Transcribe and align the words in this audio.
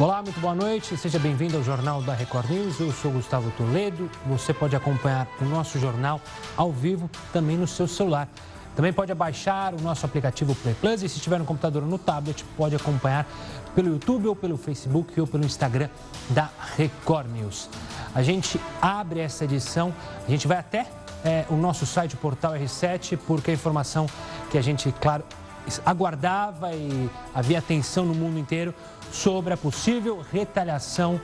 Olá, 0.00 0.22
muito 0.22 0.40
boa 0.40 0.54
noite. 0.54 0.96
Seja 0.96 1.18
bem-vindo 1.18 1.58
ao 1.58 1.62
Jornal 1.62 2.00
da 2.00 2.14
Record 2.14 2.48
News. 2.48 2.80
Eu 2.80 2.90
sou 2.90 3.10
Gustavo 3.10 3.50
Toledo. 3.50 4.10
Você 4.28 4.54
pode 4.54 4.74
acompanhar 4.74 5.28
o 5.38 5.44
nosso 5.44 5.78
jornal 5.78 6.22
ao 6.56 6.72
vivo 6.72 7.10
também 7.34 7.58
no 7.58 7.66
seu 7.66 7.86
celular. 7.86 8.26
Também 8.74 8.94
pode 8.94 9.12
baixar 9.12 9.74
o 9.74 9.80
nosso 9.82 10.06
aplicativo 10.06 10.54
Play 10.54 10.74
Plus 10.80 11.02
e 11.02 11.08
se 11.10 11.18
estiver 11.18 11.38
no 11.38 11.44
computador 11.44 11.82
ou 11.82 11.88
no 11.90 11.98
tablet, 11.98 12.42
pode 12.56 12.74
acompanhar 12.74 13.28
pelo 13.74 13.88
YouTube 13.88 14.28
ou 14.28 14.34
pelo 14.34 14.56
Facebook 14.56 15.20
ou 15.20 15.26
pelo 15.26 15.44
Instagram 15.44 15.90
da 16.30 16.48
Record 16.78 17.28
News. 17.28 17.68
A 18.14 18.22
gente 18.22 18.58
abre 18.80 19.20
essa 19.20 19.44
edição, 19.44 19.92
a 20.26 20.30
gente 20.30 20.48
vai 20.48 20.56
até 20.56 20.86
é, 21.22 21.44
o 21.50 21.56
nosso 21.56 21.84
site, 21.84 22.14
o 22.14 22.18
portal 22.18 22.54
R7, 22.54 23.18
porque 23.26 23.50
a 23.50 23.54
informação 23.54 24.06
que 24.50 24.56
a 24.56 24.62
gente, 24.62 24.90
claro, 24.98 25.24
aguardava 25.84 26.72
e 26.72 27.10
havia 27.34 27.58
atenção 27.58 28.06
no 28.06 28.14
mundo 28.14 28.38
inteiro 28.38 28.74
sobre 29.12 29.54
a 29.54 29.56
possível 29.56 30.24
retaliação 30.32 31.20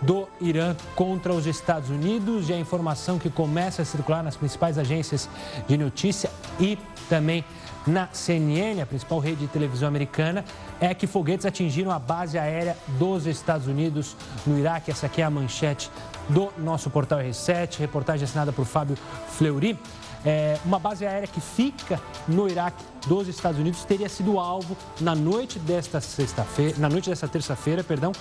do 0.00 0.28
Irã 0.40 0.76
contra 0.94 1.32
os 1.32 1.46
Estados 1.46 1.90
Unidos 1.90 2.48
e 2.48 2.52
a 2.52 2.58
informação 2.58 3.18
que 3.18 3.30
começa 3.30 3.82
a 3.82 3.84
circular 3.84 4.22
nas 4.22 4.36
principais 4.36 4.78
agências 4.78 5.28
de 5.66 5.76
notícia 5.76 6.30
e 6.60 6.78
também 7.08 7.44
na 7.86 8.08
CNN, 8.12 8.80
a 8.80 8.86
principal 8.86 9.18
rede 9.18 9.40
de 9.40 9.46
televisão 9.46 9.86
americana, 9.86 10.44
é 10.80 10.94
que 10.94 11.06
foguetes 11.06 11.44
atingiram 11.44 11.90
a 11.90 11.98
base 11.98 12.38
aérea 12.38 12.76
dos 12.98 13.26
Estados 13.26 13.66
Unidos 13.66 14.16
no 14.46 14.58
Iraque. 14.58 14.90
Essa 14.90 15.06
aqui 15.06 15.20
é 15.20 15.24
a 15.24 15.30
manchete 15.30 15.90
do 16.28 16.50
nosso 16.56 16.88
portal 16.88 17.18
R7, 17.18 17.78
reportagem 17.78 18.24
assinada 18.24 18.52
por 18.52 18.64
Fábio 18.64 18.96
Fleury. 19.28 19.78
É, 20.24 20.58
uma 20.64 20.78
base 20.78 21.06
aérea 21.06 21.28
que 21.28 21.40
fica 21.40 22.00
no 22.26 22.48
Iraque 22.48 22.82
dos 23.06 23.28
Estados 23.28 23.60
Unidos 23.60 23.84
teria 23.84 24.08
sido 24.08 24.38
alvo 24.38 24.76
na 25.00 25.14
noite 25.14 25.58
desta 25.58 26.00
sexta-feira, 26.00 26.78
na 26.78 26.88
noite 26.88 27.10
desta 27.10 27.28
terça-feira, 27.28 27.84
perdão, 27.84 28.12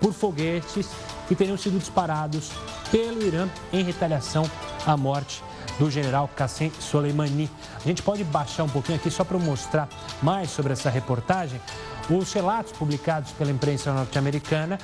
por 0.00 0.14
foguetes 0.14 0.88
que 1.28 1.34
teriam 1.34 1.58
sido 1.58 1.78
disparados 1.78 2.50
pelo 2.90 3.22
Irã 3.22 3.48
em 3.72 3.84
retaliação 3.84 4.50
à 4.86 4.96
morte 4.96 5.44
do 5.78 5.90
general 5.90 6.28
Qassem 6.34 6.72
Soleimani. 6.80 7.50
A 7.76 7.86
gente 7.86 8.02
pode 8.02 8.24
baixar 8.24 8.64
um 8.64 8.68
pouquinho 8.68 8.98
aqui 8.98 9.10
só 9.10 9.24
para 9.24 9.38
mostrar 9.38 9.88
mais 10.22 10.50
sobre 10.50 10.72
essa 10.72 10.88
reportagem. 10.88 11.60
Os 12.08 12.32
relatos 12.32 12.72
publicados 12.72 13.32
pela 13.32 13.50
imprensa 13.50 13.92
norte-americana 13.92 14.78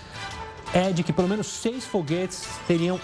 é 0.75 0.93
de 0.93 1.03
que 1.03 1.13
pelo 1.13 1.29
menos 1.29 1.47
seis 1.47 1.85
foguetes 1.85 2.47
teriam 2.67 3.01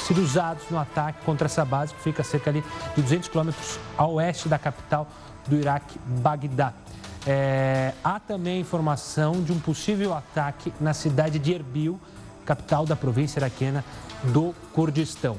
sido 0.00 0.22
usados 0.22 0.64
no 0.70 0.78
ataque 0.78 1.24
contra 1.24 1.46
essa 1.46 1.64
base, 1.64 1.94
que 1.94 2.02
fica 2.02 2.22
cerca 2.22 2.52
de 2.52 2.62
200 2.96 3.28
quilômetros 3.28 3.78
a 3.96 4.06
oeste 4.06 4.48
da 4.48 4.58
capital 4.58 5.06
do 5.46 5.56
Iraque, 5.56 5.98
Bagdá. 6.04 6.72
É, 7.26 7.92
há 8.02 8.18
também 8.20 8.60
informação 8.60 9.42
de 9.42 9.52
um 9.52 9.58
possível 9.58 10.14
ataque 10.14 10.72
na 10.80 10.94
cidade 10.94 11.38
de 11.38 11.52
Erbil, 11.52 12.00
capital 12.46 12.86
da 12.86 12.96
província 12.96 13.38
iraquiana 13.38 13.84
do 14.24 14.54
Kurdistão. 14.72 15.36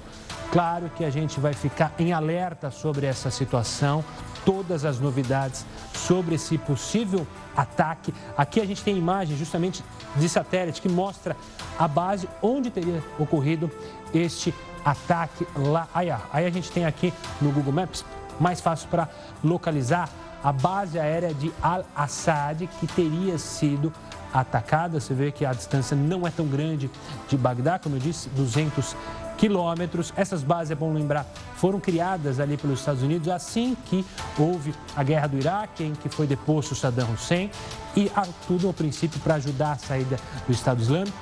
Claro 0.52 0.90
que 0.96 1.06
a 1.06 1.12
gente 1.12 1.40
vai 1.40 1.54
ficar 1.54 1.94
em 2.00 2.12
alerta 2.12 2.72
sobre 2.72 3.06
essa 3.06 3.30
situação, 3.30 4.04
todas 4.44 4.84
as 4.84 5.00
novidades 5.00 5.64
sobre 5.94 6.36
esse 6.36 6.58
possível 6.58 7.28
ataque. 7.56 8.12
Aqui 8.36 8.60
a 8.60 8.66
gente 8.66 8.84
tem 8.84 8.98
imagem 8.98 9.38
justamente 9.38 9.84
de 10.16 10.28
satélite 10.28 10.82
que 10.82 10.90
mostra 10.90 11.38
a 11.78 11.88
base 11.88 12.28
onde 12.42 12.72
teria 12.72 13.04
ocorrido 13.20 13.70
este 14.12 14.52
ataque 14.84 15.46
lá. 15.56 15.88
Aí, 15.94 16.10
aí 16.10 16.46
a 16.48 16.50
gente 16.50 16.72
tem 16.72 16.84
aqui 16.84 17.14
no 17.40 17.52
Google 17.52 17.74
Maps, 17.74 18.04
mais 18.40 18.60
fácil 18.60 18.90
para 18.90 19.08
localizar 19.44 20.10
a 20.44 20.52
base 20.52 20.98
aérea 20.98 21.32
de 21.32 21.52
Al-Assad, 21.62 22.66
que 22.80 22.88
teria 22.88 23.38
sido 23.38 23.94
atacada. 24.34 25.00
Você 25.00 25.14
vê 25.14 25.32
que 25.32 25.46
a 25.46 25.54
distância 25.54 25.96
não 25.96 26.26
é 26.26 26.32
tão 26.32 26.48
grande 26.48 26.90
de 27.28 27.38
Bagdá, 27.38 27.78
como 27.78 27.98
eu 27.98 28.00
disse, 28.00 28.30
200 28.30 28.96
quilômetros. 29.40 30.14
Essas 30.16 30.44
bases, 30.44 30.72
é 30.72 30.76
bom 30.76 30.94
lembrar, 30.94 31.26
foram 31.56 31.80
criadas 31.80 32.40
ali 32.40 32.58
pelos 32.58 32.80
Estados 32.80 33.02
Unidos 33.02 33.28
assim 33.30 33.76
que 33.86 34.06
houve 34.38 34.76
a 34.96 35.02
guerra 35.02 35.28
do 35.28 35.38
Iraque, 35.38 35.84
em 35.84 35.94
que 35.94 36.10
foi 36.10 36.28
deposto 36.28 36.76
Saddam 36.76 37.10
Hussein, 37.12 37.50
e 37.96 38.12
tudo 38.46 38.68
ao 38.68 38.74
princípio 38.74 39.20
para 39.22 39.36
ajudar 39.36 39.72
a 39.72 39.78
saída 39.78 40.20
do 40.46 40.52
Estado 40.52 40.82
Islâmico. 40.82 41.18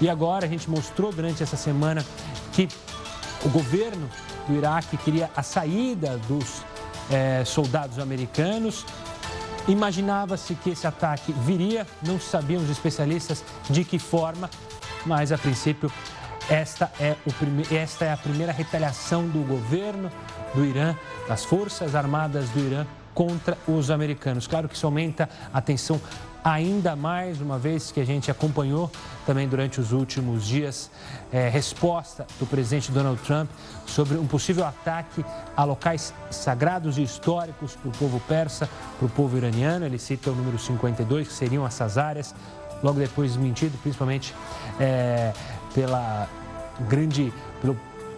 E 0.00 0.08
agora 0.08 0.46
a 0.46 0.48
gente 0.48 0.70
mostrou 0.70 1.12
durante 1.12 1.42
essa 1.42 1.56
semana 1.56 2.04
que 2.52 2.68
o 3.44 3.48
governo 3.48 4.08
do 4.46 4.54
Iraque 4.54 4.96
queria 4.96 5.30
a 5.36 5.42
saída 5.42 6.18
dos 6.28 6.62
é, 7.10 7.44
soldados 7.44 7.98
americanos. 7.98 8.86
Imaginava-se 9.68 10.54
que 10.54 10.70
esse 10.70 10.86
ataque 10.86 11.32
viria, 11.32 11.86
não 12.02 12.18
sabiam 12.18 12.62
os 12.62 12.70
especialistas 12.70 13.44
de 13.68 13.84
que 13.84 13.98
forma, 13.98 14.48
mas 15.04 15.32
a 15.32 15.38
princípio 15.38 15.92
esta 16.50 16.90
é, 17.00 17.14
o 17.24 17.32
prime... 17.32 17.64
esta 17.70 18.04
é 18.04 18.12
a 18.12 18.16
primeira 18.16 18.52
retaliação 18.52 19.26
do 19.28 19.46
governo 19.46 20.10
do 20.52 20.64
Irã, 20.64 20.96
das 21.28 21.44
Forças 21.44 21.94
Armadas 21.94 22.50
do 22.50 22.58
Irã 22.58 22.84
contra 23.14 23.56
os 23.68 23.90
americanos. 23.90 24.46
Claro 24.46 24.68
que 24.68 24.74
isso 24.74 24.84
aumenta 24.84 25.28
a 25.52 25.60
tensão 25.60 26.00
ainda 26.42 26.96
mais, 26.96 27.40
uma 27.40 27.58
vez 27.58 27.92
que 27.92 28.00
a 28.00 28.04
gente 28.04 28.30
acompanhou 28.30 28.90
também 29.26 29.46
durante 29.46 29.80
os 29.80 29.92
últimos 29.92 30.46
dias 30.46 30.90
é, 31.30 31.48
resposta 31.48 32.26
do 32.38 32.46
presidente 32.46 32.90
Donald 32.90 33.20
Trump 33.22 33.48
sobre 33.86 34.16
um 34.16 34.26
possível 34.26 34.64
ataque 34.64 35.24
a 35.56 35.64
locais 35.64 36.14
sagrados 36.30 36.98
e 36.98 37.02
históricos 37.02 37.76
para 37.76 37.88
o 37.88 37.92
povo 37.92 38.20
persa, 38.26 38.68
para 38.98 39.06
o 39.06 39.10
povo 39.10 39.36
iraniano. 39.36 39.84
Ele 39.84 39.98
cita 39.98 40.30
o 40.30 40.34
número 40.34 40.58
52, 40.58 41.28
que 41.28 41.34
seriam 41.34 41.66
essas 41.66 41.98
áreas, 41.98 42.34
logo 42.82 42.98
depois 42.98 43.34
desmentido, 43.34 43.76
principalmente 43.82 44.34
é, 44.80 45.32
pela 45.74 46.26
grande, 46.88 47.32
pelo 47.60 47.76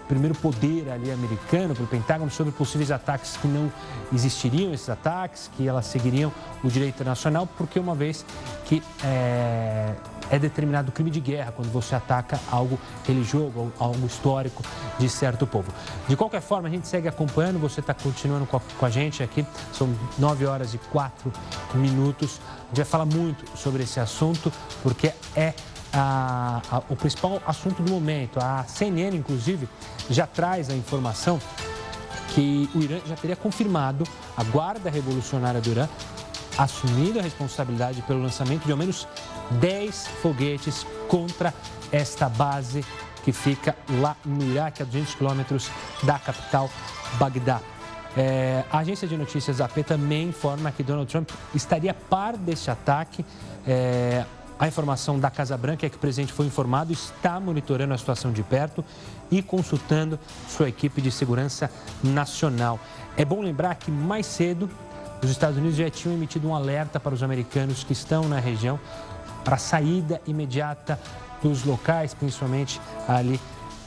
primeiro 0.09 0.35
poder 0.35 0.91
ali 0.91 1.11
americano, 1.11 1.75
pelo 1.75 1.87
Pentágono, 1.87 2.31
sobre 2.31 2.53
possíveis 2.53 2.91
ataques 2.91 3.37
que 3.39 3.49
não 3.49 3.73
existiriam 4.13 4.73
esses 4.73 4.91
ataques, 4.91 5.51
que 5.57 5.67
elas 5.67 5.87
seguiriam 5.87 6.31
o 6.63 6.69
direito 6.69 6.97
internacional, 6.97 7.47
porque 7.47 7.79
uma 7.79 7.95
vez 7.95 8.25
que 8.67 8.83
é, 9.03 9.95
é 10.31 10.39
determinado 10.39 10.93
crime 10.93 11.11
de 11.11 11.21
guerra 11.21 11.53
quando 11.53 11.73
você 11.73 11.95
ataca 11.95 12.39
algo 12.51 12.79
religioso, 13.07 13.73
algo 13.79 14.07
histórico 14.07 14.63
de 14.99 15.09
certo 15.09 15.47
povo. 15.47 15.73
De 16.07 16.15
qualquer 16.15 16.43
forma, 16.43 16.69
a 16.69 16.71
gente 16.71 16.87
segue 16.87 17.09
acompanhando, 17.09 17.59
você 17.59 17.81
está 17.81 17.95
continuando 17.95 18.45
com 18.45 18.59
a, 18.59 18.61
com 18.79 18.85
a, 18.85 18.91
gente 18.91 19.23
aqui, 19.23 19.47
são 19.73 19.95
9 20.19 20.45
horas 20.45 20.75
e 20.75 20.79
4 20.79 21.33
minutos. 21.75 22.39
A 22.65 22.69
gente 22.69 22.77
vai 22.77 22.85
falar 22.85 23.07
muito 23.07 23.45
sobre 23.57 23.83
esse 23.83 23.99
assunto, 23.99 24.53
porque 24.83 25.13
é 25.35 25.55
a, 25.93 26.63
a, 26.71 26.79
o 26.89 26.97
principal 26.97 27.41
assunto 27.47 27.83
do 27.83 27.93
momento. 27.93 28.39
A 28.41 28.65
CNN, 28.65 29.17
inclusive, 29.17 29.69
já 30.09 30.27
traz 30.27 30.71
a 30.71 30.75
informação 30.75 31.41
que 32.35 32.69
o 32.75 32.81
Irã 32.81 32.99
já 33.07 33.15
teria 33.15 33.37
confirmado 33.37 34.05
a 34.37 34.43
Guarda 34.45 34.91
Revolucionária 34.91 35.61
do 35.61 35.71
Irã 35.71 35.89
assumindo 36.57 37.19
a 37.19 37.23
responsabilidade 37.23 38.03
pelo 38.03 38.23
lançamento 38.23 38.65
de 38.65 38.73
ao 38.73 38.79
menos 38.79 39.09
10 39.53 40.07
foguetes 40.21 40.87
contra 41.09 41.53
esta 41.91 42.29
base 42.29 42.85
que 43.25 43.33
fica 43.33 43.77
lá 44.01 44.17
no 44.25 44.43
Iraque, 44.43 44.83
a 44.83 44.85
200 44.85 45.15
quilômetros 45.15 45.71
da 46.03 46.19
capital, 46.19 46.69
Bagdá. 47.19 47.61
É, 48.17 48.65
a 48.71 48.79
agência 48.79 49.09
de 49.09 49.17
notícias 49.17 49.61
AP 49.61 49.79
também 49.87 50.29
informa 50.29 50.71
que 50.71 50.83
Donald 50.83 51.11
Trump 51.11 51.31
estaria 51.55 51.95
par 51.95 52.37
deste 52.37 52.71
ataque. 52.71 53.25
É, 53.67 54.25
a 54.63 54.69
informação 54.69 55.19
da 55.19 55.29
Casa 55.29 55.57
Branca 55.57 55.85
é 55.85 55.91
que 55.91 55.97
o 55.97 55.99
presidente 55.99 56.33
foi 56.33 56.47
informado, 56.47 56.93
está 56.93 57.41
monitorando 57.41 57.95
a 57.95 57.99
situação 57.99 58.31
de 58.31 58.45
perto 58.45 58.85
e 59.29 59.43
consultando 59.43 60.17
sua 60.49 60.69
equipe 60.69 61.03
de 61.03 61.11
segurança 61.11 61.69
nacional. 62.01 62.79
É 63.17 63.25
bom 63.25 63.43
lembrar 63.43 63.75
que 63.75 63.91
mais 63.91 64.25
cedo 64.25 64.71
os 65.21 65.29
Estados 65.29 65.59
Unidos 65.59 65.77
já 65.77 65.91
tinham 65.91 66.15
emitido 66.15 66.47
um 66.47 66.55
alerta 66.55 67.01
para 67.01 67.13
os 67.13 67.25
americanos 67.25 67.83
que 67.83 67.93
estão 67.93 68.29
na 68.29 68.39
região 68.39 68.79
para 69.45 69.57
saída 69.57 70.23
imediata 70.29 70.97
dos 71.43 71.65
locais, 71.65 72.15
principalmente 72.15 72.81
ali 73.09 73.41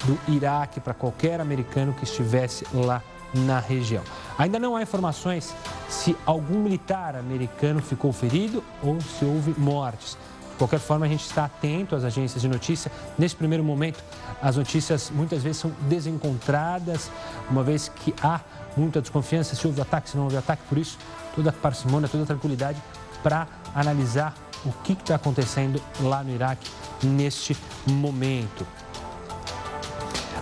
do 0.04 0.34
Iraque, 0.34 0.82
para 0.82 0.94
qualquer 0.94 1.40
americano 1.40 1.94
que 1.94 2.04
estivesse 2.04 2.68
lá 2.74 3.02
na 3.34 3.60
região. 3.60 4.04
Ainda 4.38 4.60
não 4.60 4.76
há 4.76 4.82
informações 4.82 5.56
se 5.88 6.18
algum 6.26 6.62
militar 6.62 7.16
americano 7.16 7.82
ficou 7.82 8.12
ferido 8.12 8.62
ou 8.84 9.00
se 9.00 9.24
houve 9.24 9.56
mortes. 9.58 10.18
De 10.56 10.60
qualquer 10.60 10.80
forma, 10.80 11.06
a 11.06 11.10
gente 11.10 11.26
está 11.26 11.44
atento 11.44 11.98
às 11.98 12.06
agências 12.06 12.42
de 12.42 12.48
notícia. 12.48 12.90
Nesse 13.20 13.36
primeiro 13.36 13.62
momento, 13.62 14.02
as 14.42 14.56
notícias 14.56 15.12
muitas 15.14 15.44
vezes 15.44 15.58
são 15.58 15.70
desencontradas, 15.82 17.12
uma 17.50 17.62
vez 17.62 17.90
que 17.90 18.16
há 18.24 18.40
muita 18.78 19.02
desconfiança 19.02 19.54
se 19.54 19.68
houve 19.68 19.82
ataque, 19.82 20.10
se 20.10 20.16
não 20.16 20.24
houve 20.24 20.38
ataque. 20.38 20.62
Por 20.70 20.78
isso, 20.78 20.98
toda 21.36 21.52
parcimônia, 21.52 22.08
toda 22.08 22.26
tranquilidade 22.26 22.82
para 23.22 23.50
analisar 23.76 24.34
o 24.64 24.72
que 24.72 24.94
está 24.94 25.16
acontecendo 25.16 25.82
lá 26.00 26.24
no 26.24 26.34
Iraque 26.34 26.72
neste 27.04 27.58
momento. 27.86 28.66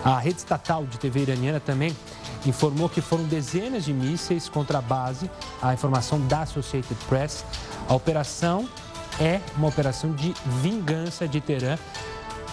A 0.04 0.16
rede 0.20 0.38
estatal 0.38 0.86
de 0.86 0.96
TV 0.96 1.22
iraniana 1.22 1.58
também 1.58 1.96
informou 2.46 2.88
que 2.88 3.00
foram 3.00 3.24
dezenas 3.24 3.84
de 3.84 3.92
mísseis 3.92 4.48
contra 4.48 4.78
a 4.78 4.82
base, 4.82 5.28
a 5.60 5.74
informação 5.74 6.24
da 6.28 6.42
Associated 6.42 6.96
Press. 7.08 7.44
A 7.88 7.94
operação 7.94 8.68
é 9.20 9.40
uma 9.56 9.68
operação 9.68 10.12
de 10.12 10.34
vingança 10.60 11.26
de 11.28 11.40
Teherã 11.40 11.76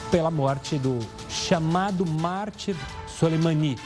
pela 0.10 0.30
morte 0.30 0.78
do 0.78 1.00
chamado 1.30 2.06
mártir 2.06 2.76
Soleimani. 3.08 3.78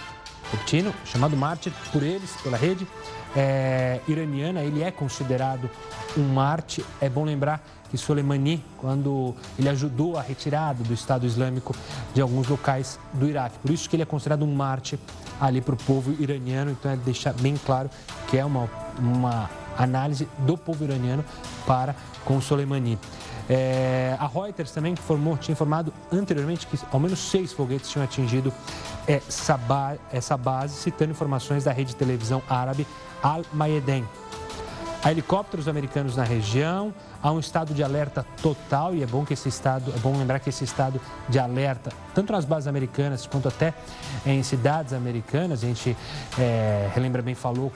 Repetindo, 0.51 0.94
chamado 1.06 1.36
mártir 1.36 1.72
por 1.92 2.04
eles, 2.04 2.31
pela 2.42 2.57
rede 2.57 2.88
é, 3.36 4.00
iraniana, 4.07 4.62
ele 4.62 4.81
é 4.81 4.92
considerado 4.92 5.69
um 6.18 6.24
mártir. 6.33 6.86
É 7.01 7.10
bom 7.10 7.24
lembrar 7.24 7.63
que 7.89 7.98
Soleimani, 7.98 8.63
quando 8.77 9.36
ele 9.57 9.69
ajudou 9.69 10.18
a 10.18 10.22
retirada 10.22 10.83
do 10.83 10.94
Estado 10.94 11.25
Islâmico 11.25 11.75
de 12.13 12.22
alguns 12.22 12.48
locais 12.48 13.00
do 13.13 13.27
Iraque. 13.27 13.57
Por 13.60 13.72
isso 13.72 13.89
que 13.89 13.95
ele 13.95 14.04
é 14.04 14.06
considerado 14.06 14.44
um 14.44 14.54
mártir 14.54 15.00
ali 15.39 15.62
para 15.62 15.75
o 15.75 15.77
povo 15.77 16.16
iraniano. 16.22 16.72
Então 16.72 16.92
é 16.92 16.95
deixar 16.95 17.33
bem 17.33 17.56
claro 17.66 17.89
que 18.27 18.38
é 18.38 18.45
uma, 18.45 18.69
uma 18.98 19.50
análise 19.77 20.27
do 20.39 20.57
povo 20.57 20.83
iraniano 20.83 21.24
para 21.66 21.95
com 22.24 22.39
Soleimani. 22.42 22.98
É, 23.48 24.18
a 24.19 24.27
Reuters 24.27 24.72
também 24.72 24.94
informou, 24.94 25.38
tinha 25.38 25.54
informado 25.54 25.94
anteriormente 26.12 26.66
que 26.66 26.80
ao 26.92 27.00
menos 27.00 27.19
seis 27.19 27.54
foguetes 27.54 27.89
tinham 27.89 28.04
atingido 28.04 28.51
essa, 29.07 29.56
ba 29.56 29.95
essa 30.12 30.36
base, 30.36 30.75
citando 30.75 31.12
informações 31.12 31.63
da 31.63 31.72
rede 31.72 31.89
de 31.89 31.95
televisão 31.95 32.42
árabe 32.50 32.88
Al-Mayeden. 33.22 34.06
Há 35.04 35.12
helicópteros 35.12 35.68
americanos 35.68 36.16
na 36.16 36.24
região, 36.24 36.92
há 37.22 37.31
um 37.31 37.39
estado 37.39 37.75
de 37.75 37.83
alerta 37.83 38.25
total 38.42 38.95
e 38.95 39.04
é 39.04 39.06
bom 39.06 39.24
que 39.24 39.33
esse 39.33 39.48
estado, 39.48 39.94
é 39.95 40.00
bom 40.00 40.18
lembrar 40.18 40.39
que 40.39 40.50
esse 40.50 40.63
estado 40.63 41.00
de 41.30 41.38
alerta, 41.38 41.92
tanto 42.16 42.33
nas 42.33 42.44
bases 42.44 42.68
americanas 42.68 43.27
quanto 43.27 43.48
até 43.48 43.75
em 44.25 44.42
cidades 44.42 44.94
americanas, 44.94 45.63
a 45.63 45.68
gente 45.68 45.95
é, 46.39 46.89
relembra 46.95 47.22
bem, 47.22 47.36
falou 47.36 47.72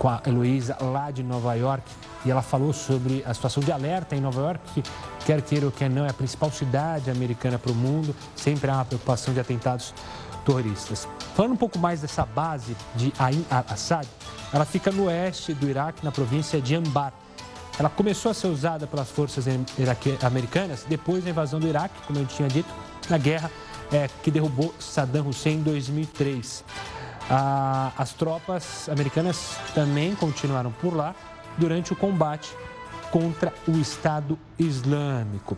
com 0.00 0.08
a 0.08 0.18
Heloísa 0.26 0.78
lá 0.80 1.10
de 1.10 1.22
Nova 1.22 1.52
York 1.52 1.84
e 2.24 2.30
ela 2.30 2.40
falou 2.40 2.72
sobre 2.72 3.22
a 3.26 3.34
situação 3.34 3.62
de 3.62 3.70
alerta 3.70 4.16
em 4.16 4.20
Nova 4.20 4.40
York, 4.40 4.60
que 4.72 4.82
quer 5.26 5.42
queira 5.42 5.66
ou 5.66 5.70
quer 5.70 5.90
não, 5.90 6.06
é 6.06 6.08
a 6.08 6.14
principal 6.14 6.50
cidade 6.50 7.10
americana 7.10 7.58
para 7.58 7.70
o 7.70 7.74
mundo, 7.74 8.16
sempre 8.34 8.70
há 8.70 8.76
uma 8.76 8.84
preocupação 8.86 9.34
de 9.34 9.40
atentados 9.40 9.92
terroristas. 10.46 11.06
Falando 11.34 11.52
um 11.52 11.56
pouco 11.56 11.78
mais 11.78 12.00
dessa 12.00 12.24
base 12.24 12.74
de 12.96 13.12
Ain 13.18 13.44
Assad, 13.50 14.08
ela 14.54 14.64
fica 14.64 14.90
no 14.90 15.04
oeste 15.04 15.52
do 15.52 15.68
Iraque, 15.68 16.02
na 16.02 16.10
província 16.10 16.62
de 16.62 16.74
Anbar. 16.74 17.12
Ela 17.78 17.90
começou 17.90 18.30
a 18.30 18.34
ser 18.34 18.46
usada 18.46 18.86
pelas 18.86 19.10
forças 19.10 19.44
americanas 20.22 20.86
depois 20.88 21.24
da 21.24 21.28
invasão 21.28 21.60
do 21.60 21.68
Iraque, 21.68 21.94
como 22.06 22.18
eu 22.18 22.24
tinha 22.24 22.48
dito, 22.48 22.70
na 23.10 23.18
guerra 23.18 23.50
é, 23.92 24.08
que 24.22 24.30
derrubou 24.30 24.74
Saddam 24.78 25.28
Hussein 25.28 25.58
em 25.58 25.62
2003. 25.62 26.64
Ah, 27.32 27.92
as 27.96 28.12
tropas 28.12 28.88
americanas 28.88 29.56
também 29.72 30.16
continuaram 30.16 30.72
por 30.72 30.92
lá 30.92 31.14
durante 31.56 31.92
o 31.92 31.96
combate 31.96 32.52
contra 33.12 33.54
o 33.68 33.76
Estado 33.78 34.36
Islâmico. 34.58 35.56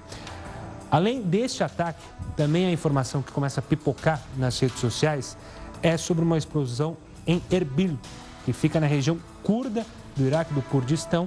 Além 0.91 1.23
deste 1.23 1.65
ataque, 1.65 2.03
também 2.37 2.67
a 2.67 2.71
informação 2.71 3.23
que 3.23 3.33
começa 3.33 3.61
a 3.61 3.63
pipocar 3.63 4.21
nas 4.37 4.61
redes 4.61 4.79
sociais 4.79 5.39
é 5.83 5.97
sobre 5.97 6.23
uma 6.23 6.37
explosão 6.37 6.99
em 7.27 7.43
Erbil, 7.51 7.99
que 8.45 8.53
fica 8.53 8.79
na 8.79 8.87
região 8.87 9.19
curda 9.43 9.87
do 10.15 10.27
Iraque, 10.27 10.53
do 10.53 10.61
Kurdistão. 10.61 11.27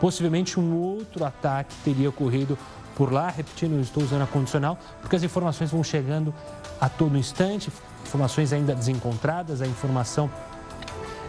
Possivelmente 0.00 0.60
um 0.60 0.76
outro 0.76 1.24
ataque 1.24 1.74
teria 1.84 2.08
ocorrido 2.08 2.56
por 2.94 3.12
lá. 3.12 3.28
Repetindo, 3.28 3.80
estou 3.80 4.04
usando 4.04 4.22
a 4.22 4.26
condicional, 4.28 4.78
porque 5.00 5.16
as 5.16 5.24
informações 5.24 5.72
vão 5.72 5.82
chegando 5.82 6.32
a 6.80 6.88
todo 6.88 7.18
instante, 7.18 7.72
informações 8.06 8.52
ainda 8.52 8.74
desencontradas. 8.74 9.60
A 9.60 9.66
informação 9.66 10.30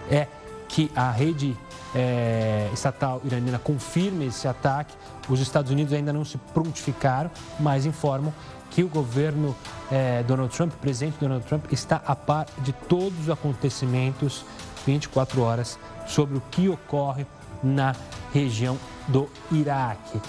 é 0.10 0.27
que 0.68 0.92
a 0.95 1.10
rede 1.10 1.57
é, 1.94 2.69
estatal 2.74 3.22
iraniana 3.24 3.57
confirme 3.57 4.27
esse 4.27 4.48
ataque. 4.48 4.94
Os 5.30 5.39
Estados 5.39 5.72
Unidos 5.72 5.94
ainda 5.94 6.12
não 6.12 6.25
se 6.25 6.38
prontificaram, 6.54 7.31
mas 7.60 7.86
informam 7.86 8.33
que 8.69 8.83
o 8.83 8.89
governo 8.89 9.56
é, 9.89 10.22
Donald 10.24 10.54
Trump, 10.56 10.74
presidente 10.74 11.18
Donald 11.19 11.45
Trump, 11.45 11.72
está 11.72 12.01
a 12.06 12.16
par 12.16 12.45
de 12.57 12.74
todos 12.74 13.18
os 13.19 13.30
acontecimentos 13.30 14.45
24 14.86 15.42
horas 15.42 15.80
sobre 16.06 16.38
o 16.38 16.42
que 16.51 16.68
ocorre 16.68 17.25
na 17.63 17.95
região 18.33 18.78
do 19.07 19.30
Iraque. 19.51 20.19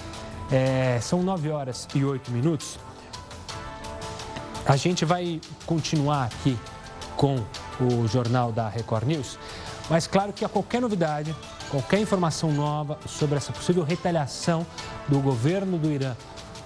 É, 0.49 0.97
são 1.01 1.21
9 1.21 1.49
horas 1.49 1.87
e 1.93 2.05
8 2.05 2.31
minutos. 2.31 2.79
A 4.67 4.75
gente 4.75 5.05
vai 5.05 5.39
continuar 5.65 6.25
aqui 6.25 6.59
com 7.15 7.37
o 7.79 8.05
jornal 8.05 8.51
da 8.51 8.67
Record 8.67 9.07
News, 9.07 9.39
mas 9.89 10.07
claro 10.07 10.33
que 10.33 10.43
a 10.43 10.49
qualquer 10.49 10.81
novidade, 10.81 11.33
qualquer 11.71 12.01
informação 12.01 12.51
nova 12.51 12.99
sobre 13.07 13.37
essa 13.37 13.53
possível 13.53 13.81
retaliação 13.85 14.67
do 15.07 15.21
governo 15.21 15.77
do 15.77 15.89
Irã 15.89 16.13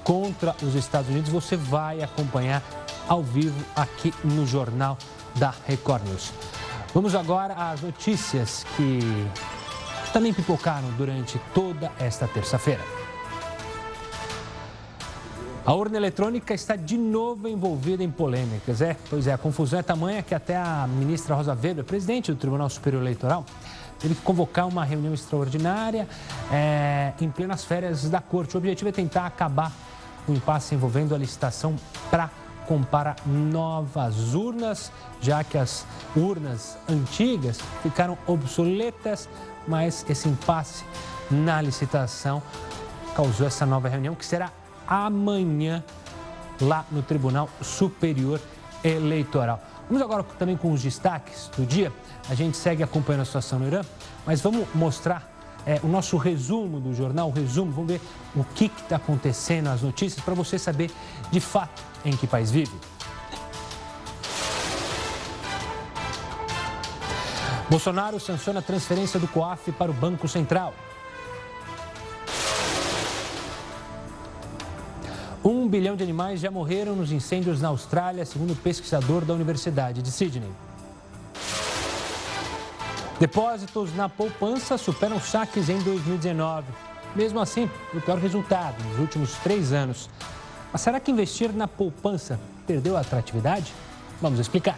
contra 0.03 0.55
os 0.63 0.73
Estados 0.73 1.11
Unidos, 1.11 1.29
você 1.29 1.55
vai 1.55 2.01
acompanhar 2.01 2.63
ao 3.07 3.21
vivo 3.21 3.63
aqui 3.75 4.11
no 4.23 4.47
Jornal 4.47 4.97
da 5.35 5.53
Record 5.67 6.03
News. 6.07 6.33
Vamos 6.95 7.13
agora 7.13 7.53
às 7.53 7.81
notícias 7.81 8.65
que 8.75 8.99
também 10.11 10.33
pipocaram 10.33 10.89
durante 10.97 11.39
toda 11.53 11.91
esta 11.99 12.27
terça-feira. 12.27 12.81
A 15.63 15.73
urna 15.73 15.95
eletrônica 15.95 16.55
está 16.55 16.75
de 16.75 16.97
novo 16.97 17.47
envolvida 17.47 18.03
em 18.03 18.09
polêmicas. 18.09 18.81
É, 18.81 18.97
pois 19.07 19.27
é, 19.27 19.33
a 19.33 19.37
confusão 19.37 19.79
é 19.79 19.83
tamanha 19.83 20.23
que 20.23 20.33
até 20.33 20.57
a 20.57 20.87
ministra 20.87 21.35
Rosa 21.35 21.53
Weber, 21.53 21.83
presidente 21.83 22.31
do 22.31 22.37
Tribunal 22.37 22.67
Superior 22.67 23.03
Eleitoral, 23.03 23.45
teve 23.99 24.15
que 24.15 24.21
convocar 24.21 24.67
uma 24.67 24.83
reunião 24.83 25.13
extraordinária 25.13 26.07
é, 26.51 27.13
em 27.21 27.29
plenas 27.29 27.63
férias 27.63 28.09
da 28.09 28.19
corte. 28.19 28.55
O 28.55 28.57
objetivo 28.57 28.89
é 28.89 28.91
tentar 28.91 29.27
acabar 29.27 29.71
o 30.27 30.33
impasse 30.33 30.73
envolvendo 30.73 31.13
a 31.13 31.17
licitação 31.17 31.75
para 32.09 32.31
comprar 32.67 33.17
novas 33.23 34.33
urnas, 34.33 34.91
já 35.21 35.43
que 35.43 35.59
as 35.59 35.85
urnas 36.15 36.75
antigas 36.89 37.59
ficaram 37.83 38.17
obsoletas, 38.25 39.29
mas 39.67 40.03
esse 40.09 40.27
impasse 40.27 40.83
na 41.29 41.61
licitação 41.61 42.41
causou 43.15 43.45
essa 43.45 43.65
nova 43.65 43.87
reunião 43.87 44.15
que 44.15 44.25
será 44.25 44.49
amanhã 44.91 45.81
lá 46.59 46.85
no 46.91 47.01
Tribunal 47.01 47.49
Superior 47.61 48.41
Eleitoral. 48.83 49.61
Vamos 49.87 50.03
agora 50.03 50.21
também 50.37 50.57
com 50.57 50.73
os 50.73 50.81
destaques 50.81 51.49
do 51.55 51.65
dia. 51.65 51.93
A 52.29 52.35
gente 52.35 52.57
segue 52.57 52.83
acompanhando 52.83 53.21
a 53.21 53.25
situação 53.25 53.57
no 53.57 53.67
Irã, 53.67 53.81
mas 54.25 54.41
vamos 54.41 54.67
mostrar 54.75 55.31
é, 55.65 55.79
o 55.81 55.87
nosso 55.87 56.17
resumo 56.17 56.81
do 56.81 56.93
jornal, 56.93 57.29
o 57.29 57.31
resumo, 57.31 57.71
vamos 57.71 57.91
ver 57.93 58.01
o 58.35 58.43
que 58.43 58.65
está 58.65 58.97
acontecendo, 58.97 59.67
as 59.67 59.81
notícias, 59.81 60.23
para 60.23 60.33
você 60.33 60.59
saber 60.59 60.91
de 61.31 61.39
fato 61.39 61.81
em 62.03 62.15
que 62.17 62.27
país 62.27 62.51
vive. 62.51 62.73
Bolsonaro 67.69 68.19
sanciona 68.19 68.59
a 68.59 68.61
transferência 68.61 69.17
do 69.17 69.27
COAF 69.29 69.71
para 69.71 69.89
o 69.89 69.93
Banco 69.93 70.27
Central. 70.27 70.73
Bilhão 75.71 75.95
de 75.95 76.03
animais 76.03 76.41
já 76.41 76.51
morreram 76.51 76.97
nos 76.97 77.13
incêndios 77.13 77.61
na 77.61 77.69
Austrália, 77.69 78.25
segundo 78.25 78.51
o 78.51 78.55
pesquisador 78.57 79.23
da 79.23 79.33
Universidade 79.33 80.01
de 80.01 80.11
Sydney. 80.11 80.51
Depósitos 83.17 83.95
na 83.95 84.09
poupança 84.09 84.77
superam 84.77 85.19
saques 85.19 85.69
em 85.69 85.79
2019. 85.79 86.67
Mesmo 87.15 87.39
assim, 87.39 87.69
o 87.93 88.01
pior 88.01 88.17
resultado 88.17 88.83
nos 88.83 88.99
últimos 88.99 89.33
três 89.35 89.71
anos. 89.71 90.09
Mas 90.73 90.81
será 90.81 90.99
que 90.99 91.09
investir 91.09 91.53
na 91.53 91.67
poupança 91.67 92.37
perdeu 92.67 92.97
a 92.97 93.01
atratividade? 93.01 93.73
Vamos 94.21 94.39
explicar. 94.39 94.77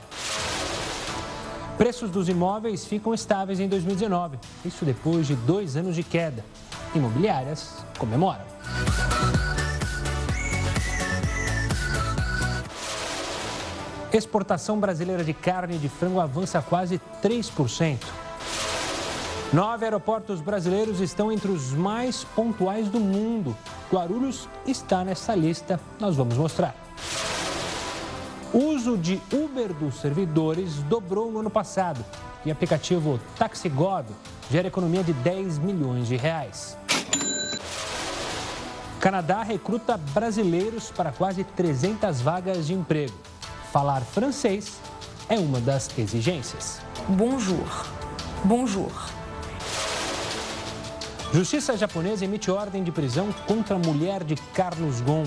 Preços 1.78 2.12
dos 2.12 2.30
imóveis 2.30 2.86
ficam 2.86 3.14
estáveis 3.16 3.60
em 3.60 3.68
2019. 3.68 4.38
Isso 4.64 4.86
depois 4.86 5.26
de 5.26 5.36
dois 5.36 5.76
anos 5.76 5.96
de 5.96 6.04
queda. 6.04 6.46
Imobiliárias 6.94 7.84
comemoram. 7.98 8.46
Exportação 14.14 14.80
brasileira 14.80 15.24
de 15.24 15.34
carne 15.34 15.80
de 15.80 15.90
frango 15.90 16.20
avança 16.20 16.62
quase 16.62 17.02
3%. 17.24 17.98
Nove 19.52 19.86
aeroportos 19.86 20.40
brasileiros 20.40 21.00
estão 21.00 21.32
entre 21.32 21.50
os 21.50 21.72
mais 21.74 22.24
pontuais 22.24 22.90
do 22.90 23.00
mundo. 23.00 23.58
Guarulhos 23.92 24.48
está 24.68 25.04
nessa 25.04 25.34
lista, 25.34 25.80
nós 26.00 26.16
vamos 26.16 26.38
mostrar. 26.38 26.76
Uso 28.54 28.96
de 29.00 29.20
Uber 29.32 29.74
dos 29.74 29.96
servidores 29.96 30.76
dobrou 30.84 31.32
no 31.32 31.40
ano 31.40 31.50
passado 31.50 32.06
e 32.46 32.50
o 32.50 32.52
aplicativo 32.52 33.20
TaxiGod 33.40 34.06
gera 34.52 34.68
economia 34.68 35.04
de 35.04 35.14
10 35.14 35.58
milhões 35.58 36.08
de 36.08 36.18
reais. 36.18 36.78
Canadá 39.00 39.42
recruta 39.42 39.98
brasileiros 39.98 40.92
para 40.92 41.12
quase 41.12 41.44
300 41.44 42.22
vagas 42.22 42.68
de 42.68 42.76
emprego. 42.76 43.33
Falar 43.74 44.02
francês 44.02 44.80
é 45.28 45.40
uma 45.40 45.60
das 45.60 45.90
exigências. 45.98 46.80
Bonjour. 47.10 47.88
Bonjour. 48.44 48.92
Justiça 51.34 51.76
japonesa 51.76 52.24
emite 52.24 52.52
ordem 52.52 52.84
de 52.84 52.92
prisão 52.92 53.34
contra 53.48 53.76
a 53.76 53.80
mulher 53.80 54.24
de 54.24 54.36
Carlos 54.54 55.02
Gon. 55.02 55.24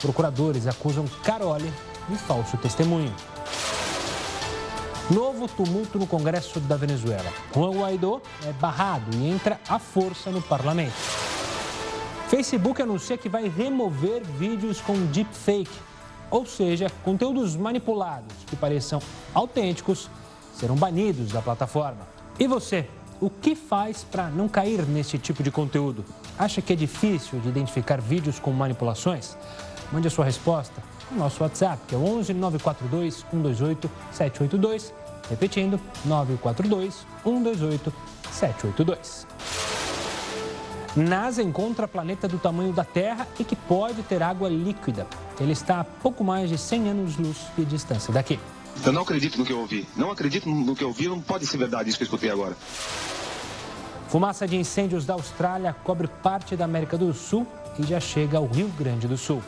Procuradores 0.00 0.66
acusam 0.66 1.04
Carole 1.22 1.72
de 2.08 2.16
falso 2.16 2.56
testemunho. 2.56 3.14
Novo 5.08 5.46
tumulto 5.46 6.00
no 6.00 6.06
Congresso 6.08 6.58
da 6.58 6.76
Venezuela. 6.76 7.32
Juan 7.54 7.78
Guaidó 7.78 8.20
é 8.44 8.52
barrado 8.54 9.16
e 9.16 9.30
entra 9.30 9.60
à 9.68 9.78
força 9.78 10.32
no 10.32 10.42
parlamento. 10.42 10.96
Facebook 12.28 12.82
anuncia 12.82 13.16
que 13.16 13.28
vai 13.28 13.48
remover 13.48 14.24
vídeos 14.24 14.80
com 14.80 14.94
deepfake, 15.06 15.70
ou 16.30 16.46
seja, 16.46 16.90
conteúdos 17.04 17.56
manipulados 17.56 18.34
que 18.46 18.56
pareçam 18.56 19.00
autênticos 19.34 20.10
serão 20.54 20.76
banidos 20.76 21.32
da 21.32 21.40
plataforma. 21.40 22.06
E 22.38 22.46
você, 22.46 22.88
o 23.20 23.30
que 23.30 23.54
faz 23.54 24.04
para 24.04 24.28
não 24.28 24.48
cair 24.48 24.86
nesse 24.86 25.18
tipo 25.18 25.42
de 25.42 25.50
conteúdo? 25.50 26.04
Acha 26.38 26.62
que 26.62 26.72
é 26.72 26.76
difícil 26.76 27.40
de 27.40 27.48
identificar 27.48 28.00
vídeos 28.00 28.38
com 28.38 28.50
manipulações? 28.52 29.36
Mande 29.92 30.08
a 30.08 30.10
sua 30.10 30.24
resposta 30.24 30.82
no 31.10 31.18
nosso 31.18 31.42
WhatsApp, 31.42 31.80
que 31.88 31.94
é 31.94 31.98
11 31.98 32.34
942 32.34 33.24
128 33.30 33.90
782. 34.12 34.94
Repetindo, 35.28 35.80
942 36.04 37.06
128 37.24 37.92
782. 38.30 39.77
NASA 40.98 41.42
encontra 41.42 41.86
planeta 41.86 42.26
do 42.26 42.38
tamanho 42.38 42.72
da 42.72 42.84
Terra 42.84 43.26
e 43.38 43.44
que 43.44 43.54
pode 43.54 44.02
ter 44.02 44.22
água 44.22 44.48
líquida. 44.48 45.06
Ele 45.40 45.52
está 45.52 45.80
a 45.80 45.84
pouco 45.84 46.24
mais 46.24 46.48
de 46.50 46.58
100 46.58 46.90
anos-luz 46.90 47.36
de 47.56 47.64
distância 47.64 48.12
daqui. 48.12 48.38
Eu 48.84 48.92
não 48.92 49.02
acredito 49.02 49.38
no 49.38 49.44
que 49.44 49.52
eu 49.52 49.60
ouvi. 49.60 49.86
Não 49.96 50.10
acredito 50.10 50.48
no 50.48 50.74
que 50.74 50.82
eu 50.82 50.88
ouvi, 50.88 51.08
não 51.08 51.20
pode 51.20 51.46
ser 51.46 51.56
verdade 51.56 51.88
isso 51.88 51.98
que 51.98 52.04
eu 52.04 52.06
escutei 52.06 52.30
agora. 52.30 52.56
Fumaça 54.08 54.46
de 54.48 54.56
incêndios 54.56 55.04
da 55.04 55.14
Austrália 55.14 55.74
cobre 55.84 56.08
parte 56.08 56.56
da 56.56 56.64
América 56.64 56.96
do 56.96 57.12
Sul 57.12 57.46
e 57.78 57.82
já 57.82 58.00
chega 58.00 58.38
ao 58.38 58.46
Rio 58.46 58.68
Grande 58.78 59.06
do 59.06 59.16
Sul. 59.16 59.42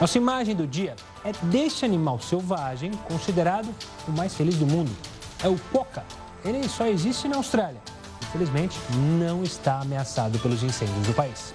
Nossa 0.00 0.18
imagem 0.18 0.54
do 0.54 0.66
dia 0.66 0.96
é 1.24 1.32
deste 1.44 1.84
animal 1.84 2.20
selvagem 2.20 2.90
considerado 3.08 3.68
o 4.06 4.12
mais 4.12 4.34
feliz 4.34 4.56
do 4.56 4.66
mundo. 4.66 4.90
É 5.42 5.48
o 5.48 5.56
poca. 5.72 6.04
Ele 6.44 6.68
só 6.68 6.86
existe 6.86 7.26
na 7.28 7.36
Austrália. 7.36 7.80
Infelizmente, 8.30 8.78
não 9.18 9.42
está 9.42 9.80
ameaçado 9.80 10.38
pelos 10.38 10.62
incêndios 10.62 11.04
do 11.04 11.12
país. 11.12 11.52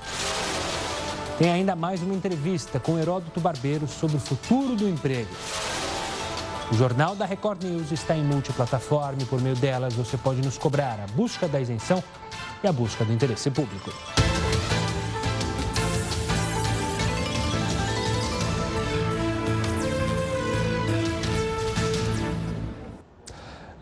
Tem 1.37 1.49
ainda 1.49 1.73
mais 1.73 2.01
uma 2.01 2.13
entrevista 2.13 2.81
com 2.81 2.99
Heródoto 2.99 3.39
Barbeiro 3.39 3.87
sobre 3.87 4.17
o 4.17 4.19
futuro 4.19 4.75
do 4.75 4.87
emprego. 4.87 5.33
O 6.69 6.75
Jornal 6.75 7.15
da 7.15 7.25
Record 7.25 7.63
News 7.63 7.91
está 7.93 8.15
em 8.15 8.23
multiplataforma 8.23 9.21
e 9.21 9.25
por 9.25 9.39
meio 9.39 9.55
delas 9.55 9.93
você 9.93 10.17
pode 10.17 10.41
nos 10.41 10.57
cobrar 10.57 10.99
a 10.99 11.07
busca 11.13 11.47
da 11.47 11.61
isenção 11.61 12.03
e 12.61 12.67
a 12.67 12.73
busca 12.73 13.05
do 13.05 13.13
interesse 13.13 13.49
público. 13.49 13.91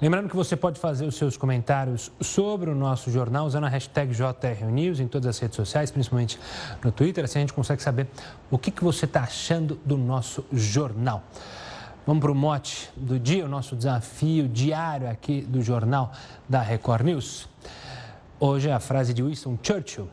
Lembrando 0.04 0.28
que 0.28 0.36
você 0.36 0.58
pode 0.58 0.82
fazer 0.82 1.06
os 1.06 1.16
seus 1.16 1.38
comentários 1.38 2.12
sobre 2.20 2.70
o 2.70 2.76
nosso 2.76 3.10
jornal 3.10 3.46
usando 3.46 3.64
a 3.64 3.70
hashtag 3.70 4.14
JRNews 4.14 5.00
em 5.00 5.08
todas 5.08 5.30
as 5.30 5.40
redes 5.40 5.56
sociais, 5.56 5.92
principalmente 5.92 6.38
no 6.84 6.92
Twitter, 6.92 7.24
assim 7.24 7.40
a 7.40 7.42
gente 7.44 7.54
consegue 7.54 7.82
saber 7.82 8.08
o 8.52 8.58
que, 8.58 8.70
que 8.70 8.84
você 8.84 9.06
está 9.06 9.22
achando 9.22 9.80
do 9.86 9.98
nosso 9.98 10.46
jornal. 10.52 11.24
Vamos 12.06 12.22
para 12.22 12.34
o 12.34 12.36
mote 12.36 12.92
do 12.98 13.18
dia, 13.18 13.46
o 13.46 13.48
nosso 13.48 13.78
desafio 13.78 14.46
diário 14.46 15.10
aqui 15.10 15.42
do 15.42 15.62
jornal 15.62 16.12
da 16.50 16.62
Record 16.62 17.06
News. 17.06 17.48
Hoje 18.38 18.68
é 18.68 18.74
a 18.74 18.82
frase 18.82 19.14
de 19.14 19.24
Winston 19.24 19.58
Churchill: 19.64 20.10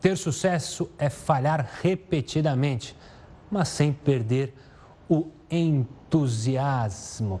Ter 0.00 0.16
sucesso 0.16 0.90
é 0.98 1.08
falhar 1.08 1.70
repetidamente, 1.80 2.96
mas 3.48 3.68
sem 3.68 3.92
perder 3.92 4.52
o 5.08 5.28
entusiasmo. 5.48 7.40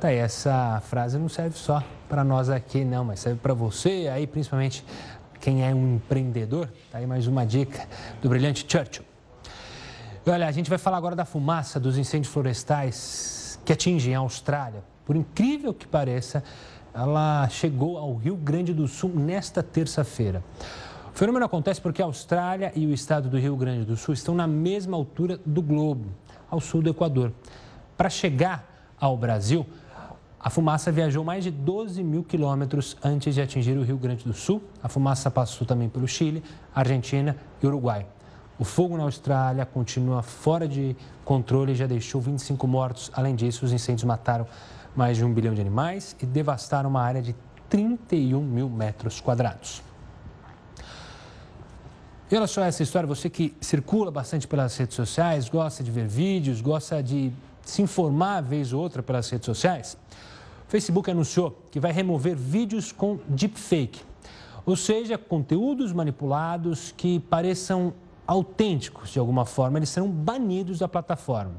Tá 0.00 0.08
aí, 0.08 0.16
essa 0.16 0.82
frase 0.84 1.18
não 1.18 1.28
serve 1.28 1.56
só 1.56 1.82
para 2.08 2.22
nós 2.22 2.50
aqui, 2.50 2.84
não, 2.84 3.04
mas 3.04 3.20
serve 3.20 3.38
para 3.40 3.54
você, 3.54 4.08
aí 4.12 4.26
principalmente 4.26 4.84
quem 5.40 5.66
é 5.66 5.74
um 5.74 5.94
empreendedor. 5.94 6.68
Tá 6.90 6.98
aí 6.98 7.06
mais 7.06 7.26
uma 7.26 7.46
dica 7.46 7.86
do 8.20 8.28
brilhante 8.28 8.66
Churchill. 8.68 9.04
Olha, 10.26 10.46
a 10.46 10.52
gente 10.52 10.68
vai 10.68 10.78
falar 10.78 10.96
agora 10.96 11.14
da 11.14 11.24
fumaça 11.24 11.78
dos 11.78 11.96
incêndios 11.96 12.32
florestais 12.32 13.58
que 13.64 13.72
atingem 13.72 14.14
a 14.14 14.18
Austrália. 14.18 14.82
Por 15.04 15.16
incrível 15.16 15.72
que 15.72 15.86
pareça, 15.86 16.42
ela 16.92 17.48
chegou 17.48 17.96
ao 17.96 18.14
Rio 18.14 18.36
Grande 18.36 18.72
do 18.74 18.88
Sul 18.88 19.10
nesta 19.14 19.62
terça-feira. 19.62 20.42
O 21.14 21.16
fenômeno 21.16 21.44
acontece 21.44 21.80
porque 21.80 22.02
a 22.02 22.06
Austrália 22.06 22.72
e 22.74 22.86
o 22.86 22.92
estado 22.92 23.28
do 23.28 23.38
Rio 23.38 23.56
Grande 23.56 23.84
do 23.84 23.96
Sul 23.96 24.14
estão 24.14 24.34
na 24.34 24.46
mesma 24.46 24.96
altura 24.96 25.38
do 25.46 25.62
globo, 25.62 26.06
ao 26.50 26.60
sul 26.60 26.82
do 26.82 26.90
Equador. 26.90 27.32
Para 27.96 28.10
chegar 28.10 28.94
ao 28.98 29.16
Brasil, 29.16 29.66
a 30.44 30.50
fumaça 30.50 30.92
viajou 30.92 31.24
mais 31.24 31.42
de 31.42 31.50
12 31.50 32.04
mil 32.04 32.22
quilômetros 32.22 32.98
antes 33.02 33.34
de 33.34 33.40
atingir 33.40 33.78
o 33.78 33.82
Rio 33.82 33.96
Grande 33.96 34.24
do 34.26 34.34
Sul. 34.34 34.62
A 34.82 34.90
fumaça 34.90 35.30
passou 35.30 35.66
também 35.66 35.88
pelo 35.88 36.06
Chile, 36.06 36.44
Argentina 36.74 37.34
e 37.62 37.66
Uruguai. 37.66 38.06
O 38.58 38.64
fogo 38.64 38.94
na 38.94 39.04
Austrália 39.04 39.64
continua 39.64 40.22
fora 40.22 40.68
de 40.68 40.94
controle 41.24 41.72
e 41.72 41.74
já 41.74 41.86
deixou 41.86 42.20
25 42.20 42.66
mortos. 42.66 43.10
Além 43.14 43.34
disso, 43.34 43.64
os 43.64 43.72
incêndios 43.72 44.04
mataram 44.04 44.46
mais 44.94 45.16
de 45.16 45.24
um 45.24 45.32
bilhão 45.32 45.54
de 45.54 45.62
animais 45.62 46.14
e 46.20 46.26
devastaram 46.26 46.90
uma 46.90 47.00
área 47.00 47.22
de 47.22 47.34
31 47.70 48.42
mil 48.42 48.68
metros 48.68 49.22
quadrados. 49.22 49.82
E 52.30 52.36
olha 52.36 52.46
só 52.46 52.62
essa 52.62 52.82
história, 52.82 53.06
você 53.06 53.30
que 53.30 53.56
circula 53.62 54.10
bastante 54.10 54.46
pelas 54.46 54.76
redes 54.76 54.94
sociais, 54.94 55.48
gosta 55.48 55.82
de 55.82 55.90
ver 55.90 56.06
vídeos, 56.06 56.60
gosta 56.60 57.02
de 57.02 57.32
se 57.62 57.80
informar 57.80 58.42
vez 58.42 58.74
ou 58.74 58.82
outra 58.82 59.02
pelas 59.02 59.30
redes 59.30 59.46
sociais. 59.46 59.96
Facebook 60.68 61.10
anunciou 61.10 61.62
que 61.70 61.78
vai 61.78 61.92
remover 61.92 62.34
vídeos 62.36 62.90
com 62.92 63.18
deepfake, 63.28 64.00
ou 64.66 64.76
seja, 64.76 65.18
conteúdos 65.18 65.92
manipulados 65.92 66.92
que 66.96 67.20
pareçam 67.20 67.92
autênticos 68.26 69.10
de 69.10 69.18
alguma 69.18 69.44
forma, 69.44 69.78
eles 69.78 69.90
serão 69.90 70.10
banidos 70.10 70.78
da 70.78 70.88
plataforma. 70.88 71.54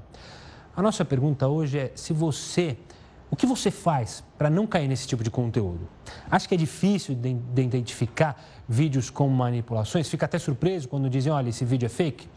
A 0.75 0.81
nossa 0.81 1.05
pergunta 1.05 1.47
hoje 1.47 1.77
é 1.77 1.91
se 1.95 2.11
você, 2.11 2.77
o 3.29 3.35
que 3.35 3.45
você 3.45 3.71
faz 3.71 4.23
para 4.37 4.49
não 4.49 4.65
cair 4.65 4.87
nesse 4.87 5.07
tipo 5.07 5.23
de 5.23 5.29
conteúdo? 5.29 5.87
Acha 6.29 6.47
que 6.47 6.55
é 6.55 6.57
difícil 6.57 7.15
de, 7.15 7.33
de 7.33 7.61
identificar 7.61 8.43
vídeos 8.67 9.09
com 9.09 9.29
manipulações? 9.29 10.09
Fica 10.09 10.25
até 10.25 10.39
surpreso 10.39 10.89
quando 10.89 11.09
dizem, 11.09 11.31
olha, 11.31 11.49
esse 11.49 11.63
vídeo 11.63 11.85
é 11.85 11.89
fake? 11.89 12.27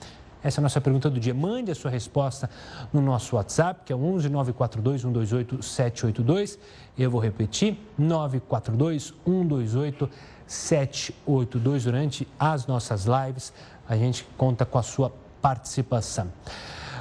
Essa 0.43 0.61
é 0.61 0.61
a 0.61 0.63
nossa 0.63 0.81
pergunta 0.81 1.11
do 1.11 1.19
dia. 1.19 1.35
Mande 1.35 1.71
a 1.71 1.75
sua 1.75 1.91
resposta 1.91 2.49
no 2.93 3.01
nosso 3.01 3.37
WhatsApp, 3.37 3.83
que 3.85 3.93
é 3.93 3.97
11 3.97 4.29
942 4.29 5.01
128 5.03 5.63
782. 5.63 6.59
Eu 6.97 7.11
vou 7.11 7.21
repetir, 7.21 7.79
942 7.99 9.15
128 9.25 10.11
782 10.47 11.85
durante 11.85 12.29
as 12.39 12.67
nossas 12.67 13.05
lives. 13.05 13.53
A 13.89 13.97
gente 13.97 14.25
conta 14.37 14.65
com 14.65 14.79
a 14.79 14.83
sua 14.83 15.13
participação. 15.43 16.33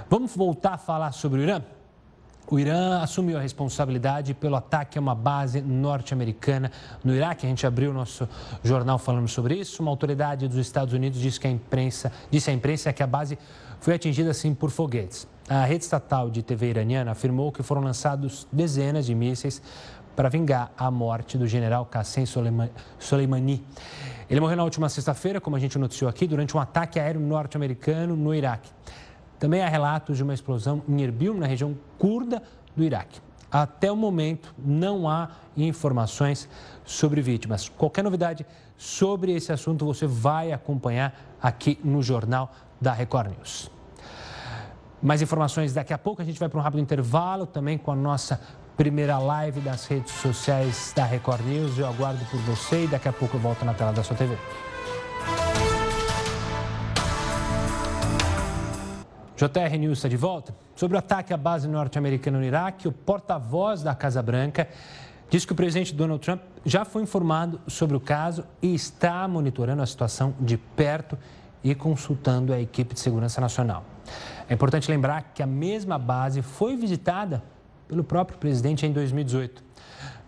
Vamos 0.10 0.36
voltar 0.36 0.74
a 0.74 0.78
falar 0.78 1.12
sobre 1.12 1.42
o 1.42 1.44
Irã? 1.44 1.62
O 2.50 2.58
Irã 2.58 3.02
assumiu 3.02 3.38
a 3.38 3.42
responsabilidade 3.42 4.34
pelo 4.34 4.56
ataque 4.56 4.98
a 4.98 5.02
uma 5.02 5.14
base 5.14 5.62
norte-americana 5.62 6.72
no 7.04 7.14
Iraque. 7.14 7.46
A 7.46 7.50
gente 7.50 7.68
abriu 7.68 7.94
nosso 7.94 8.28
jornal 8.64 8.98
falando 8.98 9.28
sobre 9.28 9.56
isso. 9.56 9.82
Uma 9.82 9.92
autoridade 9.92 10.48
dos 10.48 10.58
Estados 10.58 10.94
Unidos 10.94 11.20
disse, 11.20 11.38
que 11.38 11.46
a 11.46 11.52
imprensa, 11.52 12.10
disse 12.32 12.50
à 12.50 12.54
imprensa 12.54 12.94
que 12.94 13.04
a 13.04 13.08
base 13.08 13.38
foi 13.82 13.96
atingida 13.96 14.32
assim 14.32 14.54
por 14.54 14.72
foguetes. 14.72 15.28
A 15.50 15.66
rede 15.66 15.84
estatal 15.84 16.30
de 16.30 16.42
TV 16.42 16.70
iraniana 16.70 17.12
afirmou 17.12 17.52
que 17.52 17.62
foram 17.62 17.82
lançados 17.82 18.48
dezenas 18.50 19.06
de 19.06 19.14
mísseis 19.14 19.62
para 20.16 20.30
vingar 20.30 20.72
a 20.78 20.90
morte 20.90 21.38
do 21.38 21.46
general 21.46 21.86
Qassem 21.86 22.26
Soleimani. 22.26 23.62
Ele 24.30 24.40
morreu 24.40 24.56
na 24.56 24.64
última 24.64 24.88
sexta-feira, 24.88 25.42
como 25.42 25.58
a 25.58 25.60
gente 25.60 25.78
noticiou 25.78 26.10
aqui, 26.10 26.26
durante 26.26 26.56
um 26.56 26.62
ataque 26.62 26.98
aéreo 26.98 27.20
norte-americano 27.20 28.16
no 28.16 28.34
Iraque. 28.34 28.70
Também 29.40 29.62
há 29.62 29.70
relatos 29.70 30.18
de 30.18 30.24
uma 30.24 30.34
explosão 30.34 30.82
em 30.88 31.02
Erbil, 31.02 31.34
na 31.34 31.46
região 31.46 31.76
curda 31.98 32.42
do 32.76 32.84
Iraque. 32.84 33.20
Até 33.52 33.92
o 33.92 33.96
momento, 33.96 34.54
não 34.58 35.08
há 35.08 35.30
informações 35.56 36.50
sobre 36.84 37.22
vítimas. 37.22 37.70
Qualquer 37.70 38.04
novidade 38.04 38.46
sobre 38.78 39.32
esse 39.34 39.52
assunto 39.52 39.86
você 39.86 40.06
vai 40.06 40.52
acompanhar 40.52 41.38
aqui 41.42 41.80
no 41.84 42.02
Jornal 42.02 42.52
da 42.80 42.92
Record 42.92 43.32
News. 43.32 43.72
Mais 45.02 45.22
informações 45.22 45.74
daqui 45.74 45.94
a 45.94 45.98
pouco. 45.98 46.22
A 46.22 46.26
gente 46.26 46.40
vai 46.40 46.50
para 46.50 46.60
um 46.60 46.62
rápido 46.62 46.82
intervalo 46.82 47.46
também 47.46 47.78
com 47.78 47.92
a 47.92 47.96
nossa 47.96 48.42
primeira 48.76 49.18
live 49.18 49.60
das 49.62 49.86
redes 49.86 50.14
sociais 50.14 50.92
da 50.96 51.06
Record 51.06 51.42
News. 51.46 51.78
Eu 51.78 51.88
aguardo 51.88 52.24
por 52.26 52.40
você 52.42 52.84
e 52.84 52.88
daqui 52.88 53.08
a 53.08 53.14
pouco 53.14 53.38
eu 53.38 53.40
volto 53.40 53.64
na 53.64 53.74
tela 53.74 53.94
da 53.94 54.04
sua 54.04 54.16
TV. 54.16 54.38
JR 59.38 59.78
News 59.78 60.00
está 60.00 60.10
de 60.10 60.18
volta. 60.18 60.56
Sobre 60.76 60.96
o 60.96 61.00
ataque 61.00 61.32
à 61.32 61.38
base 61.38 61.68
norte-americana 61.68 62.40
no 62.40 62.44
Iraque, 62.44 62.88
o 62.88 62.92
porta-voz 62.92 63.84
da 63.84 63.94
Casa 63.94 64.20
Branca 64.20 64.68
diz 65.30 65.46
que 65.46 65.52
o 65.52 65.56
presidente 65.56 65.94
Donald 65.94 66.24
Trump 66.26 66.42
já 66.66 66.84
foi 66.84 67.04
informado 67.04 67.62
sobre 67.68 67.96
o 67.96 68.00
caso 68.00 68.44
e 68.64 68.74
está 68.74 69.28
monitorando 69.28 69.84
a 69.84 69.86
situação 69.86 70.34
de 70.40 70.58
perto 70.58 71.16
e 71.64 71.76
consultando 71.76 72.52
a 72.52 72.60
equipe 72.60 72.96
de 72.96 73.00
segurança 73.00 73.40
nacional. 73.40 73.86
É 74.50 74.56
importante 74.56 74.90
lembrar 74.90 75.34
que 75.36 75.44
a 75.44 75.48
mesma 75.48 76.00
base 76.00 76.42
foi 76.42 76.76
visitada 76.76 77.44
pelo 77.88 78.04
próprio 78.04 78.40
presidente 78.40 78.88
em 78.88 78.92
2018. 78.92 79.64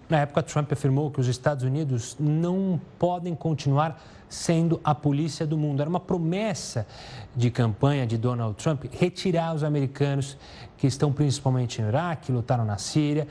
Na 0.07 0.19
época, 0.19 0.43
Trump 0.43 0.71
afirmou 0.71 1.09
que 1.09 1.19
os 1.19 1.27
Estados 1.27 1.63
Unidos 1.63 2.15
não 2.19 2.79
podem 2.99 3.33
continuar 3.33 3.99
sendo 4.29 4.79
a 4.83 4.93
polícia 4.93 5.45
do 5.45 5.57
mundo. 5.57 5.81
Era 5.81 5.89
uma 5.89 5.99
promessa 5.99 6.85
de 7.35 7.49
campanha 7.49 8.05
de 8.05 8.17
Donald 8.17 8.55
Trump 8.55 8.85
retirar 8.91 9.55
os 9.55 9.63
americanos 9.63 10.37
que 10.77 10.87
estão 10.87 11.11
principalmente 11.11 11.81
no 11.81 11.89
Iraque, 11.89 12.31
lutaram 12.31 12.63
na 12.63 12.77
Síria, 12.77 13.27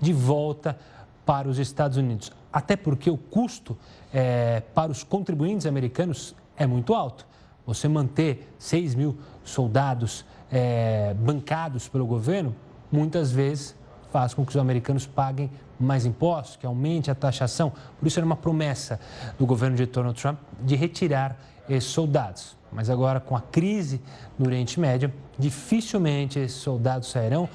de 0.00 0.12
volta 0.12 0.76
para 1.24 1.48
os 1.48 1.58
Estados 1.58 1.96
Unidos. 1.96 2.32
Até 2.52 2.76
porque 2.76 3.08
o 3.08 3.16
custo 3.16 3.78
é, 4.12 4.60
para 4.74 4.90
os 4.90 5.04
contribuintes 5.04 5.64
americanos 5.64 6.34
é 6.56 6.66
muito 6.66 6.92
alto. 6.92 7.26
Você 7.64 7.86
manter 7.88 8.52
6 8.58 8.96
mil 8.96 9.16
soldados 9.44 10.24
é, 10.50 11.14
bancados 11.14 11.88
pelo 11.88 12.04
governo, 12.04 12.54
muitas 12.90 13.30
vezes 13.30 13.74
faz 14.10 14.34
com 14.34 14.44
que 14.44 14.50
os 14.50 14.56
americanos 14.56 15.06
paguem 15.06 15.50
mais 15.82 16.06
impostos, 16.06 16.56
que 16.56 16.66
aumente 16.66 17.10
a 17.10 17.14
taxação. 17.14 17.72
Por 17.98 18.06
isso 18.06 18.18
era 18.18 18.26
uma 18.26 18.36
promessa 18.36 19.00
do 19.38 19.46
governo 19.46 19.76
de 19.76 19.86
Donald 19.86 20.20
Trump 20.20 20.38
de 20.60 20.76
retirar 20.76 21.36
esses 21.68 21.90
soldados. 21.90 22.56
Mas 22.72 22.88
agora, 22.88 23.20
com 23.20 23.36
a 23.36 23.40
crise 23.40 24.00
no 24.38 24.46
Oriente 24.46 24.80
Médio, 24.80 25.12
dificilmente 25.38 26.38
esses 26.38 26.58
soldados 26.58 27.10
sairão. 27.10 27.48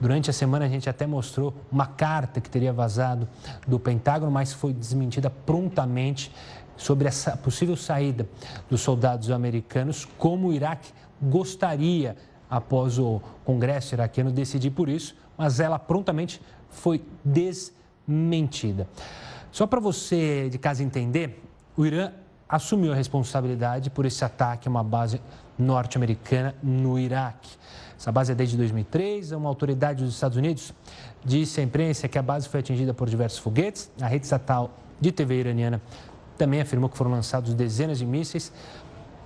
Durante 0.00 0.30
a 0.30 0.32
semana, 0.32 0.66
a 0.66 0.68
gente 0.68 0.88
até 0.88 1.06
mostrou 1.06 1.54
uma 1.72 1.86
carta 1.86 2.40
que 2.40 2.48
teria 2.48 2.72
vazado 2.72 3.26
do 3.66 3.80
Pentágono, 3.80 4.30
mas 4.30 4.52
foi 4.52 4.72
desmentida 4.72 5.28
prontamente 5.28 6.32
sobre 6.76 7.08
essa 7.08 7.36
possível 7.36 7.76
saída 7.76 8.28
dos 8.70 8.80
soldados 8.80 9.30
americanos, 9.30 10.06
como 10.16 10.48
o 10.48 10.52
Iraque 10.52 10.92
gostaria 11.20 12.16
após 12.48 12.98
o 12.98 13.20
Congresso 13.44 13.94
iraquiano 13.94 14.30
decidir 14.30 14.70
por 14.70 14.88
isso, 14.88 15.16
mas 15.36 15.60
ela 15.60 15.78
prontamente 15.78 16.40
foi 16.70 17.02
desmentida. 17.24 18.88
Só 19.50 19.66
para 19.66 19.80
você 19.80 20.48
de 20.50 20.58
casa 20.58 20.82
entender, 20.82 21.42
o 21.76 21.84
Irã 21.84 22.12
assumiu 22.48 22.92
a 22.92 22.94
responsabilidade 22.94 23.90
por 23.90 24.06
esse 24.06 24.24
ataque 24.24 24.68
a 24.68 24.70
uma 24.70 24.82
base 24.82 25.20
norte-americana 25.58 26.54
no 26.62 26.98
Iraque. 26.98 27.50
Essa 27.98 28.12
base 28.12 28.32
é 28.32 28.34
desde 28.34 28.56
2003. 28.56 29.32
Uma 29.32 29.48
autoridade 29.48 30.04
dos 30.04 30.14
Estados 30.14 30.36
Unidos 30.36 30.72
disse 31.24 31.60
à 31.60 31.64
imprensa 31.64 32.06
que 32.06 32.16
a 32.16 32.22
base 32.22 32.48
foi 32.48 32.60
atingida 32.60 32.94
por 32.94 33.08
diversos 33.08 33.38
foguetes. 33.40 33.90
A 34.00 34.06
rede 34.06 34.24
estatal 34.24 34.70
de 35.00 35.10
TV 35.10 35.40
iraniana 35.40 35.82
também 36.36 36.60
afirmou 36.60 36.88
que 36.88 36.96
foram 36.96 37.10
lançados 37.10 37.52
dezenas 37.54 37.98
de 37.98 38.06
mísseis. 38.06 38.52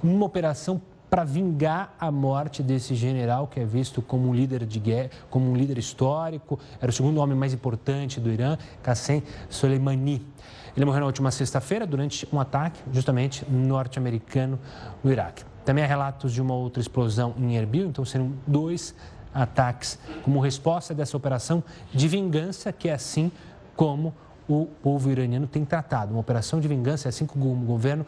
Uma 0.03 0.25
operação 0.25 0.81
para 1.13 1.25
vingar 1.25 1.95
a 2.01 2.11
morte 2.11 2.63
desse 2.63 2.95
general 2.95 3.47
que 3.47 3.61
é 3.61 3.67
visto 3.67 4.01
como 4.01 4.31
um 4.31 4.35
líder 4.35 4.65
de 4.65 4.81
guerra, 4.81 5.11
como 5.29 5.51
um 5.51 5.55
líder 5.55 5.77
histórico, 5.77 6.59
era 6.81 6.89
o 6.89 6.93
segundo 6.93 7.21
homem 7.21 7.37
mais 7.37 7.53
importante 7.53 8.19
do 8.19 8.31
Irã, 8.31 8.57
Qassem 8.83 9.23
Soleimani. 9.51 10.27
Ele 10.75 10.87
morreu 10.87 11.01
na 11.01 11.07
última 11.07 11.31
sexta-feira 11.31 11.87
durante 11.87 12.27
um 12.33 12.41
ataque, 12.41 12.81
justamente 12.91 13.45
norte-americano 13.47 14.59
no 15.05 15.13
Iraque. 15.13 15.45
Também 15.67 15.85
há 15.85 15.87
relatos 15.87 16.33
de 16.33 16.41
uma 16.41 16.55
outra 16.55 16.81
explosão 16.81 17.35
em 17.37 17.57
Erbil, 17.57 17.89
então 17.89 18.07
seriam 18.07 18.33
dois 18.47 18.95
ataques 19.35 19.99
como 20.23 20.41
resposta 20.41 20.95
dessa 20.95 21.15
operação 21.15 21.63
de 21.93 22.09
vingança, 22.09 22.73
que 22.73 22.89
é 22.89 22.95
assim 22.95 23.31
como 23.77 24.15
o 24.49 24.65
povo 24.83 25.11
iraniano 25.11 25.47
tem 25.47 25.63
tratado. 25.63 26.13
Uma 26.13 26.21
operação 26.21 26.59
de 26.59 26.67
vingança, 26.67 27.07
é 27.07 27.11
assim 27.11 27.27
como 27.27 27.53
o 27.53 27.67
governo 27.67 28.07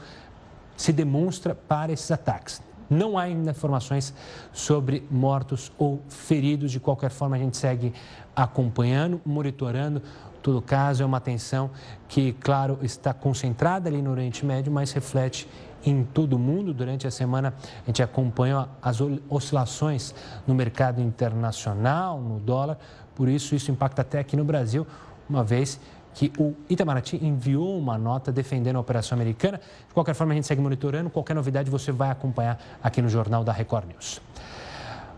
se 0.75 0.91
demonstra 0.91 1.55
para 1.55 1.93
esses 1.93 2.11
ataques. 2.11 2.63
Não 2.95 3.19
há 3.19 3.23
ainda 3.23 3.51
informações 3.51 4.15
sobre 4.53 5.07
mortos 5.11 5.73
ou 5.77 6.01
feridos. 6.09 6.71
De 6.71 6.79
qualquer 6.79 7.11
forma, 7.11 7.37
a 7.37 7.39
gente 7.39 7.57
segue 7.57 7.93
acompanhando, 8.35 9.21
monitorando 9.25 10.01
todo 10.43 10.63
caso. 10.63 11.03
É 11.03 11.07
uma 11.07 11.17
atenção 11.17 11.71
que, 12.07 12.33
claro, 12.35 12.79
está 12.83 13.13
concentrada 13.13 13.89
ali 13.89 14.01
no 14.01 14.11
Oriente 14.11 14.47
Médio, 14.47 14.73
mas 14.73 14.93
reflete 14.93 15.49
em 15.85 16.05
todo 16.05 16.35
o 16.35 16.39
mundo. 16.39 16.73
Durante 16.73 17.07
a 17.07 17.11
semana, 17.11 17.53
a 17.83 17.87
gente 17.87 18.03
acompanha 18.03 18.69
as 18.81 18.99
oscilações 19.29 20.15
no 20.47 20.55
mercado 20.55 21.01
internacional, 21.01 22.21
no 22.21 22.39
dólar. 22.39 22.79
Por 23.15 23.29
isso, 23.29 23.55
isso 23.55 23.71
impacta 23.71 24.03
até 24.03 24.19
aqui 24.19 24.37
no 24.37 24.45
Brasil, 24.45 24.87
uma 25.29 25.43
vez 25.43 25.81
que 26.15 26.33
o 26.39 26.55
Itamaraty 26.71 27.17
enviou 27.23 27.77
uma 27.77 27.99
nota 27.99 28.33
defendendo 28.33 28.77
a 28.77 28.81
operação 28.81 29.17
americana. 29.17 29.61
De 29.89 29.93
qualquer 29.93 30.15
forma, 30.15 30.33
a 30.33 30.37
gente 30.37 30.47
segue 30.47 30.63
monitorando. 30.63 31.11
Qualquer 31.11 31.35
novidade 31.35 31.69
você 31.71 31.91
vai 31.91 32.11
acompanhar 32.11 32.59
aqui 32.83 33.03
no 33.03 33.09
Jornal 33.09 33.43
da 33.43 33.53
Record 33.53 33.89
News. 33.89 34.21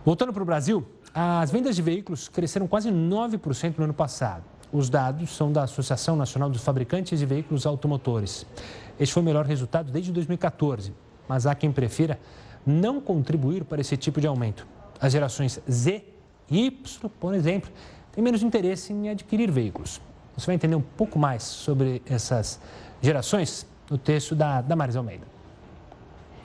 Voltando 0.05 0.33
para 0.33 0.43
o 0.43 0.47
Brasil, 0.47 0.87
as 1.15 1.51
vendas 1.51 1.77
de 1.77 1.83
veículos 1.83 2.29
cresceram 2.29 2.67
quase 2.67 2.91
9% 2.91 3.75
no 3.77 3.85
ano 3.85 3.95
passado. 3.95 4.45
Os 4.73 4.89
dados 4.89 5.31
são 5.37 5.53
da 5.53 5.63
Associação 5.63 6.17
Nacional 6.17 6.51
dos 6.51 6.63
Fabricantes 6.63 7.19
de 7.19 7.27
Veículos 7.27 7.67
Automotores. 7.67 8.47
Este 8.99 9.13
foi 9.13 9.23
o 9.23 9.27
melhor 9.27 9.45
resultado 9.45 9.93
desde 9.93 10.11
2014, 10.13 10.93
mas 11.29 11.47
há 11.47 11.55
quem 11.55 11.71
prefira 11.71 12.19
não 12.65 13.01
contribuir 13.01 13.65
para 13.65 13.81
esse 13.81 13.97
tipo 13.97 14.21
de 14.21 14.27
aumento. 14.27 14.67
As 15.01 15.13
gerações 15.13 15.61
Z 15.71 16.05
e 16.51 16.67
Y, 16.67 17.11
por 17.21 17.35
exemplo, 17.35 17.71
têm 18.13 18.25
menos 18.25 18.43
interesse 18.43 18.93
em 18.93 19.09
adquirir 19.09 19.51
veículos. 19.51 20.01
Você 20.37 20.47
vai 20.47 20.55
entender 20.55 20.77
um 20.77 20.83
pouco 20.83 21.19
mais 21.19 21.43
sobre 21.43 22.03
essas 22.07 22.61
gerações 23.01 23.67
no 23.91 23.97
texto 23.97 24.35
da, 24.35 24.63
Marisa 24.77 24.99
Almeida. 24.99 25.27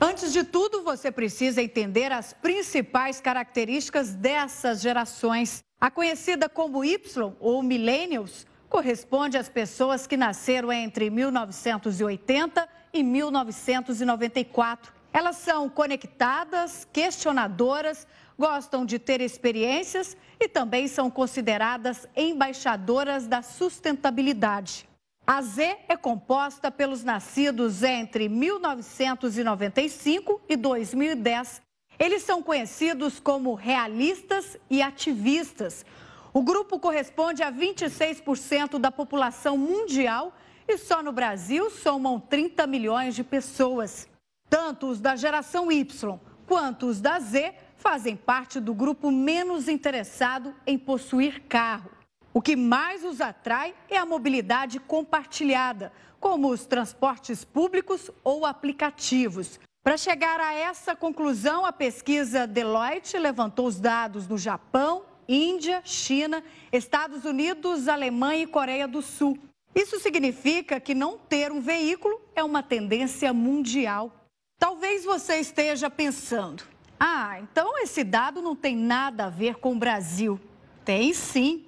Antes 0.00 0.32
de 0.32 0.42
tudo, 0.42 0.82
você 0.82 1.12
precisa 1.12 1.62
entender 1.62 2.10
as 2.10 2.32
principais 2.32 3.20
características 3.20 4.14
dessas 4.14 4.80
gerações. 4.80 5.62
A 5.80 5.90
conhecida 5.90 6.48
como 6.48 6.84
Y 6.84 7.34
ou 7.38 7.62
Millennials 7.62 8.46
corresponde 8.68 9.36
às 9.36 9.48
pessoas 9.48 10.06
que 10.06 10.16
nasceram 10.16 10.72
entre 10.72 11.10
1980 11.10 12.68
e 12.92 13.02
1994. 13.02 14.92
Elas 15.12 15.36
são 15.36 15.68
conectadas, 15.68 16.88
questionadoras, 16.90 18.06
gostam 18.38 18.84
de 18.84 18.98
ter 18.98 19.20
experiências 19.20 20.16
e 20.40 20.48
também 20.48 20.88
são 20.88 21.10
consideradas 21.10 22.08
embaixadoras 22.16 23.26
da 23.26 23.42
sustentabilidade. 23.42 24.88
A 25.26 25.40
Z 25.40 25.78
é 25.88 25.96
composta 25.96 26.70
pelos 26.70 27.04
nascidos 27.04 27.82
entre 27.82 28.28
1995 28.28 30.40
e 30.48 30.56
2010. 30.56 31.62
Eles 31.98 32.22
são 32.24 32.42
conhecidos 32.42 33.20
como 33.20 33.54
realistas 33.54 34.58
e 34.68 34.82
ativistas. 34.82 35.86
O 36.32 36.42
grupo 36.42 36.80
corresponde 36.80 37.42
a 37.42 37.52
26% 37.52 38.78
da 38.78 38.90
população 38.90 39.56
mundial 39.56 40.34
e 40.66 40.76
só 40.76 41.02
no 41.02 41.12
Brasil 41.12 41.70
somam 41.70 42.18
30 42.18 42.66
milhões 42.66 43.14
de 43.14 43.22
pessoas. 43.22 44.08
Tanto 44.50 44.88
os 44.88 45.00
da 45.00 45.14
geração 45.14 45.70
Y 45.70 46.18
quanto 46.46 46.86
os 46.86 47.00
da 47.00 47.20
Z 47.20 47.54
fazem 47.82 48.14
parte 48.14 48.60
do 48.60 48.72
grupo 48.72 49.10
menos 49.10 49.68
interessado 49.68 50.54
em 50.64 50.78
possuir 50.78 51.42
carro. 51.48 51.90
O 52.32 52.40
que 52.40 52.54
mais 52.54 53.04
os 53.04 53.20
atrai 53.20 53.74
é 53.90 53.98
a 53.98 54.06
mobilidade 54.06 54.78
compartilhada, 54.78 55.92
como 56.20 56.48
os 56.48 56.64
transportes 56.64 57.44
públicos 57.44 58.08
ou 58.22 58.46
aplicativos. 58.46 59.58
Para 59.82 59.96
chegar 59.96 60.38
a 60.38 60.54
essa 60.54 60.94
conclusão, 60.94 61.66
a 61.66 61.72
pesquisa 61.72 62.46
Deloitte 62.46 63.18
levantou 63.18 63.66
os 63.66 63.80
dados 63.80 64.28
no 64.28 64.38
Japão, 64.38 65.02
Índia, 65.28 65.82
China, 65.84 66.42
Estados 66.72 67.24
Unidos, 67.24 67.88
Alemanha 67.88 68.44
e 68.44 68.46
Coreia 68.46 68.86
do 68.86 69.02
Sul. 69.02 69.36
Isso 69.74 69.98
significa 69.98 70.78
que 70.78 70.94
não 70.94 71.18
ter 71.18 71.50
um 71.50 71.60
veículo 71.60 72.20
é 72.36 72.44
uma 72.44 72.62
tendência 72.62 73.32
mundial. 73.32 74.12
Talvez 74.56 75.04
você 75.04 75.38
esteja 75.38 75.90
pensando, 75.90 76.62
ah, 77.04 77.40
então 77.40 77.82
esse 77.82 78.04
dado 78.04 78.40
não 78.40 78.54
tem 78.54 78.76
nada 78.76 79.24
a 79.24 79.28
ver 79.28 79.56
com 79.56 79.72
o 79.72 79.76
Brasil. 79.76 80.40
Tem 80.84 81.12
sim. 81.12 81.64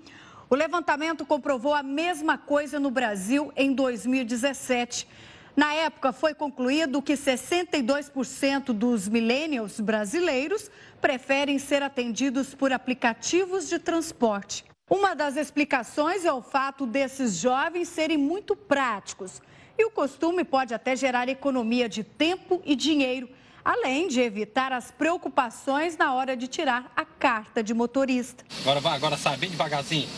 O 0.49 0.55
levantamento 0.55 1.27
comprovou 1.27 1.75
a 1.75 1.83
mesma 1.83 2.39
coisa 2.39 2.79
no 2.79 2.89
Brasil 2.89 3.53
em 3.57 3.73
2017. 3.73 5.09
Na 5.57 5.75
época, 5.75 6.13
foi 6.13 6.35
concluído 6.35 7.03
que 7.03 7.15
62% 7.15 8.67
dos 8.67 9.09
millennials 9.09 9.81
brasileiros 9.81 10.71
preferem 11.01 11.59
ser 11.59 11.83
atendidos 11.83 12.55
por 12.55 12.73
aplicativos 12.73 13.69
de 13.69 13.81
transporte. 13.81 14.65
Uma 14.89 15.17
das 15.17 15.37
explicações 15.37 16.25
é 16.25 16.33
o 16.33 16.43
fato 16.43 16.87
desses 16.87 17.35
jovens 17.39 17.89
serem 17.89 18.19
muito 18.19 18.55
práticos. 18.55 19.43
E 19.77 19.85
o 19.85 19.91
costume 19.91 20.45
pode 20.45 20.73
até 20.73 20.95
gerar 20.95 21.29
economia 21.29 21.89
de 21.89 22.05
tempo 22.05 22.63
e 22.65 22.77
dinheiro 22.77 23.29
além 23.65 24.09
de 24.09 24.21
evitar 24.21 24.73
as 24.73 24.91
preocupações 24.91 25.97
na 25.97 26.13
hora 26.13 26.37
de 26.37 26.47
tirar 26.47 26.93
a 26.95 27.05
carta 27.05 27.63
de 27.63 27.73
motorista. 27.73 28.45
Agora 28.61 28.81
vai, 28.81 28.97
agora 28.97 29.17
sai 29.17 29.37
bem 29.37 29.49
devagarzinho. 29.49 30.09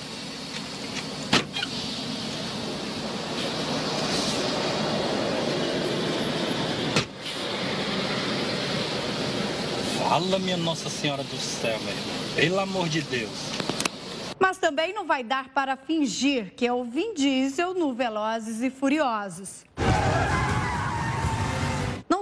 Fala, 10.09 10.39
minha 10.39 10.57
Nossa 10.57 10.89
Senhora 10.89 11.23
do 11.25 11.37
Céu, 11.37 11.79
velho. 11.79 11.99
Pelo 12.37 12.61
amor 12.61 12.89
de 12.89 13.03
Deus. 13.03 13.31
Mas 14.39 14.57
também 14.57 14.93
não 14.93 15.07
vai 15.07 15.25
dar 15.25 15.49
para 15.49 15.77
fingir 15.77 16.53
que 16.55 16.67
é 16.67 16.73
o 16.73 16.85
Vin 16.85 17.15
Diesel 17.15 17.75
no 17.75 17.93
Velozes 17.93 18.63
e 18.63 18.71
Furiosos. 18.71 19.65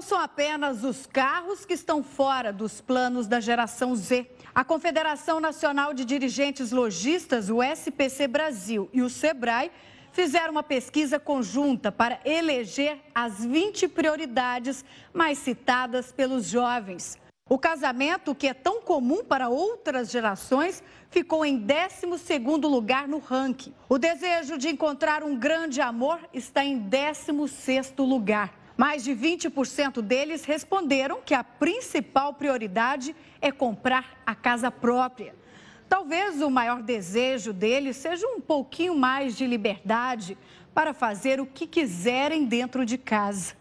São 0.04 0.20
apenas 0.20 0.84
os 0.84 1.06
carros 1.06 1.64
que 1.64 1.72
estão 1.72 2.02
fora 2.02 2.52
dos 2.52 2.78
planos 2.78 3.26
da 3.26 3.40
geração 3.40 3.96
Z. 3.96 4.30
A 4.54 4.62
Confederação 4.62 5.40
Nacional 5.40 5.94
de 5.94 6.04
Dirigentes 6.04 6.72
Logistas, 6.72 7.48
o 7.48 7.62
SPC 7.62 8.28
Brasil 8.28 8.90
e 8.92 9.00
o 9.00 9.08
SEBRAE 9.08 9.72
fizeram 10.12 10.52
uma 10.52 10.62
pesquisa 10.62 11.18
conjunta 11.18 11.90
para 11.90 12.20
eleger 12.22 13.00
as 13.14 13.46
20 13.46 13.88
prioridades 13.88 14.84
mais 15.10 15.38
citadas 15.38 16.12
pelos 16.12 16.44
jovens. 16.44 17.18
O 17.48 17.58
casamento, 17.58 18.34
que 18.34 18.48
é 18.48 18.52
tão 18.52 18.82
comum 18.82 19.24
para 19.24 19.48
outras 19.48 20.10
gerações, 20.10 20.82
ficou 21.08 21.46
em 21.46 21.58
12º 21.58 22.68
lugar 22.68 23.08
no 23.08 23.20
ranking. 23.20 23.72
O 23.88 23.96
desejo 23.96 24.58
de 24.58 24.68
encontrar 24.68 25.22
um 25.22 25.34
grande 25.34 25.80
amor 25.80 26.20
está 26.34 26.62
em 26.62 26.78
16º 26.78 28.06
lugar. 28.06 28.63
Mais 28.76 29.04
de 29.04 29.12
20% 29.12 30.02
deles 30.02 30.44
responderam 30.44 31.20
que 31.24 31.34
a 31.34 31.44
principal 31.44 32.34
prioridade 32.34 33.14
é 33.40 33.52
comprar 33.52 34.22
a 34.26 34.34
casa 34.34 34.70
própria. 34.70 35.34
Talvez 35.88 36.42
o 36.42 36.50
maior 36.50 36.82
desejo 36.82 37.52
deles 37.52 37.96
seja 37.96 38.26
um 38.26 38.40
pouquinho 38.40 38.96
mais 38.96 39.36
de 39.36 39.46
liberdade 39.46 40.36
para 40.74 40.92
fazer 40.92 41.40
o 41.40 41.46
que 41.46 41.66
quiserem 41.66 42.44
dentro 42.44 42.84
de 42.84 42.98
casa. 42.98 43.54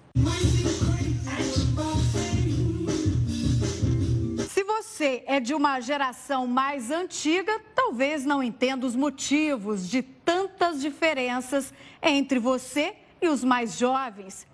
você 4.93 5.23
é 5.25 5.39
de 5.39 5.53
uma 5.53 5.79
geração 5.79 6.45
mais 6.45 6.91
antiga, 6.91 7.59
talvez 7.73 8.25
não 8.25 8.43
entenda 8.43 8.85
os 8.85 8.95
motivos 8.95 9.89
de 9.89 10.01
tantas 10.01 10.79
diferenças 10.79 11.73
entre 12.01 12.37
você 12.37 12.93
e 13.21 13.27
os 13.27 13.43
mais 13.43 13.77
jovens. 13.77 14.45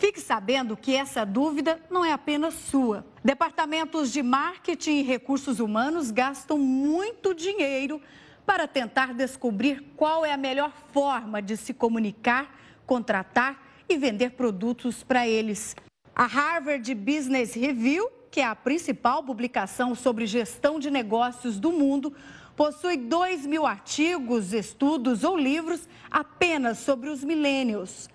Fique 0.00 0.18
sabendo 0.18 0.78
que 0.78 0.96
essa 0.96 1.26
dúvida 1.26 1.78
não 1.90 2.02
é 2.02 2.10
apenas 2.10 2.54
sua. 2.54 3.04
Departamentos 3.22 4.10
de 4.10 4.22
marketing 4.22 5.00
e 5.00 5.02
recursos 5.02 5.60
humanos 5.60 6.10
gastam 6.10 6.56
muito 6.56 7.34
dinheiro 7.34 8.00
para 8.46 8.66
tentar 8.66 9.12
descobrir 9.12 9.92
qual 9.98 10.24
é 10.24 10.32
a 10.32 10.38
melhor 10.38 10.72
forma 10.90 11.42
de 11.42 11.54
se 11.54 11.74
comunicar, 11.74 12.58
contratar 12.86 13.62
e 13.86 13.98
vender 13.98 14.30
produtos 14.30 15.04
para 15.04 15.28
eles. 15.28 15.76
A 16.16 16.24
Harvard 16.24 16.94
Business 16.94 17.52
Review 17.52 18.10
que 18.30 18.40
é 18.40 18.44
a 18.44 18.54
principal 18.54 19.22
publicação 19.22 19.94
sobre 19.94 20.24
gestão 20.24 20.78
de 20.78 20.90
negócios 20.90 21.58
do 21.58 21.72
mundo, 21.72 22.14
possui 22.54 22.96
2 22.96 23.44
mil 23.44 23.66
artigos, 23.66 24.52
estudos 24.52 25.24
ou 25.24 25.36
livros 25.36 25.88
apenas 26.10 26.78
sobre 26.78 27.10
os 27.10 27.24
millennials. 27.24 28.08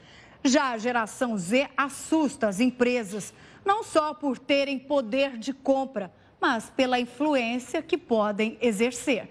Já 0.46 0.74
a 0.74 0.78
geração 0.78 1.36
Z 1.36 1.68
assusta 1.76 2.48
as 2.48 2.60
empresas, 2.60 3.34
não 3.66 3.84
só 3.84 4.14
por 4.14 4.38
terem 4.38 4.78
poder 4.78 5.40
de 5.40 5.52
compra, 5.52 6.12
mas 6.40 6.70
pela 6.70 7.00
influência 7.00 7.82
que 7.82 7.98
podem 7.98 8.56
exercer. 8.62 9.28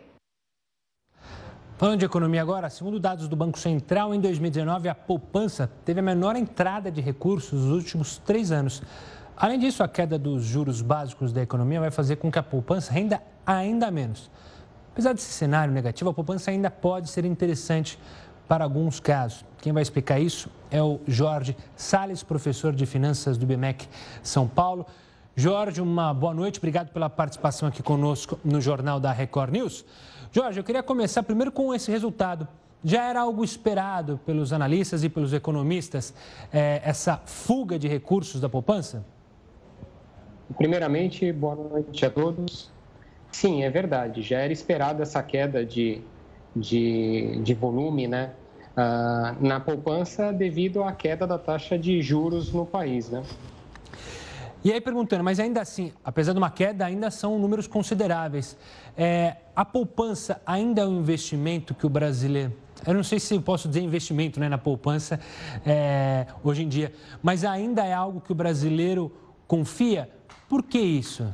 Falando 1.79 2.01
de 2.01 2.05
economia 2.05 2.43
agora, 2.43 2.69
segundo 2.69 2.99
dados 2.99 3.29
do 3.29 3.37
Banco 3.37 3.61
Central, 3.61 4.13
em 4.13 4.21
2019 4.21 4.89
a 4.89 4.95
poupança 4.95 5.71
teve 5.85 6.01
a 6.01 6.03
menor 6.03 6.35
entrada 6.35 6.91
de 6.91 7.01
recursos 7.01 7.63
nos 7.63 7.71
últimos 7.71 8.19
três 8.19 8.51
anos. 8.51 8.83
Além 9.37 9.61
disso, 9.61 9.85
a 9.85 9.89
queda 9.89 10.19
dos 10.19 10.43
juros 10.43 10.83
básicos 10.83 11.33
da 11.33 11.43
economia 11.43 11.79
vai 11.79 11.93
fazer 11.93 12.17
com 12.17 12.29
que 12.29 12.41
a 12.41 12.43
poupança 12.43 12.93
renda 12.93 13.23
ainda 13.47 13.89
menos. 13.89 14.29
Apesar 14.91 15.13
desse 15.13 15.33
cenário 15.33 15.73
negativo, 15.73 16.11
a 16.11 16.15
poupança 16.15 16.51
ainda 16.51 16.73
pode 16.73 17.09
ser 17.09 17.25
interessante 17.25 17.99
para 18.49 18.65
alguns 18.65 19.01
casos. 19.01 19.45
Quem 19.61 19.73
vai 19.73 19.83
explicar 19.83 20.21
isso 20.21 20.51
é 20.71 20.83
o 20.83 21.01
Jorge 21.07 21.57
Sales, 21.77 22.23
professor 22.23 22.73
de 22.73 22.85
finanças 22.87 23.39
do 23.39 23.47
BMEC 23.47 23.89
São 24.23 24.47
Paulo. 24.47 24.87
Jorge, 25.37 25.81
uma 25.81 26.15
boa 26.15 26.35
noite, 26.35 26.59
obrigado 26.59 26.91
pela 26.91 27.11
participação 27.11 27.69
aqui 27.69 27.83
conosco 27.83 28.39
no 28.45 28.61
Jornal 28.61 29.01
da 29.01 29.11
Record 29.11 29.53
News. 29.53 29.85
Jorge, 30.31 30.61
eu 30.61 30.65
queria 30.65 30.83
começar 30.83 31.23
primeiro 31.23 31.51
com 31.51 31.75
esse 31.75 31.91
resultado. 31.91 32.47
Já 32.85 33.05
era 33.09 33.23
algo 33.23 33.43
esperado 33.43 34.21
pelos 34.27 34.53
analistas 34.53 35.03
e 35.03 35.09
pelos 35.09 35.33
economistas, 35.33 36.13
é, 36.53 36.83
essa 36.85 37.17
fuga 37.25 37.79
de 37.79 37.89
recursos 37.89 38.41
da 38.41 38.49
poupança? 38.49 39.05
Primeiramente, 40.57 41.33
boa 41.33 41.55
noite 41.55 42.05
a 42.05 42.11
todos. 42.11 42.71
Sim, 43.33 43.65
é 43.65 43.71
verdade, 43.71 44.23
já 44.23 44.39
era 44.39 44.53
esperada 44.53 45.03
essa 45.03 45.23
queda 45.23 45.65
de, 45.65 46.03
de, 46.55 47.41
de 47.43 47.55
volume 47.55 48.07
né, 48.07 48.33
uh, 48.77 49.47
na 49.47 49.61
poupança 49.61 50.33
devido 50.33 50.83
à 50.83 50.93
queda 50.93 51.27
da 51.27 51.39
taxa 51.39 51.79
de 51.79 52.01
juros 52.01 52.53
no 52.53 52.65
país. 52.65 53.11
Né? 53.11 53.23
E 54.65 54.73
aí 54.73 54.81
perguntando, 54.81 55.23
mas 55.23 55.39
ainda 55.39 55.61
assim, 55.61 55.93
apesar 56.05 56.33
de 56.33 56.39
uma 56.39 56.51
queda, 56.51 56.87
ainda 56.87 57.11
são 57.11 57.39
números 57.39 57.67
consideráveis. 57.67 58.57
É, 58.97 59.37
a 59.55 59.65
poupança 59.65 60.41
ainda 60.47 60.83
é 60.83 60.87
um 60.87 61.01
investimento 61.01 61.75
que 61.75 61.85
o 61.85 61.89
brasileiro. 61.91 62.53
Eu 62.87 62.95
não 62.95 63.03
sei 63.03 63.19
se 63.19 63.35
eu 63.35 63.43
posso 63.43 63.69
dizer 63.69 63.81
investimento 63.81 64.41
né, 64.41 64.49
na 64.49 64.59
poupança 64.59 65.21
é, 65.65 66.27
hoje 66.43 66.63
em 66.63 66.69
dia, 66.69 66.93
mas 67.23 67.45
ainda 67.45 67.85
é 67.85 67.93
algo 67.93 68.21
que 68.21 68.33
o 68.33 68.35
brasileiro 68.35 69.13
confia 69.47 70.09
por 70.49 70.63
que 70.63 70.79
isso? 70.79 71.33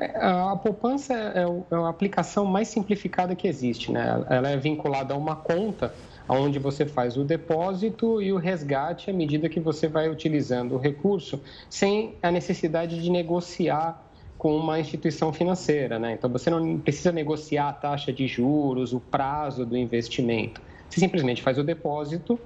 É, 0.00 0.16
a 0.16 0.56
poupança 0.56 1.14
é, 1.14 1.42
é 1.42 1.76
a 1.76 1.88
aplicação 1.88 2.46
mais 2.46 2.68
simplificada 2.68 3.34
que 3.34 3.46
existe, 3.46 3.92
né? 3.92 4.24
Ela 4.30 4.50
é 4.50 4.56
vinculada 4.56 5.12
a 5.12 5.16
uma 5.16 5.36
conta 5.36 5.94
onde 6.26 6.58
você 6.58 6.86
faz 6.86 7.16
o 7.16 7.24
depósito 7.24 8.22
e 8.22 8.32
o 8.32 8.38
resgate 8.38 9.10
à 9.10 9.12
medida 9.12 9.48
que 9.48 9.60
você 9.60 9.88
vai 9.88 10.08
utilizando 10.08 10.76
o 10.76 10.78
recurso, 10.78 11.42
sem 11.68 12.16
a 12.22 12.30
necessidade 12.30 13.02
de 13.02 13.10
negociar 13.10 14.06
com 14.38 14.56
uma 14.56 14.80
instituição 14.80 15.32
financeira, 15.32 15.98
né? 15.98 16.12
Então 16.12 16.30
você 16.30 16.48
não 16.48 16.78
precisa 16.78 17.12
negociar 17.12 17.68
a 17.68 17.72
taxa 17.72 18.10
de 18.10 18.26
juros, 18.26 18.94
o 18.94 19.00
prazo 19.00 19.66
do 19.66 19.76
investimento. 19.76 20.62
Você 20.88 20.98
simplesmente 21.00 21.42
faz 21.42 21.58
o 21.58 21.62
depósito 21.62 22.40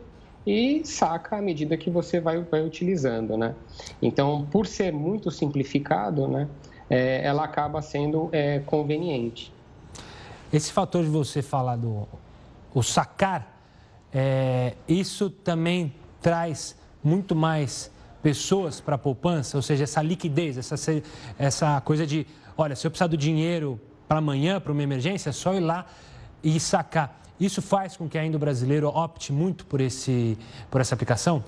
e 0.46 0.82
saca 0.84 1.36
à 1.36 1.42
medida 1.42 1.76
que 1.76 1.88
você 1.88 2.20
vai, 2.20 2.40
vai 2.40 2.62
utilizando, 2.62 3.36
né? 3.36 3.54
Então, 4.02 4.46
por 4.50 4.66
ser 4.66 4.92
muito 4.92 5.30
simplificado, 5.30 6.26
né, 6.26 6.48
é, 6.94 7.24
ela 7.24 7.42
acaba 7.42 7.82
sendo 7.82 8.28
é, 8.30 8.60
conveniente. 8.60 9.52
Esse 10.52 10.70
fator 10.70 11.02
de 11.02 11.10
você 11.10 11.42
falar 11.42 11.74
do 11.74 12.06
o 12.72 12.82
sacar, 12.82 13.58
é, 14.12 14.74
isso 14.86 15.28
também 15.28 15.92
traz 16.22 16.76
muito 17.02 17.34
mais 17.34 17.90
pessoas 18.22 18.80
para 18.80 18.94
a 18.94 18.98
poupança, 18.98 19.56
ou 19.58 19.62
seja, 19.62 19.84
essa 19.84 20.00
liquidez, 20.00 20.56
essa, 20.56 20.76
essa 21.36 21.80
coisa 21.80 22.06
de, 22.06 22.26
olha, 22.56 22.76
se 22.76 22.86
eu 22.86 22.90
precisar 22.90 23.08
do 23.08 23.16
dinheiro 23.16 23.80
para 24.06 24.18
amanhã, 24.18 24.60
para 24.60 24.72
uma 24.72 24.82
emergência, 24.82 25.30
é 25.30 25.32
só 25.32 25.52
ir 25.52 25.60
lá 25.60 25.86
e 26.44 26.60
sacar. 26.60 27.20
Isso 27.40 27.60
faz 27.60 27.96
com 27.96 28.08
que 28.08 28.16
ainda 28.16 28.36
o 28.36 28.40
brasileiro 28.40 28.88
opte 28.88 29.32
muito 29.32 29.66
por, 29.66 29.80
esse, 29.80 30.38
por 30.70 30.80
essa 30.80 30.94
aplicação? 30.94 31.42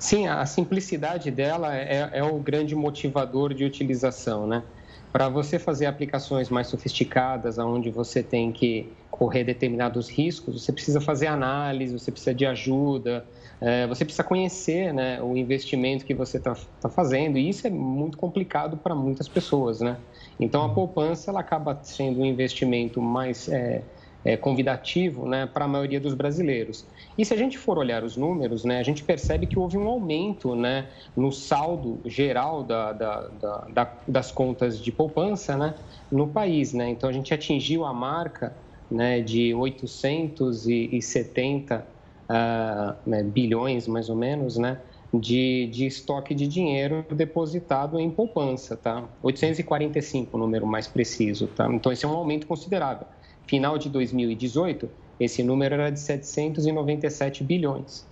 Sim, 0.00 0.26
a 0.26 0.46
simplicidade 0.46 1.30
dela 1.30 1.76
é, 1.76 2.08
é 2.14 2.24
o 2.24 2.38
grande 2.40 2.74
motivador 2.74 3.52
de 3.52 3.64
utilização, 3.66 4.46
né? 4.46 4.64
Para 5.12 5.28
você 5.28 5.58
fazer 5.58 5.84
aplicações 5.84 6.48
mais 6.48 6.68
sofisticadas, 6.68 7.58
onde 7.58 7.90
você 7.90 8.22
tem 8.22 8.50
que 8.50 8.96
correr 9.10 9.44
determinados 9.44 10.08
riscos, 10.08 10.64
você 10.64 10.72
precisa 10.72 11.02
fazer 11.02 11.26
análise, 11.26 11.92
você 11.92 12.10
precisa 12.10 12.34
de 12.34 12.46
ajuda, 12.46 13.28
é, 13.60 13.86
você 13.86 14.02
precisa 14.04 14.24
conhecer 14.24 14.94
né, 14.94 15.20
o 15.20 15.36
investimento 15.36 16.06
que 16.06 16.14
você 16.14 16.38
está 16.38 16.54
tá 16.80 16.88
fazendo, 16.88 17.36
e 17.36 17.50
isso 17.50 17.66
é 17.66 17.70
muito 17.70 18.16
complicado 18.16 18.78
para 18.78 18.94
muitas 18.94 19.28
pessoas, 19.28 19.80
né? 19.80 19.98
Então, 20.38 20.64
a 20.64 20.72
poupança 20.72 21.30
ela 21.30 21.40
acaba 21.40 21.78
sendo 21.82 22.20
um 22.20 22.24
investimento 22.24 23.02
mais 23.02 23.48
é, 23.48 23.84
é, 24.24 24.36
convidativo 24.36 25.26
né, 25.28 25.46
para 25.46 25.66
a 25.66 25.68
maioria 25.68 26.00
dos 26.00 26.14
brasileiros. 26.14 26.86
E 27.20 27.24
se 27.24 27.32
a 27.34 27.36
gente 27.36 27.58
for 27.58 27.76
olhar 27.76 28.02
os 28.02 28.16
números, 28.16 28.64
né, 28.64 28.78
a 28.78 28.82
gente 28.82 29.04
percebe 29.04 29.44
que 29.44 29.58
houve 29.58 29.76
um 29.76 29.86
aumento 29.86 30.54
né, 30.54 30.88
no 31.14 31.30
saldo 31.30 32.00
geral 32.06 32.64
da, 32.64 32.94
da, 32.94 33.28
da, 33.74 33.94
das 34.08 34.32
contas 34.32 34.80
de 34.80 34.90
poupança 34.90 35.54
né, 35.54 35.74
no 36.10 36.28
país. 36.28 36.72
Né? 36.72 36.88
Então, 36.88 37.10
a 37.10 37.12
gente 37.12 37.34
atingiu 37.34 37.84
a 37.84 37.92
marca 37.92 38.56
né, 38.90 39.20
de 39.20 39.52
870 39.52 41.76
uh, 41.76 41.82
ah, 42.30 42.96
né, 43.06 43.22
bilhões, 43.22 43.86
mais 43.86 44.08
ou 44.08 44.16
menos, 44.16 44.56
né, 44.56 44.80
de, 45.12 45.68
de 45.70 45.84
estoque 45.84 46.34
de 46.34 46.48
dinheiro 46.48 47.04
depositado 47.10 48.00
em 48.00 48.10
poupança. 48.10 48.78
Tá? 48.78 49.04
845, 49.22 50.34
o 50.34 50.40
número 50.40 50.66
mais 50.66 50.88
preciso. 50.88 51.48
Tá? 51.48 51.70
Então, 51.70 51.92
esse 51.92 52.02
é 52.02 52.08
um 52.08 52.12
aumento 52.12 52.46
considerável. 52.46 53.06
Final 53.46 53.76
de 53.76 53.90
2018, 53.90 54.88
esse 55.20 55.42
número 55.42 55.74
era 55.74 55.90
de 55.90 56.00
797 56.00 57.44
bilhões. 57.44 58.06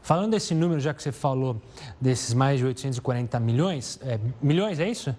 Falando 0.00 0.32
desse 0.32 0.54
número, 0.54 0.80
já 0.80 0.94
que 0.94 1.02
você 1.02 1.12
falou 1.12 1.60
desses 2.00 2.32
mais 2.32 2.58
de 2.58 2.64
840 2.64 3.38
milhões, 3.40 3.98
é, 4.02 4.18
milhões, 4.40 4.80
é 4.80 4.88
isso? 4.88 5.14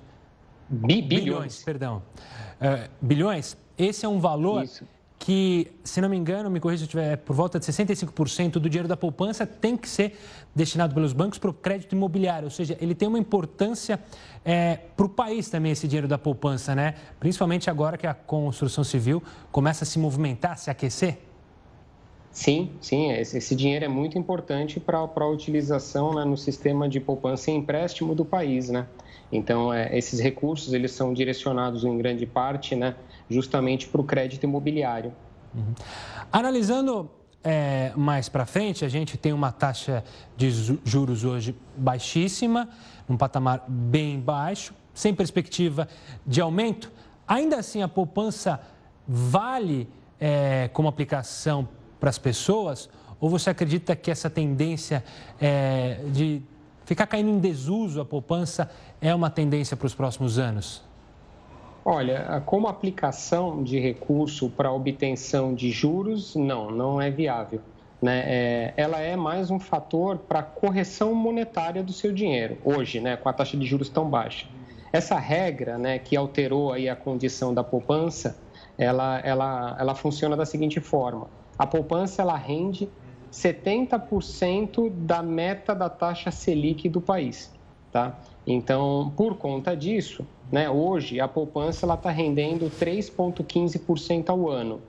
Bi 0.67 1.01
bilhões. 1.01 1.23
bilhões. 1.23 1.63
perdão. 1.63 2.01
É, 2.59 2.89
bilhões, 3.01 3.57
esse 3.77 4.05
é 4.05 4.09
um 4.09 4.19
valor 4.19 4.63
isso. 4.63 4.85
Que, 5.21 5.67
se 5.83 6.01
não 6.01 6.09
me 6.09 6.17
engano, 6.17 6.49
me 6.49 6.59
corrija 6.59 6.79
se 6.79 6.83
eu 6.83 6.87
estiver, 6.87 7.13
é 7.13 7.15
por 7.15 7.35
volta 7.35 7.59
de 7.59 7.65
65% 7.67 8.53
do 8.53 8.67
dinheiro 8.67 8.87
da 8.87 8.97
poupança 8.97 9.45
tem 9.45 9.77
que 9.77 9.87
ser 9.87 10.17
destinado 10.55 10.95
pelos 10.95 11.13
bancos 11.13 11.37
para 11.37 11.51
o 11.51 11.53
crédito 11.53 11.93
imobiliário, 11.93 12.45
ou 12.45 12.49
seja, 12.49 12.75
ele 12.81 12.95
tem 12.95 13.07
uma 13.07 13.19
importância 13.19 13.99
é, 14.43 14.79
para 14.97 15.05
o 15.05 15.09
país 15.09 15.47
também 15.47 15.73
esse 15.73 15.87
dinheiro 15.87 16.07
da 16.07 16.17
poupança, 16.17 16.73
né? 16.73 16.95
Principalmente 17.19 17.69
agora 17.69 17.99
que 17.99 18.07
a 18.07 18.15
construção 18.15 18.83
civil 18.83 19.21
começa 19.51 19.83
a 19.83 19.87
se 19.87 19.99
movimentar, 19.99 20.57
se 20.57 20.71
aquecer. 20.71 21.19
Sim, 22.31 22.71
sim, 22.81 23.11
esse 23.11 23.55
dinheiro 23.55 23.85
é 23.85 23.89
muito 23.89 24.17
importante 24.17 24.79
para 24.79 24.97
a 24.97 25.27
utilização 25.27 26.15
né, 26.15 26.25
no 26.25 26.35
sistema 26.37 26.89
de 26.89 26.99
poupança 26.99 27.51
e 27.51 27.53
empréstimo 27.53 28.15
do 28.15 28.25
país, 28.25 28.69
né? 28.69 28.87
Então, 29.31 29.71
é, 29.71 29.95
esses 29.95 30.19
recursos, 30.19 30.73
eles 30.73 30.91
são 30.91 31.13
direcionados 31.13 31.83
em 31.83 31.95
grande 31.97 32.25
parte, 32.25 32.75
né, 32.75 32.95
justamente 33.31 33.87
para 33.87 34.01
o 34.01 34.03
crédito 34.03 34.43
imobiliário. 34.43 35.13
Uhum. 35.53 35.73
Analisando 36.31 37.09
é, 37.43 37.91
mais 37.95 38.29
para 38.29 38.45
frente, 38.45 38.85
a 38.85 38.89
gente 38.89 39.17
tem 39.17 39.33
uma 39.33 39.51
taxa 39.51 40.03
de 40.37 40.49
juros 40.85 41.23
hoje 41.23 41.55
baixíssima, 41.75 42.69
um 43.09 43.17
patamar 43.17 43.63
bem 43.67 44.19
baixo, 44.19 44.73
sem 44.93 45.13
perspectiva 45.13 45.87
de 46.25 46.41
aumento. 46.41 46.91
Ainda 47.27 47.57
assim, 47.57 47.81
a 47.81 47.87
poupança 47.87 48.61
vale 49.07 49.87
é, 50.19 50.69
como 50.73 50.87
aplicação 50.87 51.67
para 51.99 52.09
as 52.09 52.17
pessoas? 52.17 52.89
Ou 53.19 53.29
você 53.29 53.49
acredita 53.49 53.95
que 53.95 54.11
essa 54.11 54.29
tendência 54.29 55.03
é, 55.39 56.01
de 56.07 56.41
ficar 56.85 57.07
caindo 57.07 57.29
em 57.29 57.39
desuso 57.39 58.01
a 58.01 58.05
poupança 58.05 58.69
é 58.99 59.13
uma 59.13 59.29
tendência 59.29 59.75
para 59.77 59.87
os 59.87 59.95
próximos 59.95 60.37
anos? 60.37 60.83
Olha, 61.83 62.41
como 62.45 62.67
aplicação 62.67 63.63
de 63.63 63.79
recurso 63.79 64.49
para 64.49 64.71
obtenção 64.71 65.53
de 65.53 65.71
juros, 65.71 66.35
não, 66.35 66.69
não 66.69 67.01
é 67.01 67.09
viável. 67.09 67.59
Né? 67.99 68.23
É, 68.25 68.73
ela 68.77 68.99
é 68.99 69.15
mais 69.15 69.49
um 69.49 69.59
fator 69.59 70.19
para 70.19 70.43
correção 70.43 71.13
monetária 71.15 71.83
do 71.83 71.91
seu 71.91 72.11
dinheiro, 72.11 72.57
hoje, 72.63 72.99
né, 72.99 73.15
com 73.15 73.29
a 73.29 73.33
taxa 73.33 73.57
de 73.57 73.65
juros 73.65 73.89
tão 73.89 74.09
baixa. 74.09 74.47
Essa 74.93 75.17
regra 75.17 75.77
né, 75.77 75.97
que 75.97 76.15
alterou 76.15 76.71
aí 76.71 76.89
a 76.89 76.95
condição 76.95 77.53
da 77.53 77.63
poupança, 77.63 78.37
ela, 78.77 79.19
ela, 79.19 79.75
ela 79.79 79.95
funciona 79.95 80.35
da 80.35 80.45
seguinte 80.45 80.79
forma. 80.79 81.27
A 81.57 81.65
poupança 81.65 82.21
ela 82.21 82.35
rende 82.35 82.89
70% 83.31 84.91
da 85.05 85.23
meta 85.23 85.73
da 85.73 85.89
taxa 85.89 86.29
Selic 86.31 86.89
do 86.89 86.99
país. 86.99 87.51
Tá? 87.91 88.19
Então, 88.45 89.13
por 89.15 89.35
conta 89.37 89.75
disso, 89.75 90.25
né, 90.51 90.69
hoje 90.69 91.19
a 91.19 91.27
poupança 91.27 91.91
está 91.91 92.09
rendendo 92.09 92.69
3,15% 92.69 94.29
ao 94.29 94.49
ano. 94.49 94.81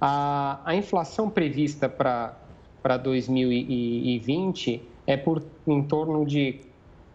A, 0.00 0.60
a 0.64 0.74
inflação 0.74 1.30
prevista 1.30 1.88
para 1.88 2.96
2020 3.02 4.82
é 5.06 5.16
por 5.16 5.42
em 5.66 5.82
torno 5.82 6.26
de 6.26 6.60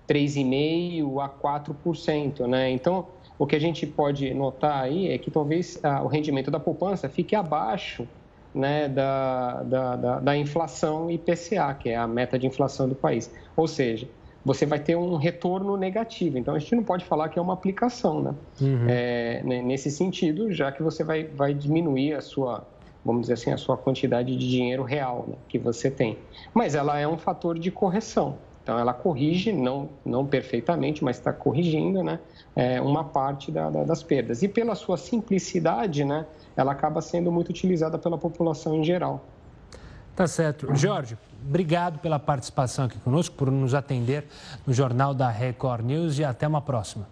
3,5% 0.07 1.23
a 1.23 1.29
4%. 1.29 2.47
Né? 2.47 2.71
Então, 2.71 3.07
o 3.37 3.45
que 3.45 3.55
a 3.55 3.59
gente 3.59 3.85
pode 3.85 4.33
notar 4.33 4.83
aí 4.83 5.09
é 5.09 5.17
que 5.17 5.29
talvez 5.29 5.79
ah, 5.83 6.01
o 6.03 6.07
rendimento 6.07 6.49
da 6.49 6.59
poupança 6.59 7.09
fique 7.09 7.35
abaixo 7.35 8.07
né, 8.53 8.87
da, 8.89 9.63
da, 9.63 9.95
da, 9.95 10.19
da 10.19 10.37
inflação 10.37 11.09
IPCA, 11.09 11.73
que 11.79 11.89
é 11.89 11.95
a 11.95 12.07
meta 12.07 12.37
de 12.37 12.47
inflação 12.47 12.87
do 12.87 12.95
país. 12.95 13.31
Ou 13.55 13.67
seja, 13.67 14.07
você 14.43 14.65
vai 14.65 14.79
ter 14.79 14.95
um 14.95 15.15
retorno 15.15 15.77
negativo. 15.77 16.37
Então, 16.37 16.55
a 16.55 16.59
gente 16.59 16.75
não 16.75 16.83
pode 16.83 17.05
falar 17.05 17.29
que 17.29 17.37
é 17.37 17.41
uma 17.41 17.53
aplicação, 17.53 18.21
né? 18.21 18.35
Uhum. 18.59 18.85
É, 18.87 19.41
nesse 19.43 19.91
sentido, 19.91 20.51
já 20.51 20.71
que 20.71 20.81
você 20.81 21.03
vai, 21.03 21.23
vai 21.23 21.53
diminuir 21.53 22.13
a 22.13 22.21
sua, 22.21 22.65
vamos 23.05 23.21
dizer 23.21 23.33
assim, 23.33 23.51
a 23.51 23.57
sua 23.57 23.77
quantidade 23.77 24.35
de 24.35 24.49
dinheiro 24.49 24.83
real 24.83 25.25
né, 25.27 25.35
que 25.47 25.59
você 25.59 25.91
tem. 25.91 26.17
Mas 26.53 26.75
ela 26.75 26.99
é 26.99 27.07
um 27.07 27.17
fator 27.17 27.57
de 27.57 27.69
correção. 27.69 28.37
Então, 28.63 28.77
ela 28.77 28.93
corrige, 28.93 29.51
não, 29.51 29.89
não 30.05 30.25
perfeitamente, 30.25 31.03
mas 31.03 31.17
está 31.17 31.33
corrigindo 31.33 32.03
né, 32.03 32.19
é, 32.55 32.79
uma 32.79 33.03
parte 33.03 33.51
da, 33.51 33.69
da, 33.69 33.83
das 33.83 34.03
perdas. 34.03 34.43
E 34.43 34.47
pela 34.47 34.75
sua 34.75 34.97
simplicidade, 34.97 36.03
né, 36.03 36.25
ela 36.55 36.71
acaba 36.71 37.01
sendo 37.01 37.31
muito 37.31 37.49
utilizada 37.49 37.97
pela 37.97 38.17
população 38.17 38.75
em 38.75 38.83
geral. 38.83 39.25
Tá 40.15 40.27
certo. 40.27 40.67
Jorge, 40.75 41.17
obrigado 41.45 41.99
pela 41.99 42.19
participação 42.19 42.85
aqui 42.85 42.97
conosco, 42.99 43.35
por 43.35 43.51
nos 43.51 43.73
atender 43.73 44.25
no 44.65 44.73
Jornal 44.73 45.13
da 45.13 45.29
Record 45.29 45.85
News 45.85 46.19
e 46.19 46.23
até 46.23 46.47
uma 46.47 46.61
próxima. 46.61 47.07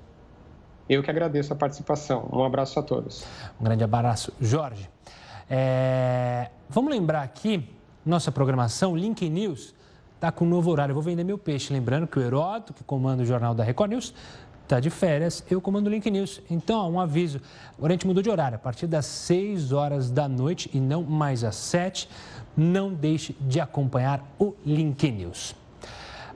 Eu 0.87 1.03
que 1.03 1.09
agradeço 1.11 1.53
a 1.53 1.55
participação. 1.55 2.27
Um 2.33 2.43
abraço 2.43 2.79
a 2.79 2.83
todos. 2.83 3.23
Um 3.59 3.63
grande 3.63 3.83
abraço. 3.83 4.33
Jorge, 4.41 4.89
é... 5.49 6.49
vamos 6.67 6.91
lembrar 6.91 7.21
aqui, 7.21 7.67
nossa 8.05 8.31
programação, 8.31 8.95
Link 8.95 9.29
News, 9.29 9.75
está 10.15 10.31
com 10.31 10.45
um 10.45 10.49
novo 10.49 10.71
horário. 10.71 10.91
Eu 10.91 10.95
vou 10.95 11.03
vender 11.03 11.23
meu 11.23 11.37
peixe. 11.37 11.71
Lembrando 11.71 12.07
que 12.07 12.17
o 12.17 12.21
Heródoto, 12.21 12.73
que 12.73 12.83
comanda 12.83 13.21
o 13.21 13.25
Jornal 13.25 13.53
da 13.53 13.63
Record 13.63 13.91
News, 13.91 14.13
está 14.63 14.79
de 14.79 14.91
férias, 14.91 15.43
eu 15.49 15.59
comando 15.59 15.87
o 15.87 15.89
Link 15.89 16.09
News. 16.11 16.41
Então, 16.49 16.91
um 16.91 16.99
aviso, 16.99 17.41
agora 17.75 17.93
a 17.93 17.95
gente 17.95 18.05
mudou 18.05 18.21
de 18.21 18.29
horário, 18.29 18.55
a 18.55 18.59
partir 18.59 18.85
das 18.85 19.07
6 19.07 19.71
horas 19.71 20.11
da 20.11 20.27
noite 20.27 20.69
e 20.71 20.79
não 20.79 21.01
mais 21.01 21.43
às 21.43 21.55
7 21.55 22.07
não 22.59 22.93
deixe 22.93 23.35
de 23.39 23.59
acompanhar 23.59 24.21
o 24.37 24.53
Link 24.65 25.09
News. 25.09 25.55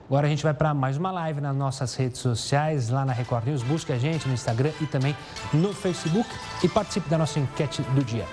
Agora 0.06 0.26
a 0.26 0.30
gente 0.30 0.42
vai 0.42 0.52
para 0.52 0.74
mais 0.74 0.96
uma 0.96 1.10
live 1.10 1.40
nas 1.40 1.56
nossas 1.56 1.94
redes 1.94 2.20
sociais, 2.20 2.88
lá 2.88 3.04
na 3.04 3.12
Record 3.12 3.46
News. 3.46 3.62
Busque 3.62 3.92
a 3.92 3.98
gente 3.98 4.26
no 4.26 4.34
Instagram 4.34 4.70
e 4.80 4.86
também 4.86 5.16
no 5.52 5.72
Facebook 5.72 6.28
e 6.62 6.68
participe 6.68 7.08
da 7.08 7.16
nossa 7.16 7.38
enquete 7.38 7.82
do 7.82 8.04
dia. 8.04 8.26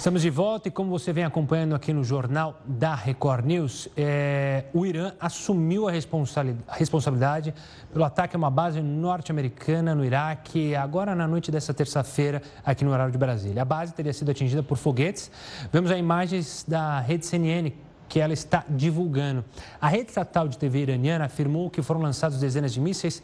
Estamos 0.00 0.22
de 0.22 0.30
volta 0.30 0.66
e 0.66 0.70
como 0.70 0.88
você 0.88 1.12
vem 1.12 1.24
acompanhando 1.24 1.74
aqui 1.74 1.92
no 1.92 2.02
jornal 2.02 2.58
da 2.64 2.94
Record 2.94 3.44
News, 3.44 3.86
é, 3.94 4.64
o 4.72 4.86
Irã 4.86 5.12
assumiu 5.20 5.86
a 5.86 5.92
responsabilidade 5.92 7.52
pelo 7.92 8.02
ataque 8.02 8.34
a 8.34 8.38
uma 8.38 8.50
base 8.50 8.80
norte-americana 8.80 9.94
no 9.94 10.02
Iraque, 10.02 10.74
agora 10.74 11.14
na 11.14 11.28
noite 11.28 11.50
dessa 11.50 11.74
terça-feira, 11.74 12.40
aqui 12.64 12.82
no 12.82 12.92
horário 12.92 13.12
de 13.12 13.18
Brasília. 13.18 13.60
A 13.60 13.64
base 13.66 13.92
teria 13.92 14.14
sido 14.14 14.30
atingida 14.30 14.62
por 14.62 14.78
foguetes. 14.78 15.30
Vemos 15.70 15.90
as 15.90 15.98
imagens 15.98 16.64
da 16.66 17.00
rede 17.00 17.26
CNN 17.26 17.70
que 18.08 18.20
ela 18.20 18.32
está 18.32 18.64
divulgando. 18.70 19.44
A 19.78 19.86
rede 19.86 20.08
estatal 20.08 20.48
de 20.48 20.56
TV 20.56 20.78
iraniana 20.78 21.26
afirmou 21.26 21.68
que 21.68 21.82
foram 21.82 22.00
lançados 22.00 22.40
dezenas 22.40 22.72
de 22.72 22.80
mísseis 22.80 23.22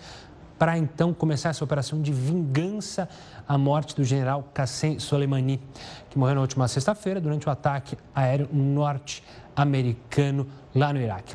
para 0.59 0.77
então 0.79 1.13
começar 1.13 1.51
essa 1.51 1.65
operação 1.65 2.01
de 2.01 2.13
vingança 2.13 3.09
à 3.49 3.57
morte 3.57 3.95
do 3.95 4.05
general 4.05 4.49
Qassem 4.55 4.99
Soleimani, 4.99 5.61
que 6.11 6.19
morreu 6.19 6.35
na 6.35 6.41
última 6.41 6.69
sexta-feira 6.69 7.21
durante 7.21 7.47
o 7.49 7.51
ataque 7.51 7.97
aéreo 8.15 8.49
norte-americano 8.53 10.47
lá 10.75 10.93
no 10.93 11.01
Iraque. 11.01 11.35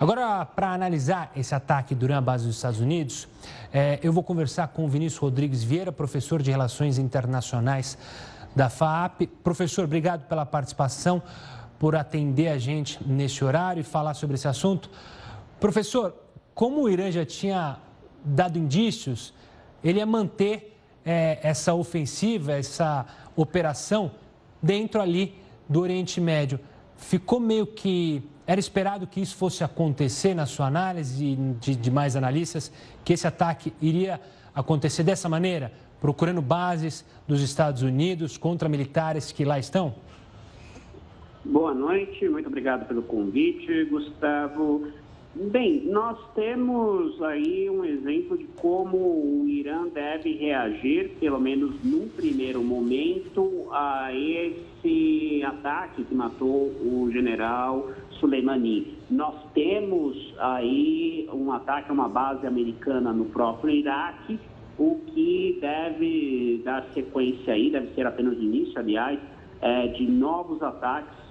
Agora, 0.00 0.44
para 0.44 0.72
analisar 0.72 1.30
esse 1.36 1.54
ataque 1.54 1.94
durante 1.94 2.18
a 2.18 2.20
base 2.20 2.46
dos 2.46 2.56
Estados 2.56 2.80
Unidos, 2.80 3.28
é, 3.72 4.00
eu 4.02 4.12
vou 4.12 4.22
conversar 4.22 4.68
com 4.68 4.84
o 4.84 4.88
Vinícius 4.88 5.20
Rodrigues 5.20 5.62
Vieira, 5.62 5.92
professor 5.92 6.42
de 6.42 6.50
Relações 6.50 6.98
Internacionais 6.98 7.96
da 8.54 8.68
FAAP. 8.68 9.28
Professor, 9.44 9.84
obrigado 9.84 10.26
pela 10.26 10.44
participação, 10.44 11.22
por 11.78 11.96
atender 11.96 12.48
a 12.48 12.58
gente 12.58 12.98
nesse 13.06 13.44
horário 13.44 13.80
e 13.80 13.84
falar 13.84 14.14
sobre 14.14 14.34
esse 14.34 14.48
assunto. 14.48 14.90
Professor, 15.60 16.14
como 16.54 16.82
o 16.82 16.88
Irã 16.88 17.10
já 17.10 17.24
tinha 17.24 17.78
dado 18.24 18.58
indícios, 18.58 19.32
ele 19.82 19.98
ia 19.98 20.06
manter 20.06 20.71
é, 21.04 21.38
essa 21.42 21.74
ofensiva, 21.74 22.52
essa 22.52 23.06
operação 23.36 24.10
dentro 24.62 25.00
ali 25.00 25.34
do 25.68 25.80
Oriente 25.80 26.20
Médio. 26.20 26.58
Ficou 26.96 27.40
meio 27.40 27.66
que. 27.66 28.22
Era 28.46 28.58
esperado 28.58 29.06
que 29.06 29.20
isso 29.20 29.36
fosse 29.36 29.62
acontecer 29.62 30.34
na 30.34 30.46
sua 30.46 30.66
análise 30.66 31.36
de 31.60 31.76
demais 31.76 32.16
analistas, 32.16 32.72
que 33.04 33.12
esse 33.12 33.26
ataque 33.26 33.72
iria 33.80 34.20
acontecer 34.54 35.02
dessa 35.04 35.28
maneira, 35.28 35.72
procurando 36.00 36.42
bases 36.42 37.04
dos 37.26 37.40
Estados 37.40 37.82
Unidos 37.82 38.36
contra 38.36 38.68
militares 38.68 39.30
que 39.30 39.44
lá 39.44 39.58
estão? 39.58 39.94
Boa 41.44 41.72
noite, 41.72 42.28
muito 42.28 42.48
obrigado 42.48 42.86
pelo 42.86 43.02
convite, 43.02 43.84
Gustavo. 43.84 44.86
Bem, 45.34 45.86
nós 45.86 46.18
temos 46.34 47.22
aí 47.22 47.70
um 47.70 47.82
exemplo 47.86 48.36
de 48.36 48.44
como 48.60 48.98
o 48.98 49.48
Irã 49.48 49.88
deve 49.88 50.34
reagir, 50.34 51.16
pelo 51.18 51.40
menos 51.40 51.82
num 51.82 52.06
primeiro 52.06 52.62
momento, 52.62 53.66
a 53.72 54.10
esse 54.12 55.42
ataque 55.42 56.04
que 56.04 56.14
matou 56.14 56.66
o 56.82 57.08
general 57.10 57.88
Soleimani. 58.20 58.94
Nós 59.10 59.34
temos 59.54 60.34
aí 60.38 61.26
um 61.32 61.50
ataque 61.50 61.88
a 61.88 61.94
uma 61.94 62.10
base 62.10 62.46
americana 62.46 63.10
no 63.10 63.24
próprio 63.24 63.70
Iraque, 63.70 64.38
o 64.78 65.00
que 65.06 65.56
deve 65.62 66.60
dar 66.62 66.84
sequência 66.92 67.54
aí, 67.54 67.70
deve 67.70 67.94
ser 67.94 68.06
apenas 68.06 68.36
o 68.36 68.42
início, 68.42 68.78
aliás, 68.78 69.18
é, 69.62 69.86
de 69.86 70.04
novos 70.06 70.62
ataques, 70.62 71.21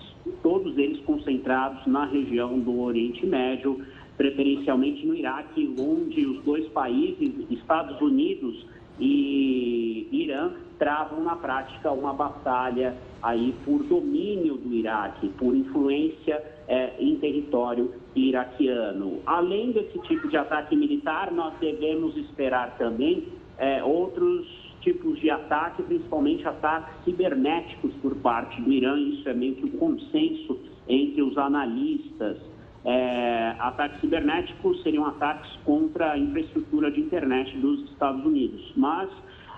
todos 0.41 0.77
eles 0.77 0.99
concentrados 1.01 1.85
na 1.87 2.05
região 2.05 2.59
do 2.59 2.79
Oriente 2.81 3.25
Médio, 3.25 3.81
preferencialmente 4.17 5.05
no 5.05 5.15
Iraque, 5.15 5.73
onde 5.79 6.25
os 6.25 6.43
dois 6.43 6.67
países, 6.69 7.33
Estados 7.49 7.99
Unidos 8.01 8.65
e 8.99 10.07
Irã, 10.11 10.51
travam 10.77 11.23
na 11.23 11.35
prática 11.35 11.91
uma 11.91 12.13
batalha 12.13 12.95
aí 13.21 13.53
por 13.63 13.83
domínio 13.83 14.55
do 14.55 14.73
Iraque, 14.73 15.29
por 15.37 15.55
influência 15.55 16.43
é, 16.67 16.93
em 16.99 17.15
território 17.17 17.93
iraquiano. 18.15 19.19
Além 19.25 19.71
desse 19.71 19.99
tipo 19.99 20.27
de 20.27 20.37
ataque 20.37 20.75
militar, 20.75 21.31
nós 21.31 21.53
devemos 21.59 22.17
esperar 22.17 22.77
também 22.77 23.27
é, 23.57 23.83
outros 23.83 24.47
tipos 24.81 25.19
de 25.19 25.29
ataque, 25.29 25.81
principalmente 25.83 26.47
ataques 26.47 26.93
cibernéticos 27.03 27.93
por 28.01 28.15
parte 28.17 28.61
do 28.61 28.71
Irã. 28.71 28.99
Isso 28.99 29.27
é 29.29 29.33
meio 29.33 29.55
que 29.55 29.65
um 29.65 29.71
consenso 29.71 30.59
entre 30.87 31.21
os 31.21 31.37
analistas. 31.37 32.37
É, 32.83 33.55
ataques 33.59 34.01
cibernéticos 34.01 34.81
seriam 34.81 35.05
ataques 35.05 35.51
contra 35.63 36.13
a 36.13 36.17
infraestrutura 36.17 36.91
de 36.91 36.99
internet 36.99 37.55
dos 37.57 37.89
Estados 37.91 38.25
Unidos, 38.25 38.73
mas 38.75 39.07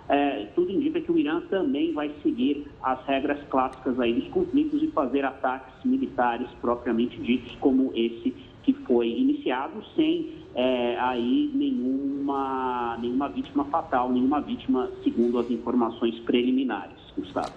é, 0.09 0.47
tudo 0.53 0.71
indica 0.71 0.99
que 0.99 1.09
o 1.09 1.17
Irã 1.17 1.39
também 1.49 1.93
vai 1.93 2.11
seguir 2.21 2.67
as 2.81 3.01
regras 3.05 3.41
clássicas 3.49 3.97
aí 3.99 4.13
dos 4.13 4.27
conflitos 4.27 4.83
e 4.83 4.87
fazer 4.87 5.23
ataques 5.23 5.73
militares 5.85 6.47
propriamente 6.59 7.17
ditos, 7.21 7.55
como 7.61 7.91
esse 7.95 8.35
que 8.63 8.73
foi 8.73 9.09
iniciado, 9.09 9.83
sem 9.95 10.43
é, 10.55 10.97
aí 10.99 11.51
nenhuma, 11.53 12.97
nenhuma 12.99 13.29
vítima 13.29 13.65
fatal, 13.65 14.11
nenhuma 14.11 14.41
vítima, 14.41 14.89
segundo 15.03 15.39
as 15.39 15.49
informações 15.49 16.17
preliminares, 16.19 16.97
Gustavo. 17.17 17.51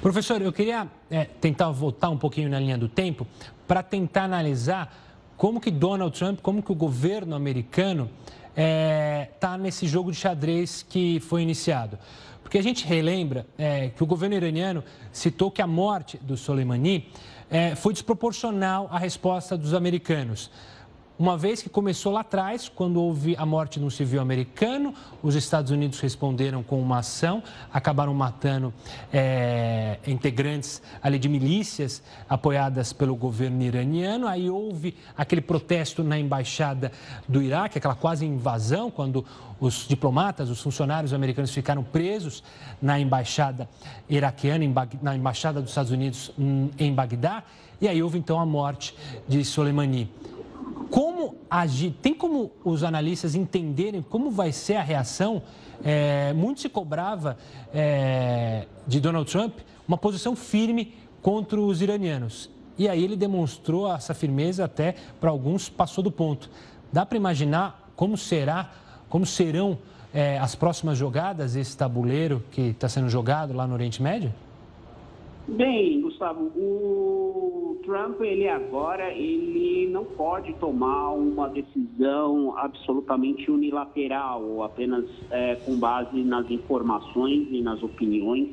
Professor, 0.00 0.40
eu 0.40 0.52
queria 0.52 0.88
é, 1.10 1.24
tentar 1.24 1.70
voltar 1.70 2.08
um 2.08 2.16
pouquinho 2.16 2.48
na 2.48 2.58
linha 2.58 2.78
do 2.78 2.88
tempo 2.88 3.26
para 3.66 3.82
tentar 3.82 4.24
analisar 4.24 4.92
como 5.36 5.60
que 5.60 5.70
Donald 5.70 6.18
Trump, 6.18 6.40
como 6.40 6.62
que 6.62 6.72
o 6.72 6.74
governo 6.74 7.34
americano 7.34 8.10
está 8.50 8.54
é, 8.56 9.30
tá 9.38 9.56
nesse 9.56 9.86
jogo 9.86 10.10
de 10.10 10.16
xadrez 10.16 10.82
que 10.82 11.20
foi 11.20 11.42
iniciado. 11.42 11.98
Porque 12.42 12.58
a 12.58 12.62
gente 12.62 12.84
relembra 12.84 13.46
é, 13.56 13.90
que 13.90 14.02
o 14.02 14.06
governo 14.06 14.34
iraniano 14.34 14.82
citou 15.12 15.50
que 15.50 15.62
a 15.62 15.66
morte 15.66 16.18
do 16.18 16.36
Soleimani 16.36 17.08
é, 17.50 17.74
foi 17.74 17.92
desproporcional 17.92 18.88
à 18.90 18.98
resposta 18.98 19.56
dos 19.56 19.74
americanos 19.74 20.50
uma 21.20 21.36
vez 21.36 21.60
que 21.60 21.68
começou 21.68 22.14
lá 22.14 22.20
atrás, 22.20 22.66
quando 22.66 22.98
houve 22.98 23.36
a 23.36 23.44
morte 23.44 23.78
de 23.78 23.84
um 23.84 23.90
civil 23.90 24.22
americano, 24.22 24.94
os 25.22 25.34
Estados 25.34 25.70
Unidos 25.70 26.00
responderam 26.00 26.62
com 26.62 26.80
uma 26.80 27.00
ação, 27.00 27.42
acabaram 27.70 28.14
matando 28.14 28.72
é, 29.12 29.98
integrantes 30.06 30.80
ali 31.02 31.18
de 31.18 31.28
milícias 31.28 32.02
apoiadas 32.26 32.94
pelo 32.94 33.14
governo 33.14 33.62
iraniano. 33.62 34.26
Aí 34.26 34.48
houve 34.48 34.96
aquele 35.14 35.42
protesto 35.42 36.02
na 36.02 36.18
embaixada 36.18 36.90
do 37.28 37.42
Iraque, 37.42 37.76
aquela 37.76 37.94
quase 37.94 38.24
invasão, 38.24 38.90
quando 38.90 39.22
os 39.60 39.86
diplomatas, 39.86 40.48
os 40.48 40.62
funcionários 40.62 41.12
americanos 41.12 41.52
ficaram 41.52 41.84
presos 41.84 42.42
na 42.80 42.98
embaixada 42.98 43.68
iraquiana, 44.08 44.64
na 45.02 45.14
embaixada 45.14 45.60
dos 45.60 45.70
Estados 45.70 45.92
Unidos 45.92 46.32
hum, 46.38 46.70
em 46.78 46.94
Bagdá. 46.94 47.44
E 47.78 47.86
aí 47.86 48.02
houve 48.02 48.18
então 48.18 48.40
a 48.40 48.46
morte 48.46 48.96
de 49.28 49.44
Soleimani. 49.44 50.10
Como 50.90 51.36
agir? 51.48 51.94
Tem 52.02 52.14
como 52.14 52.50
os 52.64 52.82
analistas 52.82 53.34
entenderem 53.34 54.02
como 54.02 54.30
vai 54.30 54.52
ser 54.52 54.76
a 54.76 54.82
reação? 54.82 55.42
É, 55.82 56.32
muito 56.32 56.60
se 56.60 56.68
cobrava 56.68 57.38
é, 57.72 58.66
de 58.86 59.00
Donald 59.00 59.30
Trump 59.30 59.58
uma 59.86 59.96
posição 59.96 60.36
firme 60.36 60.94
contra 61.22 61.60
os 61.60 61.80
iranianos. 61.80 62.50
E 62.78 62.88
aí 62.88 63.02
ele 63.02 63.16
demonstrou 63.16 63.92
essa 63.92 64.14
firmeza 64.14 64.64
até 64.64 64.94
para 65.20 65.30
alguns 65.30 65.68
passou 65.68 66.02
do 66.02 66.10
ponto. 66.10 66.50
Dá 66.92 67.04
para 67.04 67.16
imaginar 67.16 67.92
como 67.94 68.16
será, 68.16 68.70
como 69.08 69.26
serão 69.26 69.78
é, 70.12 70.38
as 70.38 70.54
próximas 70.54 70.96
jogadas 70.96 71.56
esse 71.56 71.76
tabuleiro 71.76 72.42
que 72.50 72.62
está 72.62 72.88
sendo 72.88 73.08
jogado 73.08 73.52
lá 73.52 73.66
no 73.66 73.74
Oriente 73.74 74.02
Médio? 74.02 74.32
Bem, 75.46 76.00
Gustavo, 76.00 76.50
o 76.56 77.69
Trump, 77.90 78.20
ele 78.20 78.48
agora, 78.48 79.12
ele 79.12 79.88
não 79.90 80.04
pode 80.04 80.52
tomar 80.54 81.10
uma 81.10 81.48
decisão 81.48 82.56
absolutamente 82.56 83.50
unilateral, 83.50 84.44
ou 84.44 84.62
apenas 84.62 85.04
é, 85.28 85.56
com 85.56 85.76
base 85.76 86.22
nas 86.22 86.48
informações 86.48 87.48
e 87.50 87.60
nas 87.60 87.82
opiniões 87.82 88.48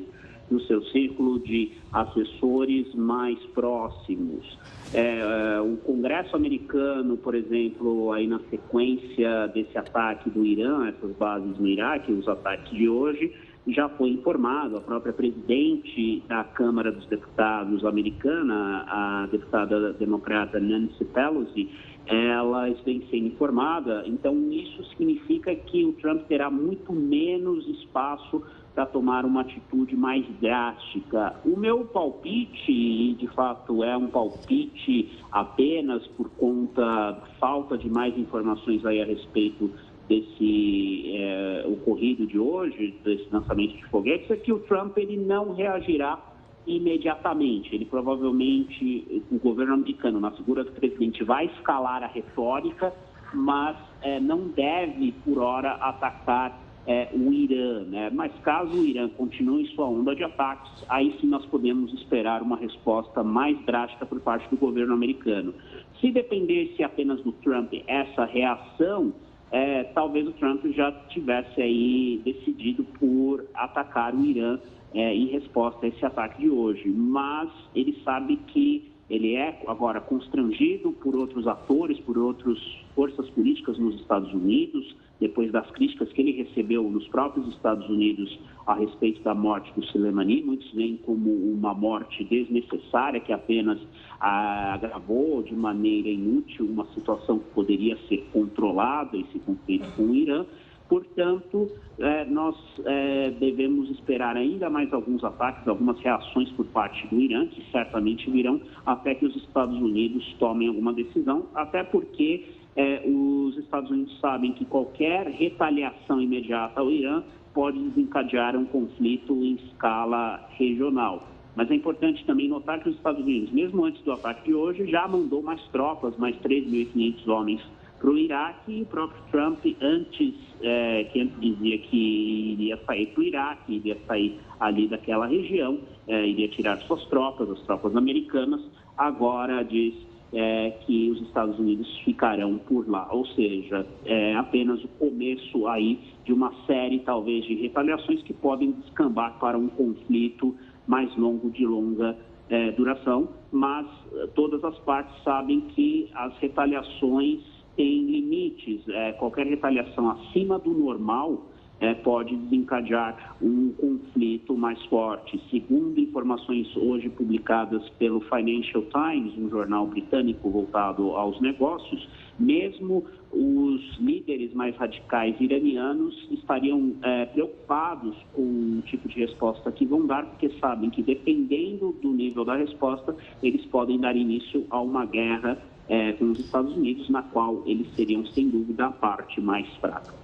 do 0.50 0.60
seu 0.62 0.82
círculo 0.86 1.38
de 1.38 1.70
assessores 1.92 2.92
mais 2.96 3.38
próximos. 3.54 4.58
É, 4.92 5.60
o 5.60 5.76
Congresso 5.76 6.34
americano, 6.34 7.16
por 7.16 7.36
exemplo, 7.36 8.10
aí 8.12 8.26
na 8.26 8.40
sequência 8.50 9.46
desse 9.48 9.78
ataque 9.78 10.30
do 10.30 10.44
Irã, 10.44 10.88
essas 10.88 11.14
bases 11.16 11.56
no 11.58 11.66
Iraque, 11.68 12.10
os 12.10 12.26
ataques 12.26 12.72
de 12.72 12.88
hoje, 12.88 13.32
já 13.72 13.88
foi 13.90 14.10
informado, 14.10 14.76
a 14.76 14.80
própria 14.80 15.12
presidente 15.12 16.22
da 16.28 16.44
Câmara 16.44 16.92
dos 16.92 17.06
Deputados 17.06 17.84
americana, 17.84 18.84
a 18.88 19.28
deputada 19.30 19.92
democrata 19.94 20.58
Nancy 20.58 21.04
Pelosi, 21.04 21.68
ela 22.06 22.70
vem 22.84 23.02
sendo 23.10 23.26
informada. 23.26 24.02
Então, 24.06 24.50
isso 24.50 24.82
significa 24.90 25.54
que 25.54 25.84
o 25.84 25.92
Trump 25.94 26.22
terá 26.26 26.50
muito 26.50 26.92
menos 26.92 27.66
espaço 27.68 28.42
para 28.74 28.86
tomar 28.86 29.24
uma 29.24 29.40
atitude 29.40 29.96
mais 29.96 30.24
drástica. 30.40 31.34
O 31.44 31.58
meu 31.58 31.84
palpite, 31.86 32.70
e 32.70 33.14
de 33.14 33.26
fato 33.34 33.82
é 33.82 33.96
um 33.96 34.06
palpite 34.06 35.10
apenas 35.32 36.06
por 36.16 36.30
conta 36.30 36.80
da 36.80 37.26
falta 37.40 37.76
de 37.76 37.90
mais 37.90 38.16
informações 38.16 38.86
aí 38.86 39.02
a 39.02 39.04
respeito 39.04 39.70
desse 40.08 41.12
é, 41.16 41.64
ocorrido 41.66 42.26
de 42.26 42.38
hoje, 42.38 42.94
desse 43.04 43.28
lançamento 43.30 43.76
de 43.76 43.84
foguetes, 43.86 44.30
é 44.30 44.36
que 44.36 44.52
o 44.52 44.60
Trump 44.60 44.96
ele 44.96 45.16
não 45.16 45.54
reagirá 45.54 46.18
imediatamente. 46.66 47.74
Ele 47.74 47.84
provavelmente, 47.84 49.22
o 49.30 49.38
governo 49.38 49.74
americano, 49.74 50.20
na 50.20 50.30
figura 50.30 50.64
do 50.64 50.72
presidente, 50.72 51.24
vai 51.24 51.46
escalar 51.46 52.02
a 52.02 52.06
retórica, 52.06 52.92
mas 53.34 53.76
é, 54.02 54.18
não 54.18 54.48
deve, 54.48 55.12
por 55.24 55.38
hora, 55.38 55.72
atacar 55.72 56.58
é, 56.86 57.08
o 57.12 57.32
Irã. 57.32 57.84
Né? 57.84 58.10
Mas 58.10 58.32
caso 58.42 58.72
o 58.72 58.84
Irã 58.84 59.08
continue 59.10 59.66
sua 59.68 59.86
onda 59.86 60.16
de 60.16 60.24
ataques, 60.24 60.84
aí 60.88 61.14
sim 61.20 61.26
nós 61.26 61.44
podemos 61.46 61.92
esperar 61.92 62.42
uma 62.42 62.56
resposta 62.56 63.22
mais 63.22 63.58
drástica 63.66 64.06
por 64.06 64.20
parte 64.20 64.48
do 64.48 64.56
governo 64.56 64.94
americano. 64.94 65.54
Se 66.00 66.10
dependesse 66.10 66.82
apenas 66.82 67.20
do 67.22 67.32
Trump 67.32 67.74
essa 67.86 68.24
reação, 68.24 69.12
é, 69.50 69.84
talvez 69.94 70.26
o 70.26 70.32
Trump 70.32 70.64
já 70.66 70.92
tivesse 71.08 71.60
aí 71.60 72.20
decidido 72.24 72.84
por 72.98 73.44
atacar 73.54 74.14
o 74.14 74.24
Irã 74.24 74.58
é, 74.94 75.14
em 75.14 75.26
resposta 75.26 75.86
a 75.86 75.88
esse 75.88 76.04
ataque 76.04 76.42
de 76.42 76.50
hoje. 76.50 76.88
Mas 76.88 77.50
ele 77.74 77.98
sabe 78.04 78.36
que 78.48 78.90
ele 79.08 79.34
é 79.34 79.62
agora 79.66 80.00
constrangido 80.00 80.92
por 80.92 81.16
outros 81.16 81.46
atores, 81.46 81.98
por 82.00 82.18
outras 82.18 82.58
forças 82.94 83.28
políticas 83.30 83.78
nos 83.78 83.94
Estados 83.96 84.32
Unidos, 84.34 84.94
depois 85.20 85.50
das 85.50 85.68
críticas 85.70 86.12
que 86.12 86.20
ele 86.20 86.32
recebeu 86.32 86.82
nos 86.84 87.06
próprios 87.08 87.48
Estados 87.48 87.88
Unidos 87.88 88.38
a 88.66 88.74
respeito 88.74 89.22
da 89.22 89.34
morte 89.34 89.72
do 89.74 89.84
Soleimani. 89.86 90.42
Muitos 90.42 90.70
veem 90.72 90.96
como 90.98 91.30
uma 91.30 91.74
morte 91.74 92.22
desnecessária, 92.24 93.20
que 93.20 93.32
apenas 93.32 93.78
agravou 94.20 95.42
de 95.42 95.54
maneira 95.54 96.08
inútil 96.08 96.66
uma 96.66 96.86
situação 96.94 97.38
que 97.38 97.50
poderia 97.50 97.96
ser 98.08 98.28
controlada, 98.32 99.16
esse 99.16 99.38
conflito 99.40 99.88
com 99.96 100.02
o 100.02 100.14
Irã. 100.14 100.44
Portanto, 100.88 101.70
é, 101.98 102.24
nós 102.24 102.56
é, 102.86 103.30
devemos 103.38 103.90
esperar 103.90 104.36
ainda 104.36 104.70
mais 104.70 104.90
alguns 104.92 105.22
ataques, 105.22 105.68
algumas 105.68 106.00
reações 106.00 106.50
por 106.52 106.64
parte 106.66 107.06
do 107.08 107.20
Irã, 107.20 107.46
que 107.46 107.62
certamente 107.70 108.30
virão 108.30 108.58
até 108.86 109.14
que 109.14 109.26
os 109.26 109.36
Estados 109.36 109.76
Unidos 109.76 110.24
tomem 110.38 110.68
alguma 110.68 110.94
decisão, 110.94 111.46
até 111.54 111.84
porque 111.84 112.46
é, 112.78 113.02
os 113.04 113.58
Estados 113.58 113.90
Unidos 113.90 114.16
sabem 114.20 114.52
que 114.52 114.64
qualquer 114.64 115.26
retaliação 115.26 116.22
imediata 116.22 116.80
ao 116.80 116.88
Irã 116.92 117.24
pode 117.52 117.76
desencadear 117.76 118.56
um 118.56 118.64
conflito 118.64 119.34
em 119.42 119.54
escala 119.54 120.48
regional. 120.50 121.26
Mas 121.56 121.68
é 121.72 121.74
importante 121.74 122.24
também 122.24 122.48
notar 122.48 122.80
que 122.80 122.88
os 122.88 122.94
Estados 122.94 123.20
Unidos, 123.20 123.50
mesmo 123.50 123.84
antes 123.84 124.00
do 124.02 124.12
ataque 124.12 124.44
de 124.44 124.54
hoje, 124.54 124.86
já 124.86 125.08
mandou 125.08 125.42
mais 125.42 125.60
tropas, 125.72 126.16
mais 126.18 126.36
3.500 126.36 127.26
homens 127.26 127.60
para 127.98 128.10
o 128.10 128.16
Iraque 128.16 128.70
e 128.70 128.82
o 128.82 128.86
próprio 128.86 129.20
Trump 129.32 129.58
antes, 129.80 130.34
é, 130.62 131.02
que 131.12 131.20
antes 131.20 131.40
dizia 131.40 131.78
que 131.78 132.52
iria 132.52 132.78
sair 132.86 133.06
para 133.06 133.20
o 133.20 133.24
Iraque, 133.24 133.74
iria 133.74 133.98
sair 134.06 134.38
ali 134.60 134.86
daquela 134.86 135.26
região, 135.26 135.80
é, 136.06 136.28
iria 136.28 136.46
tirar 136.46 136.78
suas 136.82 137.04
tropas, 137.06 137.50
as 137.50 137.60
tropas 137.62 137.96
americanas, 137.96 138.60
agora 138.96 139.64
diz 139.64 139.94
é, 140.32 140.70
que 140.84 141.10
os 141.10 141.22
Estados 141.22 141.58
Unidos 141.58 141.88
ficarão 142.04 142.58
por 142.58 142.88
lá. 142.88 143.08
Ou 143.10 143.26
seja, 143.26 143.86
é 144.04 144.34
apenas 144.36 144.82
o 144.84 144.88
começo 144.88 145.66
aí 145.66 146.00
de 146.24 146.32
uma 146.32 146.52
série, 146.66 147.00
talvez, 147.00 147.44
de 147.44 147.54
retaliações 147.54 148.22
que 148.22 148.32
podem 148.32 148.72
descambar 148.72 149.38
para 149.38 149.56
um 149.56 149.68
conflito 149.68 150.54
mais 150.86 151.14
longo, 151.16 151.50
de 151.50 151.64
longa 151.66 152.16
é, 152.50 152.70
duração, 152.72 153.28
mas 153.52 153.86
é, 154.14 154.26
todas 154.28 154.62
as 154.64 154.78
partes 154.80 155.14
sabem 155.22 155.60
que 155.60 156.08
as 156.14 156.36
retaliações 156.38 157.40
têm 157.76 158.04
limites. 158.06 158.86
É, 158.88 159.12
qualquer 159.12 159.46
retaliação 159.46 160.10
acima 160.10 160.58
do 160.58 160.70
normal 160.72 161.46
é, 161.80 161.94
pode 161.94 162.36
desencadear 162.36 163.36
um 163.40 163.72
conflito 163.72 164.56
mais 164.56 164.82
forte. 164.86 165.40
Segundo 165.50 165.98
informações 165.98 166.74
hoje 166.76 167.08
publicadas 167.08 167.88
pelo 167.98 168.20
Financial 168.20 168.82
Times, 168.82 169.36
um 169.38 169.48
jornal 169.48 169.86
britânico 169.86 170.50
voltado 170.50 171.10
aos 171.10 171.40
negócios, 171.40 172.08
mesmo 172.38 173.04
os 173.32 173.98
líderes 173.98 174.54
mais 174.54 174.76
radicais 174.76 175.36
iranianos 175.40 176.14
estariam 176.30 176.94
é, 177.02 177.26
preocupados 177.26 178.16
com 178.32 178.78
o 178.78 178.82
tipo 178.82 179.08
de 179.08 179.20
resposta 179.20 179.70
que 179.70 179.84
vão 179.84 180.06
dar, 180.06 180.24
porque 180.24 180.50
sabem 180.58 180.90
que 180.90 181.02
dependendo 181.02 181.94
do 182.00 182.12
nível 182.12 182.44
da 182.44 182.56
resposta, 182.56 183.14
eles 183.42 183.64
podem 183.66 183.98
dar 184.00 184.16
início 184.16 184.66
a 184.70 184.80
uma 184.80 185.04
guerra 185.04 185.58
é, 185.88 186.12
com 186.12 186.30
os 186.30 186.38
Estados 186.38 186.76
Unidos, 186.76 187.08
na 187.08 187.22
qual 187.22 187.62
eles 187.66 187.88
seriam, 187.94 188.24
sem 188.26 188.48
dúvida, 188.48 188.86
a 188.86 188.90
parte 188.90 189.40
mais 189.40 189.66
fraca. 189.76 190.14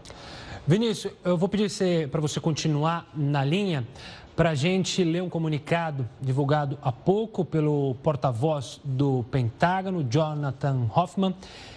Vinícius, 0.67 1.13
eu 1.23 1.37
vou 1.37 1.47
pedir 1.47 1.69
para 2.09 2.23
você 2.23 2.41
continuar 2.41 3.07
na 3.15 3.45
linha 3.45 3.87
para 4.35 4.51
a 4.51 4.55
gente 4.55 5.05
ler 5.05 5.23
um 5.23 5.29
comunicado 5.29 6.09
divulgado 6.19 6.79
há 6.81 6.91
pouco 6.91 7.45
pelo 7.45 7.95
porta-voz 8.03 8.81
do 8.83 9.27
Pentágono, 9.31 10.03
Jonathan 10.03 10.89
Hoffman. 10.95 11.35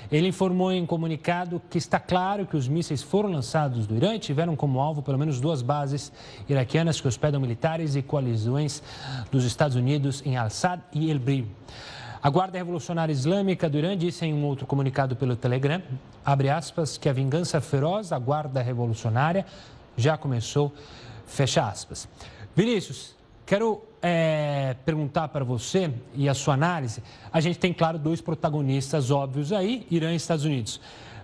Ele 0.09 0.29
informou 0.29 0.71
em 0.71 0.85
comunicado 0.85 1.61
que 1.69 1.77
está 1.77 1.99
claro 1.99 2.45
que 2.45 2.55
os 2.55 2.69
mísseis 2.69 3.03
foram 3.03 3.29
lançados 3.29 3.85
do 3.85 3.93
Irã 3.93 4.15
e 4.15 4.19
tiveram 4.19 4.55
como 4.55 4.79
alvo 4.79 5.01
pelo 5.01 5.17
menos 5.17 5.41
duas 5.41 5.61
bases 5.61 6.09
iraquianas 6.47 7.01
que 7.01 7.09
hospedam 7.09 7.41
militares 7.41 7.93
e 7.97 8.01
coalizões 8.01 8.81
dos 9.29 9.43
Estados 9.43 9.75
Unidos 9.75 10.23
em 10.25 10.38
Al-Sad 10.38 10.81
e 10.93 11.11
El-Bril. 11.11 11.45
A 12.22 12.30
Guarda 12.30 12.57
Revolucionária 12.57 13.13
Islâmica 13.13 13.70
do 13.70 13.78
Irã 13.78 13.95
disse 13.95 14.26
em 14.26 14.34
um 14.34 14.43
outro 14.45 14.65
comunicado 14.65 15.15
pelo 15.15 15.36
Telegram, 15.36 15.82
abre 16.26 16.49
aspas, 16.49 16.97
que 16.97 17.07
a 17.07 17.13
vingança 17.13 17.61
feroz 17.61 18.09
da 18.09 18.18
Guarda 18.18 18.61
Revolucionária 18.61 19.45
já 19.95 20.18
começou, 20.18 20.74
fecha 21.28 21.68
aspas. 21.68 22.07
Vinícius, 22.55 23.15
quero 23.45 23.84
é, 24.01 24.76
perguntar 24.84 25.28
para 25.28 25.45
você 25.45 25.93
e 26.15 26.28
a 26.28 26.34
sua 26.34 26.55
análise. 26.55 27.03
A 27.32 27.39
gente 27.39 27.59
tem, 27.59 27.72
claro, 27.72 27.99
dois 27.99 28.20
protagonistas 28.20 29.11
óbvios 29.11 29.53
aí, 29.53 29.86
Irã 29.91 30.11
e 30.11 30.15
Estados 30.15 30.43
Unidos. 30.43 30.82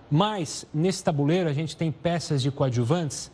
Mas, 0.08 0.64
nesse 0.72 1.02
tabuleiro, 1.02 1.48
a 1.48 1.52
gente 1.52 1.76
tem 1.76 1.90
peças 1.90 2.40
de 2.40 2.50
coadjuvantes 2.52 3.32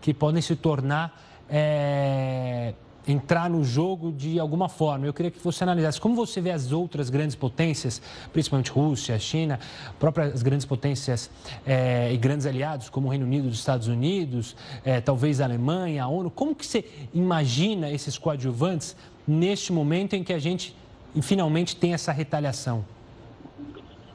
que 0.00 0.14
podem 0.14 0.40
se 0.40 0.56
tornar 0.56 1.20
é, 1.48 2.72
entrar 3.06 3.50
no 3.50 3.64
jogo 3.64 4.12
de 4.12 4.38
alguma 4.38 4.68
forma. 4.68 5.06
Eu 5.06 5.12
queria 5.12 5.30
que 5.30 5.38
você 5.38 5.64
analisasse 5.64 6.00
como 6.00 6.14
você 6.14 6.40
vê 6.40 6.50
as 6.50 6.72
outras 6.72 7.10
grandes 7.10 7.34
potências, 7.34 8.00
principalmente 8.32 8.70
Rússia, 8.70 9.18
China, 9.18 9.58
próprias 9.98 10.42
grandes 10.42 10.66
potências 10.66 11.30
é, 11.66 12.12
e 12.12 12.16
grandes 12.16 12.46
aliados, 12.46 12.88
como 12.88 13.08
o 13.08 13.10
Reino 13.10 13.24
Unido, 13.24 13.48
os 13.48 13.58
Estados 13.58 13.88
Unidos, 13.88 14.56
é, 14.84 15.00
talvez 15.00 15.40
a 15.40 15.44
Alemanha, 15.44 16.04
a 16.04 16.08
ONU. 16.08 16.30
Como 16.30 16.54
que 16.54 16.66
você 16.66 16.84
imagina 17.12 17.90
esses 17.90 18.16
coadjuvantes 18.18 18.96
neste 19.26 19.72
momento 19.72 20.14
em 20.14 20.22
que 20.22 20.32
a 20.32 20.38
gente 20.38 20.74
finalmente 21.20 21.76
tem 21.76 21.94
essa 21.94 22.12
retaliação? 22.12 22.84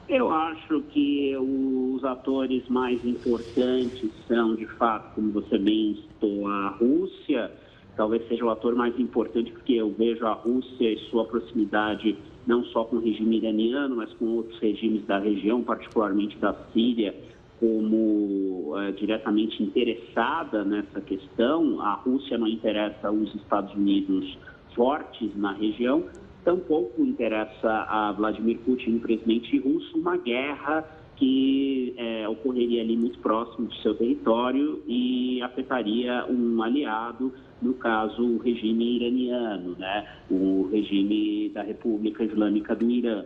Eu 0.08 0.30
acho 0.30 0.80
que 0.90 1.36
os 1.36 2.02
atores 2.02 2.66
mais 2.68 3.04
importantes 3.04 4.10
são, 4.26 4.54
de 4.56 4.64
fato, 4.64 5.14
como 5.14 5.32
você 5.32 5.58
bem 5.58 5.96
citou, 5.96 6.48
a 6.48 6.68
Rússia, 6.70 7.52
talvez 7.98 8.26
seja 8.28 8.44
o 8.44 8.50
ator 8.50 8.76
mais 8.76 8.98
importante, 8.98 9.50
porque 9.50 9.74
eu 9.74 9.90
vejo 9.90 10.24
a 10.24 10.32
Rússia 10.32 10.92
e 10.92 10.98
sua 11.10 11.24
proximidade 11.24 12.16
não 12.46 12.64
só 12.66 12.84
com 12.84 12.96
o 12.96 13.00
regime 13.00 13.38
iraniano, 13.38 13.96
mas 13.96 14.10
com 14.14 14.24
outros 14.36 14.58
regimes 14.60 15.04
da 15.04 15.18
região, 15.18 15.62
particularmente 15.64 16.38
da 16.38 16.54
Síria, 16.72 17.12
como 17.58 18.72
é, 18.78 18.92
diretamente 18.92 19.60
interessada 19.60 20.64
nessa 20.64 21.00
questão. 21.00 21.80
A 21.80 21.94
Rússia 21.94 22.38
não 22.38 22.46
interessa 22.46 23.10
os 23.10 23.34
Estados 23.34 23.74
Unidos 23.74 24.38
fortes 24.76 25.36
na 25.36 25.52
região, 25.52 26.04
tampouco 26.44 27.02
interessa 27.02 27.84
a 27.88 28.12
Vladimir 28.12 28.58
Putin, 28.60 29.00
presidente 29.00 29.58
russo, 29.58 29.98
uma 29.98 30.16
guerra 30.16 30.84
que 31.18 31.94
é, 31.96 32.28
ocorreria 32.28 32.80
ali 32.80 32.96
muito 32.96 33.18
próximo 33.18 33.66
do 33.66 33.74
seu 33.76 33.94
território 33.94 34.80
e 34.86 35.42
afetaria 35.42 36.24
um 36.26 36.62
aliado, 36.62 37.32
no 37.60 37.74
caso 37.74 38.22
o 38.22 38.38
regime 38.38 38.96
iraniano, 38.96 39.74
né? 39.76 40.06
o 40.30 40.68
regime 40.70 41.48
da 41.48 41.62
República 41.62 42.22
Islâmica 42.22 42.74
do 42.76 42.88
Irã. 42.88 43.24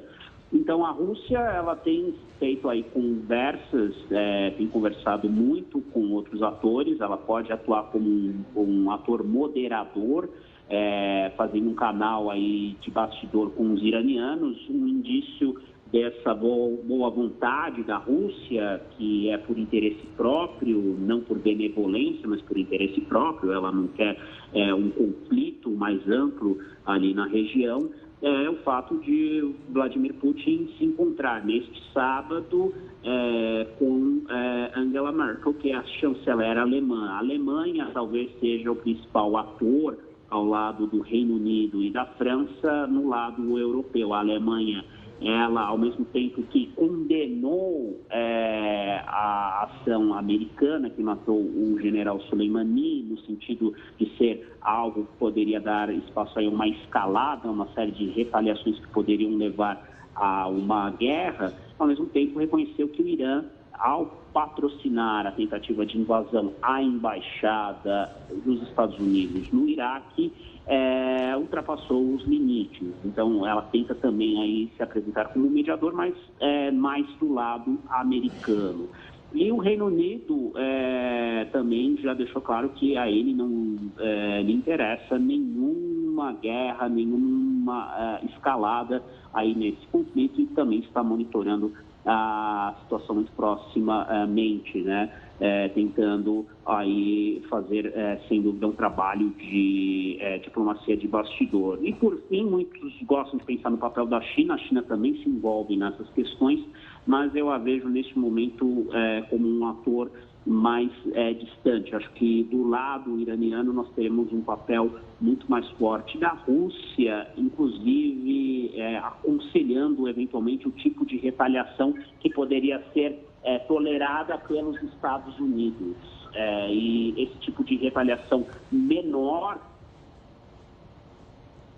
Então 0.50 0.84
a 0.84 0.90
Rússia 0.90 1.38
ela 1.38 1.76
tem 1.76 2.14
feito 2.38 2.68
aí 2.68 2.82
conversas, 2.82 3.94
é, 4.10 4.50
tem 4.50 4.66
conversado 4.68 5.28
muito 5.28 5.80
com 5.92 6.10
outros 6.12 6.42
atores, 6.42 7.00
ela 7.00 7.16
pode 7.16 7.52
atuar 7.52 7.84
como 7.84 8.08
um, 8.08 8.44
um 8.56 8.90
ator 8.90 9.22
moderador, 9.22 10.28
é, 10.68 11.32
fazendo 11.36 11.70
um 11.70 11.74
canal 11.74 12.30
aí 12.30 12.76
de 12.80 12.90
bastidor 12.90 13.50
com 13.50 13.72
os 13.72 13.82
iranianos, 13.82 14.58
um 14.70 14.88
indício 14.88 15.58
dessa 15.92 16.34
boa 16.34 17.10
vontade 17.10 17.82
da 17.82 17.98
Rússia, 17.98 18.80
que 18.96 19.28
é 19.28 19.36
por 19.36 19.58
interesse 19.58 20.06
próprio, 20.16 20.96
não 20.98 21.20
por 21.20 21.38
benevolência, 21.38 22.26
mas 22.26 22.40
por 22.40 22.56
interesse 22.56 23.00
próprio, 23.02 23.52
ela 23.52 23.70
não 23.70 23.88
quer 23.88 24.16
é, 24.54 24.74
um 24.74 24.90
conflito 24.90 25.70
mais 25.70 26.00
amplo 26.08 26.58
ali 26.86 27.12
na 27.12 27.26
região, 27.26 27.90
é 28.22 28.48
o 28.48 28.54
fato 28.58 28.98
de 28.98 29.52
Vladimir 29.70 30.14
Putin 30.14 30.68
se 30.78 30.84
encontrar 30.84 31.44
neste 31.44 31.82
sábado 31.92 32.72
é, 33.02 33.66
com 33.80 34.22
é, 34.30 34.70
Angela 34.76 35.10
Merkel, 35.10 35.52
que 35.54 35.72
é 35.72 35.74
a 35.74 35.82
chanceler 35.82 36.56
alemã. 36.56 37.10
A 37.10 37.18
Alemanha 37.18 37.90
talvez 37.92 38.30
seja 38.38 38.70
o 38.70 38.76
principal 38.76 39.36
ator 39.36 39.98
ao 40.30 40.46
lado 40.46 40.86
do 40.86 41.00
Reino 41.00 41.34
Unido 41.34 41.82
e 41.82 41.90
da 41.90 42.06
França 42.06 42.86
no 42.86 43.08
lado 43.08 43.58
europeu. 43.58 44.14
A 44.14 44.20
Alemanha 44.20 44.84
ela, 45.24 45.66
ao 45.66 45.78
mesmo 45.78 46.04
tempo 46.06 46.42
que 46.44 46.66
condenou 46.74 48.00
é, 48.10 49.02
a 49.06 49.64
ação 49.64 50.14
americana 50.14 50.90
que 50.90 51.02
matou 51.02 51.38
o 51.38 51.78
general 51.80 52.20
Soleimani, 52.22 53.02
no 53.02 53.18
sentido 53.20 53.74
de 53.98 54.08
ser 54.16 54.56
algo 54.60 55.04
que 55.04 55.18
poderia 55.18 55.60
dar 55.60 55.92
espaço 55.94 56.38
a 56.38 56.42
uma 56.42 56.66
escalada, 56.68 57.50
uma 57.50 57.66
série 57.74 57.92
de 57.92 58.06
retaliações 58.06 58.78
que 58.78 58.88
poderiam 58.88 59.36
levar 59.36 59.88
a 60.14 60.48
uma 60.48 60.90
guerra, 60.90 61.52
ao 61.78 61.86
mesmo 61.86 62.06
tempo 62.06 62.38
reconheceu 62.38 62.88
que 62.88 63.02
o 63.02 63.08
Irã, 63.08 63.44
ao 63.72 64.22
patrocinar 64.32 65.26
a 65.26 65.32
tentativa 65.32 65.84
de 65.84 65.98
invasão 65.98 66.52
à 66.62 66.82
embaixada 66.82 68.10
dos 68.44 68.62
Estados 68.62 68.98
Unidos 68.98 69.50
no 69.52 69.68
Iraque, 69.68 70.32
é, 70.66 71.36
ultrapassou 71.36 72.14
os 72.14 72.24
limites. 72.24 72.88
Então, 73.04 73.46
ela 73.46 73.62
tenta 73.62 73.94
também 73.94 74.40
aí 74.40 74.70
se 74.76 74.82
apresentar 74.82 75.26
como 75.32 75.48
mediador, 75.50 75.92
mas 75.92 76.14
é, 76.40 76.70
mais 76.70 77.06
do 77.18 77.32
lado 77.32 77.78
americano. 77.88 78.88
E 79.34 79.50
o 79.50 79.56
Reino 79.56 79.86
Unido 79.86 80.52
é, 80.56 81.46
também 81.52 81.96
já 81.96 82.12
deixou 82.12 82.42
claro 82.42 82.68
que 82.70 82.98
a 82.98 83.10
ele 83.10 83.32
não 83.32 83.76
é, 83.98 84.42
lhe 84.42 84.52
interessa 84.52 85.18
nenhuma 85.18 86.32
guerra, 86.34 86.88
nenhuma 86.88 88.20
é, 88.22 88.26
escalada 88.26 89.02
aí 89.32 89.54
nesse 89.54 89.86
conflito 89.86 90.38
e 90.38 90.46
também 90.48 90.80
está 90.80 91.02
monitorando 91.02 91.72
a 92.04 92.74
situação 92.82 93.14
muito 93.14 93.32
proximamente, 93.32 94.82
né? 94.82 95.10
É, 95.44 95.68
tentando 95.70 96.46
aí 96.64 97.42
fazer, 97.50 97.86
é, 97.96 98.20
sem 98.28 98.40
dúvida, 98.40 98.68
um 98.68 98.72
trabalho 98.72 99.30
de 99.30 100.16
é, 100.20 100.38
diplomacia 100.38 100.96
de 100.96 101.08
bastidor. 101.08 101.80
E, 101.82 101.92
por 101.92 102.16
fim, 102.28 102.44
muitos 102.44 102.92
gostam 103.02 103.40
de 103.40 103.44
pensar 103.44 103.70
no 103.70 103.76
papel 103.76 104.06
da 104.06 104.20
China, 104.20 104.54
a 104.54 104.58
China 104.58 104.82
também 104.84 105.16
se 105.16 105.28
envolve 105.28 105.76
nessas 105.76 106.08
questões, 106.10 106.64
mas 107.04 107.34
eu 107.34 107.50
a 107.50 107.58
vejo 107.58 107.88
neste 107.88 108.16
momento 108.16 108.86
é, 108.92 109.22
como 109.22 109.48
um 109.48 109.66
ator 109.66 110.12
mais 110.46 110.90
é, 111.14 111.34
distante. 111.34 111.94
Acho 111.94 112.10
que 112.12 112.44
do 112.44 112.68
lado 112.68 113.18
iraniano 113.18 113.72
nós 113.72 113.88
teremos 113.94 114.32
um 114.32 114.42
papel 114.42 114.90
muito 115.20 115.48
mais 115.50 115.68
forte 115.72 116.18
da 116.18 116.30
Rússia, 116.30 117.28
inclusive 117.36 118.72
é, 118.74 118.98
aconselhando 118.98 120.08
eventualmente 120.08 120.66
o 120.66 120.70
tipo 120.72 121.06
de 121.06 121.16
retaliação 121.16 121.94
que 122.20 122.30
poderia 122.30 122.82
ser 122.92 123.31
é, 123.44 123.58
tolerada 123.60 124.38
pelos 124.38 124.80
Estados 124.82 125.38
Unidos. 125.38 125.96
É, 126.34 126.72
e 126.72 127.22
esse 127.22 127.38
tipo 127.40 127.62
de 127.62 127.76
retaliação 127.76 128.46
menor 128.70 129.58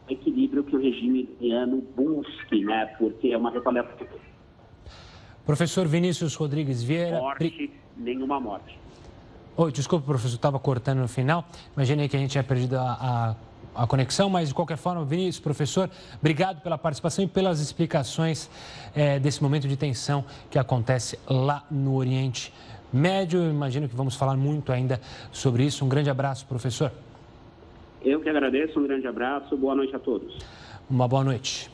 equilíbrio 0.09 0.63
que 0.63 0.77
o 0.77 0.81
regime 0.81 1.29
iraniano 1.41 1.83
busque, 1.97 2.65
né? 2.65 2.87
Porque 2.99 3.29
é 3.29 3.37
uma 3.37 3.51
retaliação. 3.51 4.07
Professor 5.45 5.87
Vinícius 5.87 6.35
Rodrigues 6.35 6.83
Vieira. 6.83 7.19
Morte, 7.19 7.71
nenhuma 7.97 8.41
morte. 8.41 8.79
Oi, 9.57 9.71
desculpa, 9.71 10.07
professor, 10.07 10.35
estava 10.35 10.59
cortando 10.59 10.99
no 10.99 11.09
final. 11.09 11.45
Imaginei 11.77 12.09
que 12.09 12.17
a 12.17 12.19
gente 12.19 12.31
tinha 12.31 12.43
perdido 12.43 12.77
a, 12.77 12.93
a, 12.93 13.37
a, 13.75 13.87
conexão, 13.87 14.29
mas 14.31 14.49
de 14.49 14.55
qualquer 14.55 14.77
forma, 14.77 15.05
Vinícius, 15.05 15.41
professor, 15.41 15.91
obrigado 16.19 16.61
pela 16.61 16.79
participação 16.79 17.25
e 17.25 17.29
pelas 17.29 17.61
explicações 17.61 18.51
é, 18.95 19.19
desse 19.19 19.43
momento 19.43 19.67
de 19.67 19.77
tensão 19.77 20.25
que 20.51 20.59
acontece 20.59 21.19
lá 21.29 21.65
no 21.71 21.95
Oriente 21.95 22.53
Médio. 22.93 23.43
Eu 23.43 23.51
imagino 23.51 23.89
que 23.89 23.97
vamos 23.97 24.15
falar 24.15 24.37
muito 24.37 24.73
ainda 24.73 25.01
sobre 25.33 25.65
isso. 25.65 25.85
Um 25.85 25.89
grande 25.89 26.11
abraço, 26.11 26.47
professor. 26.47 26.93
Eu 28.03 28.21
que 28.21 28.29
agradeço, 28.29 28.79
um 28.79 28.87
grande 28.87 29.07
abraço, 29.07 29.57
boa 29.57 29.75
noite 29.75 29.97
a 29.97 29.99
todos. 29.99 30.39
Uma 30.89 31.09
boa 31.09 31.25
noite. 31.25 31.71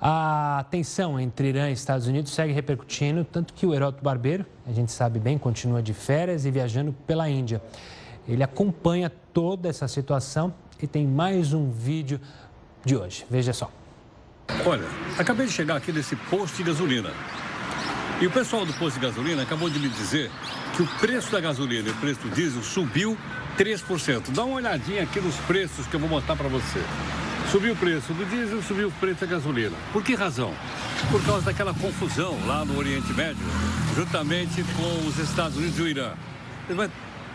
A 0.00 0.64
tensão 0.70 1.20
entre 1.20 1.48
Irã 1.48 1.68
e 1.68 1.74
Estados 1.74 2.06
Unidos 2.06 2.32
segue 2.32 2.54
repercutindo, 2.54 3.22
tanto 3.22 3.52
que 3.52 3.66
o 3.66 3.74
Heródoto 3.74 4.02
Barbeiro, 4.02 4.46
a 4.66 4.72
gente 4.72 4.90
sabe 4.90 5.18
bem, 5.18 5.36
continua 5.36 5.82
de 5.82 5.92
férias 5.92 6.46
e 6.46 6.50
viajando 6.50 6.94
pela 7.06 7.28
Índia. 7.28 7.60
Ele 8.26 8.42
acompanha 8.42 9.12
toda 9.34 9.68
essa 9.68 9.86
situação 9.86 10.54
e 10.82 10.86
tem 10.86 11.06
mais 11.06 11.52
um 11.52 11.70
vídeo 11.70 12.20
de 12.84 12.96
hoje. 12.96 13.24
Veja 13.30 13.52
só. 13.52 13.70
Olha, 14.66 14.86
acabei 15.18 15.46
de 15.46 15.52
chegar 15.52 15.76
aqui 15.76 15.92
nesse 15.92 16.16
posto 16.16 16.56
de 16.56 16.64
gasolina. 16.64 17.10
E 18.20 18.26
o 18.26 18.30
pessoal 18.30 18.66
do 18.66 18.72
posto 18.74 19.00
de 19.00 19.06
gasolina 19.06 19.42
acabou 19.42 19.70
de 19.70 19.78
me 19.78 19.88
dizer 19.88 20.30
que 20.76 20.82
o 20.82 20.86
preço 20.98 21.32
da 21.32 21.40
gasolina 21.40 21.88
e 21.88 21.90
o 21.90 21.94
preço 21.96 22.20
do 22.20 22.30
diesel 22.30 22.62
subiu 22.62 23.16
3%. 23.56 24.30
Dá 24.30 24.44
uma 24.44 24.56
olhadinha 24.56 25.02
aqui 25.02 25.20
nos 25.20 25.36
preços 25.36 25.86
que 25.86 25.94
eu 25.94 26.00
vou 26.00 26.08
mostrar 26.08 26.36
para 26.36 26.48
você. 26.48 26.80
Subiu 27.50 27.72
o 27.72 27.76
preço 27.76 28.12
do 28.12 28.24
diesel, 28.26 28.62
subiu 28.62 28.88
o 28.88 28.92
preço 28.92 29.20
da 29.20 29.26
gasolina. 29.26 29.76
Por 29.92 30.04
que 30.04 30.14
razão? 30.14 30.54
Por 31.10 31.24
causa 31.24 31.46
daquela 31.46 31.72
confusão 31.74 32.38
lá 32.46 32.64
no 32.64 32.78
Oriente 32.78 33.12
Médio, 33.12 33.44
juntamente 33.96 34.62
com 34.76 35.08
os 35.08 35.18
Estados 35.18 35.56
Unidos 35.56 35.78
e 35.78 35.82
o 35.82 35.88
Irã. 35.88 36.12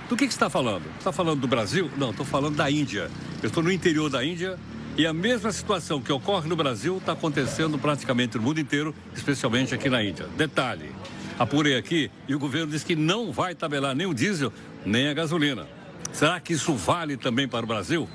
Do 0.07 0.15
que, 0.15 0.25
você 0.25 0.31
está 0.31 0.49
falando? 0.49 0.83
Está 0.99 1.11
falando 1.11 1.39
do 1.39 1.47
Brasil? 1.47 1.89
Não, 1.97 2.11
estou 2.11 2.25
falando 2.25 2.55
da 2.55 2.69
Índia. 2.69 3.09
Eu 3.41 3.47
estou 3.47 3.63
no 3.63 3.71
interior 3.71 4.09
da 4.09 4.23
Índia 4.23 4.57
e 4.95 5.05
a 5.05 5.13
mesma 5.13 5.51
situação 5.51 5.99
que 5.99 6.11
ocorre 6.11 6.47
no 6.47 6.55
Brasil 6.55 6.97
está 6.97 7.13
acontecendo 7.13 7.77
praticamente 7.79 8.37
no 8.37 8.43
mundo 8.43 8.59
inteiro, 8.59 8.93
especialmente 9.15 9.73
aqui 9.73 9.89
na 9.89 10.03
Índia. 10.03 10.27
Detalhe, 10.37 10.91
apurei 11.39 11.75
aqui 11.75 12.11
e 12.27 12.35
o 12.35 12.39
governo 12.39 12.71
diz 12.71 12.83
que 12.83 12.95
não 12.95 13.31
vai 13.31 13.55
tabelar 13.55 13.95
nem 13.95 14.05
o 14.05 14.13
diesel, 14.13 14.53
nem 14.85 15.07
a 15.07 15.13
gasolina. 15.13 15.67
Será 16.13 16.39
que 16.39 16.53
isso 16.53 16.73
vale 16.75 17.17
também 17.17 17.47
para 17.47 17.65
o 17.65 17.67
Brasil? 17.67 18.07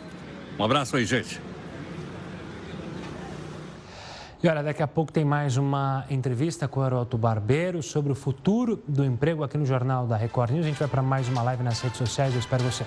Um 0.59 0.65
abraço 0.65 0.97
aí, 0.97 1.05
gente. 1.05 1.41
E 4.43 4.49
olha, 4.49 4.63
daqui 4.63 4.83
a 4.83 4.89
pouco 4.89 5.13
tem 5.13 5.23
mais 5.23 5.59
uma 5.59 6.07
entrevista 6.09 6.67
com 6.67 6.81
o 6.81 6.87
Heroto 6.87 7.19
Barbeiro 7.19 7.83
sobre 7.83 8.11
o 8.11 8.15
futuro 8.15 8.83
do 8.89 9.05
emprego 9.05 9.45
aqui 9.45 9.59
no 9.59 9.67
Jornal 9.67 10.07
da 10.07 10.17
Record 10.17 10.53
News. 10.53 10.65
A 10.65 10.69
gente 10.71 10.79
vai 10.79 10.89
para 10.89 11.03
mais 11.03 11.29
uma 11.29 11.43
live 11.43 11.63
nas 11.63 11.79
redes 11.83 11.99
sociais. 11.99 12.33
Eu 12.33 12.41
espero 12.41 12.65
você. 12.65 12.87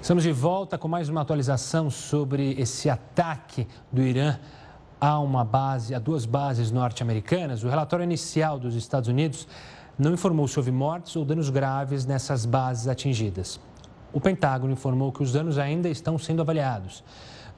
Estamos 0.00 0.22
de 0.22 0.32
volta 0.32 0.78
com 0.78 0.88
mais 0.88 1.10
uma 1.10 1.20
atualização 1.20 1.90
sobre 1.90 2.58
esse 2.58 2.88
ataque 2.88 3.68
do 3.92 4.00
Irã 4.00 4.38
a 4.98 5.18
uma 5.18 5.44
base, 5.44 5.94
a 5.94 5.98
duas 5.98 6.24
bases 6.24 6.70
norte-americanas. 6.70 7.62
O 7.62 7.68
relatório 7.68 8.04
inicial 8.04 8.58
dos 8.58 8.74
Estados 8.74 9.10
Unidos 9.10 9.46
não 9.98 10.14
informou 10.14 10.48
se 10.48 10.58
houve 10.58 10.70
mortes 10.70 11.14
ou 11.14 11.26
danos 11.26 11.50
graves 11.50 12.06
nessas 12.06 12.46
bases 12.46 12.88
atingidas. 12.88 13.60
O 14.12 14.20
Pentágono 14.20 14.72
informou 14.72 15.12
que 15.12 15.22
os 15.22 15.32
danos 15.32 15.58
ainda 15.58 15.88
estão 15.88 16.18
sendo 16.18 16.42
avaliados. 16.42 17.04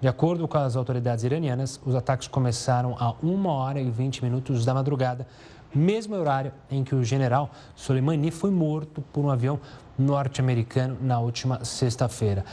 De 0.01 0.09
acordo 0.09 0.47
com 0.49 0.59
as 0.59 0.77
autoridades 0.77 1.25
iranianas, 1.25 1.81
os 1.87 1.95
ataques 1.95 2.29
começaram 2.29 2.97
a 2.99 3.15
1 3.23 3.47
hora 3.47 3.81
e 3.81 3.91
20 3.91 4.23
minutos 4.23 4.65
da 4.65 4.75
madrugada, 4.75 5.27
mesmo 5.75 6.15
horário 6.17 6.53
em 6.71 6.85
que 6.85 6.95
o 6.95 7.03
general 7.03 7.51
Soleimani 7.75 8.31
foi 8.31 8.51
morto 8.51 9.01
por 9.13 9.25
um 9.25 9.31
avião 9.31 9.59
norte-americano 9.99 10.99
na 11.01 11.19
última 11.19 11.65
sexta-feira. 11.65 12.45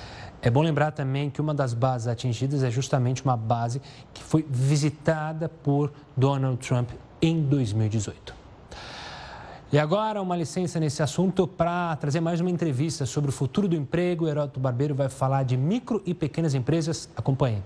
É 0.41 0.49
bom 0.49 0.61
lembrar 0.61 0.91
também 0.91 1.29
que 1.29 1.41
uma 1.41 1.53
das 1.53 1.73
bases 1.73 2.07
atingidas 2.07 2.63
é 2.63 2.71
justamente 2.71 3.23
uma 3.25 3.35
base 3.35 3.81
que 4.13 4.23
foi 4.23 4.45
visitada 4.49 5.49
por 5.49 5.91
Donald 6.15 6.57
Trump 6.65 6.91
em 7.21 7.41
2018. 7.41 8.38
E 9.71 9.77
agora, 9.77 10.19
uma 10.19 10.35
licença 10.35 10.79
nesse 10.79 11.03
assunto 11.03 11.45
para 11.45 11.95
trazer 11.97 12.19
mais 12.19 12.41
uma 12.41 12.49
entrevista 12.49 13.05
sobre 13.05 13.29
o 13.29 13.31
futuro 13.31 13.67
do 13.67 13.75
emprego. 13.75 14.25
O 14.25 14.27
Heródoto 14.27 14.59
Barbeiro 14.59 14.95
vai 14.95 15.09
falar 15.09 15.43
de 15.43 15.55
micro 15.55 16.01
e 16.07 16.13
pequenas 16.15 16.55
empresas. 16.55 17.07
Acompanhe. 17.15 17.61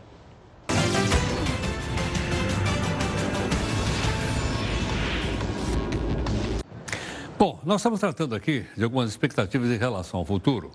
Bom, 7.39 7.58
nós 7.64 7.80
estamos 7.80 8.01
tratando 8.01 8.36
aqui 8.36 8.66
de 8.76 8.84
algumas 8.84 9.10
expectativas 9.10 9.70
em 9.70 9.78
relação 9.78 10.20
ao 10.20 10.26
futuro. 10.26 10.72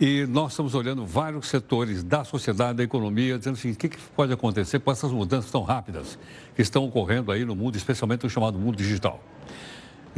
E 0.00 0.24
nós 0.24 0.52
estamos 0.52 0.74
olhando 0.74 1.04
vários 1.04 1.48
setores 1.48 2.02
da 2.02 2.24
sociedade, 2.24 2.78
da 2.78 2.82
economia, 2.82 3.36
dizendo 3.36 3.58
assim, 3.58 3.72
o 3.72 3.76
que, 3.76 3.90
pode 4.16 4.32
acontecer 4.32 4.78
com 4.78 4.90
essas 4.90 5.10
mudanças 5.10 5.50
tão 5.50 5.62
rápidas 5.62 6.18
que 6.54 6.62
estão 6.62 6.86
ocorrendo 6.86 7.30
aí 7.30 7.44
no 7.44 7.54
mundo, 7.54 7.76
especialmente 7.76 8.24
no 8.24 8.30
chamado 8.30 8.58
mundo 8.58 8.76
digital. 8.76 9.22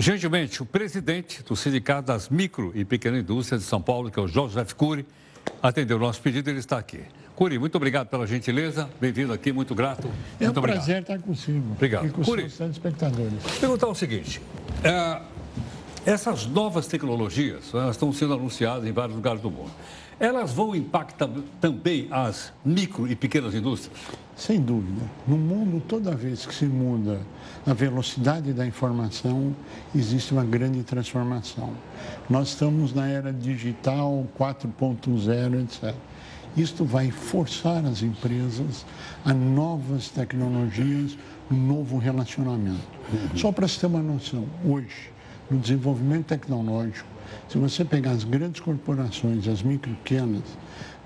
Gentilmente, 0.01 0.63
o 0.63 0.65
presidente 0.65 1.43
do 1.43 1.57
Sindicato 1.57 2.07
das 2.07 2.29
Micro 2.29 2.71
e 2.73 2.85
Pequenas 2.85 3.19
Indústrias 3.19 3.63
de 3.63 3.67
São 3.67 3.83
Paulo, 3.83 4.13
que 4.13 4.21
é 4.21 4.23
o 4.23 4.29
Joseph 4.29 4.73
Cury, 4.75 5.05
atendeu 5.61 5.97
o 5.97 6.01
nosso 6.01 6.23
pedido 6.23 6.49
e 6.49 6.53
ele 6.53 6.61
está 6.61 6.79
aqui. 6.79 7.01
Cury, 7.35 7.59
muito 7.59 7.75
obrigado 7.75 8.07
pela 8.07 8.25
gentileza, 8.25 8.89
bem-vindo 9.01 9.33
aqui, 9.33 9.51
muito 9.51 9.75
grato. 9.75 10.09
É 10.39 10.45
muito 10.45 10.61
um 10.61 10.63
prazer 10.63 11.03
estar 11.03 11.19
consigo. 11.19 11.73
Obrigado. 11.73 12.07
E 12.07 12.11
com 12.11 12.23
Cury, 12.23 12.45
os 12.45 12.57
telespectadores. 12.57 13.43
Perguntar 13.59 13.89
o 13.89 13.95
seguinte, 13.97 14.41
é, 14.85 15.21
essas 16.07 16.47
novas 16.47 16.87
tecnologias 16.87 17.75
elas 17.75 17.97
estão 17.97 18.13
sendo 18.13 18.35
anunciadas 18.35 18.87
em 18.87 18.93
vários 18.93 19.17
lugares 19.17 19.41
do 19.41 19.51
mundo. 19.51 19.73
Elas 20.21 20.53
vão 20.53 20.75
impactar 20.75 21.31
também 21.61 22.09
as 22.11 22.53
micro 22.65 23.07
e 23.07 23.15
pequenas 23.15 23.55
indústrias? 23.55 23.97
Sem 24.35 24.61
dúvida. 24.61 25.03
No 25.27 25.37
mundo, 25.37 25.81
toda 25.87 26.11
vez 26.11 26.45
que 26.45 26.53
se 26.53 26.65
muda 26.65 27.21
a 27.65 27.73
velocidade 27.73 28.53
da 28.53 28.67
informação, 28.67 29.55
existe 29.95 30.33
uma 30.33 30.45
grande 30.45 30.83
transformação. 30.83 31.73
Nós 32.29 32.49
estamos 32.49 32.93
na 32.93 33.07
era 33.07 33.33
digital 33.33 34.27
4.0, 34.37 35.63
etc. 35.63 35.95
Isto 36.57 36.85
vai 36.85 37.13
forçar 37.13 37.85
as 37.85 38.03
empresas 38.03 38.85
a 39.25 39.33
novas 39.33 40.09
tecnologias, 40.09 41.17
um 41.49 41.57
novo 41.57 41.97
relacionamento. 41.97 42.81
Uhum. 43.13 43.37
Só 43.37 43.53
para 43.53 43.69
se 43.69 43.79
ter 43.79 43.87
uma 43.87 44.03
noção, 44.03 44.47
hoje, 44.65 45.13
no 45.49 45.59
desenvolvimento 45.59 46.27
tecnológico, 46.27 47.18
se 47.49 47.59
você 47.59 47.85
pegar 47.85 48.13
as 48.13 48.25
grandes 48.25 48.61
corporações, 48.61 49.47
as 49.49 49.63
micro 49.63 49.91
pequenas, 49.97 50.45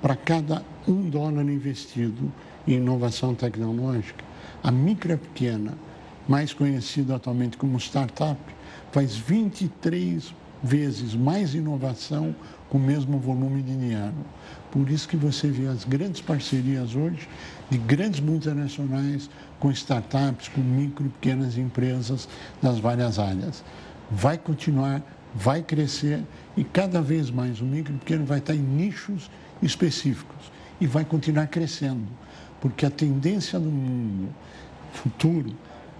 para 0.00 0.16
cada 0.16 0.62
um 0.86 1.08
dólar 1.08 1.44
investido 1.44 2.32
em 2.66 2.74
inovação 2.74 3.34
tecnológica, 3.34 4.24
a 4.62 4.70
micro 4.70 5.16
pequena, 5.18 5.74
mais 6.28 6.52
conhecida 6.52 7.16
atualmente 7.16 7.56
como 7.56 7.78
startup, 7.78 8.38
faz 8.90 9.16
23 9.16 10.34
vezes 10.62 11.14
mais 11.14 11.54
inovação 11.54 12.34
com 12.68 12.78
o 12.78 12.80
mesmo 12.80 13.18
volume 13.18 13.62
de 13.62 13.76
dinheiro. 13.76 14.14
Por 14.70 14.88
isso 14.88 15.08
que 15.08 15.16
você 15.16 15.48
vê 15.48 15.66
as 15.66 15.84
grandes 15.84 16.20
parcerias 16.20 16.94
hoje 16.94 17.28
de 17.68 17.78
grandes 17.78 18.20
multinacionais 18.20 19.28
com 19.58 19.70
startups, 19.70 20.48
com 20.48 20.60
micro 20.60 21.06
e 21.06 21.08
pequenas 21.08 21.58
empresas 21.58 22.28
das 22.62 22.78
várias 22.78 23.18
áreas 23.18 23.64
vai 24.12 24.36
continuar, 24.36 25.02
vai 25.34 25.62
crescer 25.62 26.22
e 26.56 26.64
cada 26.64 27.00
vez 27.00 27.30
mais 27.30 27.60
o 27.60 27.64
micro 27.64 27.94
e 27.94 27.98
pequeno 27.98 28.24
vai 28.24 28.38
estar 28.38 28.54
em 28.54 28.58
nichos 28.58 29.30
específicos 29.62 30.52
e 30.80 30.86
vai 30.86 31.04
continuar 31.04 31.46
crescendo, 31.46 32.06
porque 32.60 32.84
a 32.84 32.90
tendência 32.90 33.58
do 33.58 33.70
mundo 33.70 34.28
futuro 34.92 35.54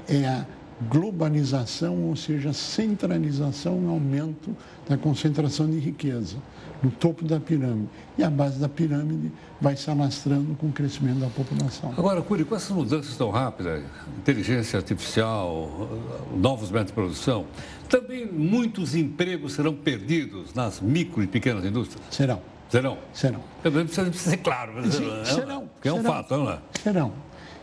é 0.09 0.27
a 0.27 0.45
globalização, 0.89 2.03
ou 2.03 2.17
seja, 2.17 2.53
centralização 2.53 3.83
e 3.85 3.87
aumento 3.87 4.57
da 4.89 4.97
concentração 4.97 5.71
de 5.71 5.79
riqueza 5.79 6.37
no 6.83 6.91
topo 6.91 7.25
da 7.25 7.39
pirâmide. 7.39 7.89
E 8.19 8.25
a 8.25 8.31
base 8.31 8.59
da 8.59 8.69
pirâmide 8.69 9.31
vai 9.61 9.77
se 9.77 9.89
alastrando 9.91 10.55
com 10.57 10.67
o 10.67 10.73
crescimento 10.73 11.21
da 11.21 11.29
população. 11.29 11.93
Agora, 11.97 12.21
Curi, 12.21 12.45
com 12.45 12.57
essas 12.57 12.71
mudanças 12.71 13.17
tão 13.17 13.31
rápidas, 13.31 13.83
inteligência 14.19 14.79
artificial, 14.79 15.89
novos 16.35 16.71
métodos 16.71 16.89
de 16.89 16.95
produção, 16.95 17.47
também 17.89 18.27
muitos 18.27 18.95
empregos 18.95 19.53
serão 19.53 19.75
perdidos 19.75 20.53
nas 20.55 20.81
micro 20.81 21.23
e 21.23 21.27
pequenas 21.27 21.65
indústrias? 21.65 22.03
Serão. 22.11 22.41
Serão? 22.69 22.99
Serão. 23.13 23.41
Precisa, 23.63 24.05
precisa 24.07 24.31
ser 24.31 24.37
claro. 24.39 24.73
Mas 24.75 24.95
Sim, 24.95 25.21
é, 25.21 25.25
serão. 25.25 25.71
Que 25.81 25.89
é 25.89 25.93
um 25.93 25.97
serão, 25.97 26.11
fato, 26.11 26.37
não 26.37 26.51
é? 26.51 26.59
Serão. 26.83 27.13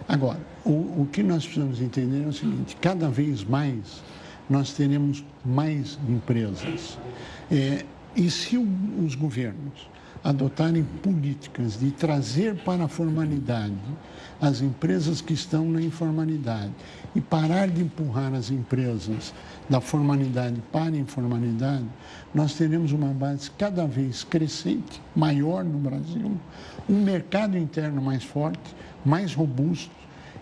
Agora, 0.07 0.39
o, 0.63 1.01
o 1.01 1.09
que 1.11 1.23
nós 1.23 1.43
precisamos 1.43 1.81
entender 1.81 2.23
é 2.23 2.27
o 2.27 2.33
seguinte, 2.33 2.77
cada 2.79 3.09
vez 3.09 3.43
mais 3.43 4.03
nós 4.49 4.73
teremos 4.73 5.23
mais 5.45 5.99
empresas. 6.07 6.97
É, 7.51 7.85
E 8.19 8.29
se 8.29 8.57
os 8.57 9.15
governos 9.15 9.89
adotarem 10.21 10.83
políticas 11.01 11.79
de 11.79 11.89
trazer 11.89 12.53
para 12.65 12.83
a 12.83 12.87
formalidade 12.89 13.73
as 14.41 14.61
empresas 14.61 15.21
que 15.21 15.31
estão 15.31 15.63
na 15.71 15.81
informalidade 15.81 16.73
e 17.15 17.21
parar 17.21 17.69
de 17.69 17.81
empurrar 17.81 18.33
as 18.33 18.51
empresas 18.51 19.33
da 19.69 19.79
formalidade 19.79 20.61
para 20.69 20.93
a 20.93 20.97
informalidade, 20.97 21.85
nós 22.35 22.55
teremos 22.55 22.91
uma 22.91 23.13
base 23.13 23.49
cada 23.51 23.87
vez 23.87 24.25
crescente, 24.25 25.01
maior 25.15 25.63
no 25.63 25.79
Brasil, 25.79 26.37
um 26.89 27.01
mercado 27.01 27.57
interno 27.57 28.01
mais 28.01 28.25
forte, 28.25 28.75
mais 29.05 29.33
robusto 29.33 29.95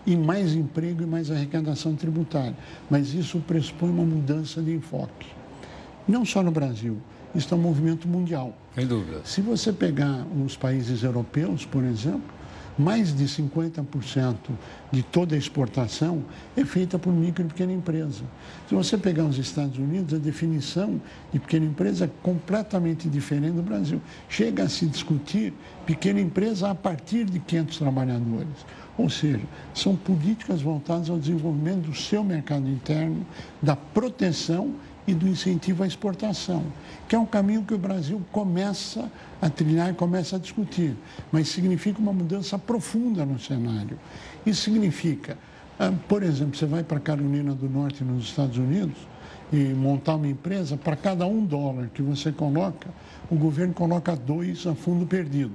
e 0.04 0.16
mais 0.16 0.52
emprego 0.52 1.04
e 1.04 1.06
mais 1.06 1.30
arrecadação 1.30 1.94
tributária. 1.94 2.56
Mas 2.90 3.14
isso 3.14 3.38
pressupõe 3.38 3.90
uma 3.90 4.04
mudança 4.04 4.60
de 4.60 4.74
enfoque. 4.74 5.28
Não 6.08 6.24
só 6.24 6.42
no 6.42 6.50
Brasil, 6.50 6.98
isso 7.38 7.54
é 7.54 7.56
um 7.56 7.60
movimento 7.60 8.06
mundial. 8.06 8.56
Sem 8.74 8.86
dúvida. 8.86 9.20
Se 9.24 9.40
você 9.40 9.72
pegar 9.72 10.26
os 10.44 10.56
países 10.56 11.02
europeus, 11.02 11.64
por 11.64 11.84
exemplo, 11.84 12.38
mais 12.78 13.14
de 13.14 13.24
50% 13.24 14.36
de 14.92 15.02
toda 15.02 15.34
a 15.34 15.38
exportação 15.38 16.22
é 16.56 16.64
feita 16.64 16.98
por 16.98 17.12
micro 17.12 17.44
e 17.44 17.48
pequena 17.48 17.72
empresa. 17.72 18.22
Se 18.68 18.74
você 18.74 18.96
pegar 18.96 19.24
os 19.24 19.36
Estados 19.36 19.76
Unidos, 19.78 20.14
a 20.14 20.18
definição 20.18 21.00
de 21.32 21.40
pequena 21.40 21.66
empresa 21.66 22.04
é 22.04 22.10
completamente 22.22 23.08
diferente 23.08 23.54
do 23.54 23.62
Brasil. 23.62 24.00
Chega 24.28 24.62
a 24.62 24.68
se 24.68 24.86
discutir 24.86 25.52
pequena 25.84 26.20
empresa 26.20 26.70
a 26.70 26.74
partir 26.74 27.24
de 27.24 27.40
500 27.40 27.78
trabalhadores. 27.78 28.66
Ou 28.96 29.10
seja, 29.10 29.42
são 29.74 29.96
políticas 29.96 30.60
voltadas 30.60 31.10
ao 31.10 31.18
desenvolvimento 31.18 31.88
do 31.88 31.94
seu 31.94 32.22
mercado 32.22 32.68
interno, 32.68 33.26
da 33.60 33.74
proteção 33.76 34.74
e 35.08 35.14
do 35.14 35.26
incentivo 35.26 35.82
à 35.82 35.86
exportação, 35.86 36.62
que 37.08 37.16
é 37.16 37.18
um 37.18 37.24
caminho 37.24 37.64
que 37.64 37.72
o 37.72 37.78
Brasil 37.78 38.20
começa 38.30 39.10
a 39.40 39.48
trilhar 39.48 39.90
e 39.90 39.94
começa 39.94 40.36
a 40.36 40.38
discutir, 40.38 40.94
mas 41.32 41.48
significa 41.48 41.98
uma 41.98 42.12
mudança 42.12 42.58
profunda 42.58 43.24
no 43.24 43.40
cenário. 43.40 43.98
Isso 44.44 44.64
significa, 44.64 45.38
ah, 45.80 45.94
por 46.06 46.22
exemplo, 46.22 46.54
você 46.54 46.66
vai 46.66 46.84
para 46.84 46.98
a 46.98 47.00
Carolina 47.00 47.54
do 47.54 47.70
Norte, 47.70 48.04
nos 48.04 48.24
Estados 48.24 48.58
Unidos, 48.58 48.98
e 49.50 49.56
montar 49.56 50.16
uma 50.16 50.28
empresa, 50.28 50.76
para 50.76 50.94
cada 50.94 51.26
um 51.26 51.42
dólar 51.42 51.88
que 51.94 52.02
você 52.02 52.30
coloca, 52.30 52.90
o 53.30 53.34
governo 53.34 53.72
coloca 53.72 54.14
dois 54.14 54.66
a 54.66 54.74
fundo 54.74 55.06
perdido. 55.06 55.54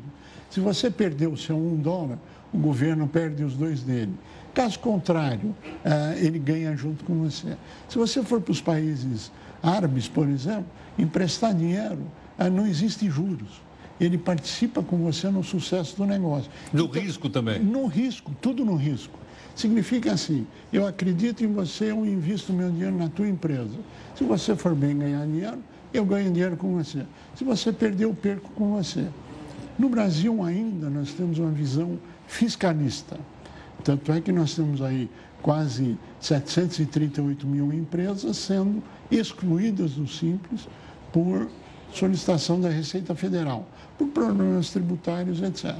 Se 0.49 0.59
você 0.59 0.89
perdeu 0.89 1.31
o 1.31 1.37
seu 1.37 1.55
um 1.55 1.75
dólar, 1.75 2.17
o 2.51 2.57
governo 2.57 3.07
perde 3.07 3.43
os 3.43 3.53
dois 3.53 3.83
dele. 3.83 4.13
Caso 4.53 4.77
contrário, 4.79 5.55
ah, 5.83 6.13
ele 6.15 6.37
ganha 6.37 6.75
junto 6.75 7.03
com 7.03 7.23
você. 7.23 7.57
Se 7.89 7.97
você 7.97 8.21
for 8.21 8.39
para 8.39 8.51
os 8.51 8.61
países 8.61 9.31
árabes, 9.61 10.07
por 10.07 10.27
exemplo, 10.27 10.65
emprestar 10.97 11.53
dinheiro, 11.55 12.03
ah, 12.37 12.49
não 12.49 12.67
existe 12.67 13.09
juros. 13.09 13.61
Ele 13.99 14.17
participa 14.17 14.83
com 14.83 14.97
você 14.97 15.29
no 15.29 15.43
sucesso 15.43 15.95
do 15.97 16.05
negócio. 16.05 16.51
No 16.71 16.85
então, 16.85 17.01
risco 17.01 17.29
também? 17.29 17.59
No 17.59 17.87
risco, 17.87 18.31
tudo 18.41 18.63
no 18.63 18.75
risco. 18.75 19.17
Significa 19.55 20.13
assim, 20.13 20.47
eu 20.71 20.85
acredito 20.85 21.43
em 21.43 21.51
você, 21.51 21.91
eu 21.91 22.05
invisto 22.05 22.51
meu 22.51 22.69
dinheiro 22.69 22.95
na 22.95 23.07
tua 23.07 23.27
empresa. 23.27 23.77
Se 24.15 24.23
você 24.23 24.55
for 24.55 24.75
bem 24.75 24.97
ganhar 24.97 25.25
dinheiro, 25.25 25.59
eu 25.93 26.03
ganho 26.05 26.31
dinheiro 26.31 26.57
com 26.57 26.75
você. 26.75 27.05
Se 27.35 27.43
você 27.43 27.71
perder, 27.71 28.05
eu 28.05 28.13
perco 28.13 28.49
com 28.51 28.75
você. 28.75 29.07
No 29.77 29.89
Brasil 29.89 30.43
ainda 30.43 30.89
nós 30.89 31.11
temos 31.13 31.39
uma 31.39 31.51
visão 31.51 31.99
fiscalista. 32.27 33.17
Tanto 33.83 34.11
é 34.11 34.21
que 34.21 34.31
nós 34.31 34.55
temos 34.55 34.81
aí 34.81 35.09
quase 35.41 35.97
738 36.19 37.45
mil 37.45 37.71
empresas 37.73 38.37
sendo 38.37 38.81
excluídas 39.11 39.91
do 39.91 40.07
Simples 40.07 40.67
por 41.11 41.49
solicitação 41.93 42.59
da 42.59 42.69
Receita 42.69 43.13
Federal, 43.13 43.67
por 43.97 44.07
problemas 44.07 44.71
tributários, 44.71 45.41
etc. 45.41 45.75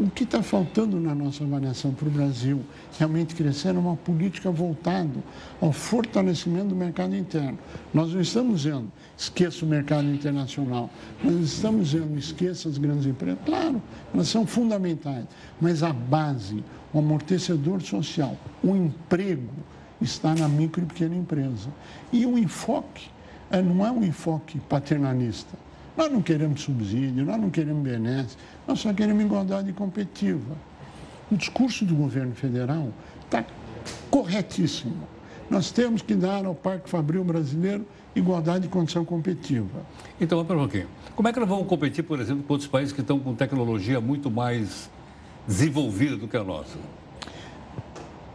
O 0.00 0.08
que 0.10 0.24
está 0.24 0.42
faltando 0.42 0.98
na 0.98 1.14
nossa 1.14 1.44
avaliação 1.44 1.92
para 1.92 2.08
o 2.08 2.10
Brasil 2.10 2.62
realmente 2.98 3.34
crescer 3.34 3.68
é 3.68 3.78
uma 3.78 3.94
política 3.94 4.50
voltada 4.50 5.22
ao 5.60 5.70
fortalecimento 5.70 6.68
do 6.68 6.74
mercado 6.74 7.14
interno. 7.14 7.58
Nós 7.92 8.12
não 8.12 8.20
estamos 8.20 8.62
dizendo, 8.62 8.90
esqueça 9.16 9.64
o 9.64 9.68
mercado 9.68 10.08
internacional, 10.08 10.88
nós 11.22 11.34
estamos 11.40 11.90
dizendo, 11.90 12.18
esqueça 12.18 12.68
as 12.68 12.78
grandes 12.78 13.06
empresas. 13.06 13.38
Claro, 13.44 13.82
elas 14.14 14.28
são 14.28 14.46
fundamentais, 14.46 15.26
mas 15.60 15.82
a 15.82 15.92
base, 15.92 16.64
o 16.92 16.98
amortecedor 16.98 17.80
social, 17.82 18.36
o 18.62 18.76
emprego, 18.76 19.50
está 20.00 20.34
na 20.34 20.48
micro 20.48 20.82
e 20.82 20.86
pequena 20.86 21.14
empresa. 21.14 21.68
E 22.12 22.26
o 22.26 22.36
enfoque 22.36 23.08
é, 23.50 23.62
não 23.62 23.86
é 23.86 23.90
um 23.90 24.02
enfoque 24.02 24.58
paternalista. 24.60 25.56
Nós 25.96 26.10
não 26.10 26.22
queremos 26.22 26.62
subsídio, 26.62 27.24
nós 27.24 27.40
não 27.40 27.50
queremos 27.50 27.82
benesse, 27.82 28.36
nós 28.66 28.80
só 28.80 28.92
queremos 28.92 29.22
igualdade 29.22 29.72
competitiva. 29.72 30.56
O 31.30 31.36
discurso 31.36 31.84
do 31.84 31.94
governo 31.94 32.34
federal 32.34 32.92
está 33.24 33.44
corretíssimo. 34.10 35.06
Nós 35.50 35.70
temos 35.70 36.02
que 36.02 36.14
dar 36.14 36.46
ao 36.46 36.54
Parque 36.54 36.88
Fabril 36.88 37.22
brasileiro 37.22 37.86
igualdade 38.14 38.60
de 38.60 38.68
condição 38.68 39.04
competitiva. 39.04 39.82
Então, 40.20 40.42
vamos 40.42 40.52
um 40.52 40.66
pouquinho. 40.66 40.88
Como 41.14 41.28
é 41.28 41.32
que 41.32 41.40
nós 41.40 41.48
vamos 41.48 41.66
competir, 41.66 42.02
por 42.02 42.20
exemplo, 42.20 42.42
com 42.42 42.54
outros 42.54 42.68
países 42.68 42.92
que 42.92 43.00
estão 43.00 43.18
com 43.18 43.34
tecnologia 43.34 44.00
muito 44.00 44.30
mais 44.30 44.90
desenvolvida 45.46 46.16
do 46.16 46.28
que 46.28 46.36
a 46.36 46.44
nossa? 46.44 46.76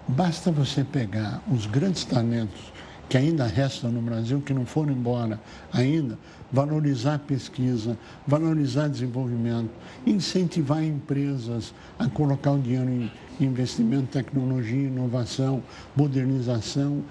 Basta 0.07 0.51
você 0.51 0.83
pegar 0.83 1.41
os 1.51 1.65
grandes 1.65 2.05
talentos 2.05 2.71
que 3.09 3.17
ainda 3.17 3.45
restam 3.45 3.91
no 3.91 4.01
Brasil, 4.01 4.41
que 4.41 4.53
não 4.53 4.65
foram 4.65 4.91
embora 4.91 5.39
ainda, 5.71 6.17
valorizar 6.51 7.19
pesquisa, 7.19 7.97
valorizar 8.25 8.87
desenvolvimento, 8.89 9.69
incentivar 10.05 10.83
empresas 10.83 11.73
a 11.97 12.07
colocar 12.09 12.51
o 12.51 12.59
dinheiro 12.59 12.89
em 12.89 13.11
investimento, 13.39 14.07
tecnologia, 14.07 14.87
inovação, 14.87 15.63
modernização. 15.95 17.03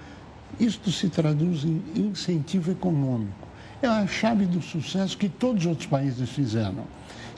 Isto 0.59 0.91
se 0.91 1.09
traduz 1.09 1.63
em 1.63 1.81
incentivo 1.95 2.71
econômico. 2.71 3.47
É 3.81 3.87
a 3.87 4.07
chave 4.07 4.45
do 4.45 4.61
sucesso 4.61 5.17
que 5.17 5.29
todos 5.29 5.63
os 5.63 5.67
outros 5.67 5.87
países 5.87 6.29
fizeram. 6.29 6.85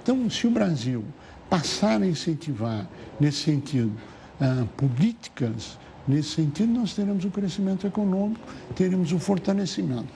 Então, 0.02 0.30
se 0.30 0.48
o 0.48 0.52
Brasil 0.52 1.04
passar 1.50 2.02
a 2.02 2.06
incentivar, 2.06 2.88
nesse 3.20 3.44
sentido, 3.44 3.92
uh, 4.40 4.66
políticas 4.78 5.78
Nesse 6.10 6.30
sentido, 6.30 6.74
nós 6.74 6.96
teremos 6.96 7.24
o 7.24 7.30
crescimento 7.30 7.86
econômico, 7.86 8.42
teremos 8.76 9.12
o 9.12 9.20
fortalecimento. 9.20 10.08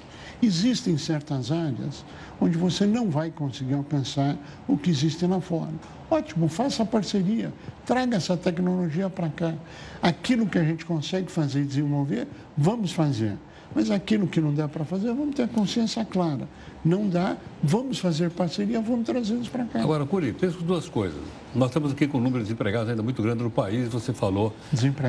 Existem 0.41 0.97
certas 0.97 1.51
áreas 1.51 2.03
onde 2.41 2.57
você 2.57 2.87
não 2.87 3.11
vai 3.11 3.29
conseguir 3.29 3.75
alcançar 3.75 4.35
o 4.67 4.75
que 4.75 4.89
existe 4.89 5.23
lá 5.27 5.39
fora. 5.39 5.71
Ótimo, 6.09 6.47
faça 6.47 6.83
parceria, 6.83 7.53
traga 7.85 8.17
essa 8.17 8.35
tecnologia 8.35 9.07
para 9.07 9.29
cá. 9.29 9.53
Aquilo 10.01 10.47
que 10.47 10.57
a 10.57 10.63
gente 10.63 10.83
consegue 10.83 11.31
fazer 11.31 11.61
e 11.61 11.65
desenvolver, 11.65 12.27
vamos 12.57 12.91
fazer. 12.91 13.37
Mas 13.75 13.89
aquilo 13.89 14.27
que 14.27 14.39
não 14.39 14.53
dá 14.53 14.67
para 14.67 14.85
fazer, 14.85 15.07
vamos 15.07 15.35
ter 15.35 15.47
consciência 15.49 16.05
clara. 16.05 16.47
Não 16.83 17.07
dá, 17.07 17.37
vamos 17.61 17.99
fazer 17.99 18.29
parceria, 18.29 18.81
vamos 18.81 19.05
trazer 19.05 19.35
isso 19.35 19.49
para 19.49 19.65
cá. 19.65 19.81
Agora, 19.81 20.05
Curi, 20.05 20.33
penso 20.33 20.61
duas 20.63 20.87
coisas. 20.87 21.21
Nós 21.55 21.69
estamos 21.69 21.91
aqui 21.91 22.07
com 22.07 22.17
um 22.17 22.21
número 22.21 22.39
de 22.39 22.49
desempregados 22.49 22.89
ainda 22.89 23.03
muito 23.03 23.21
grande 23.21 23.43
no 23.43 23.49
país. 23.49 23.87
Você 23.89 24.13
falou 24.13 24.53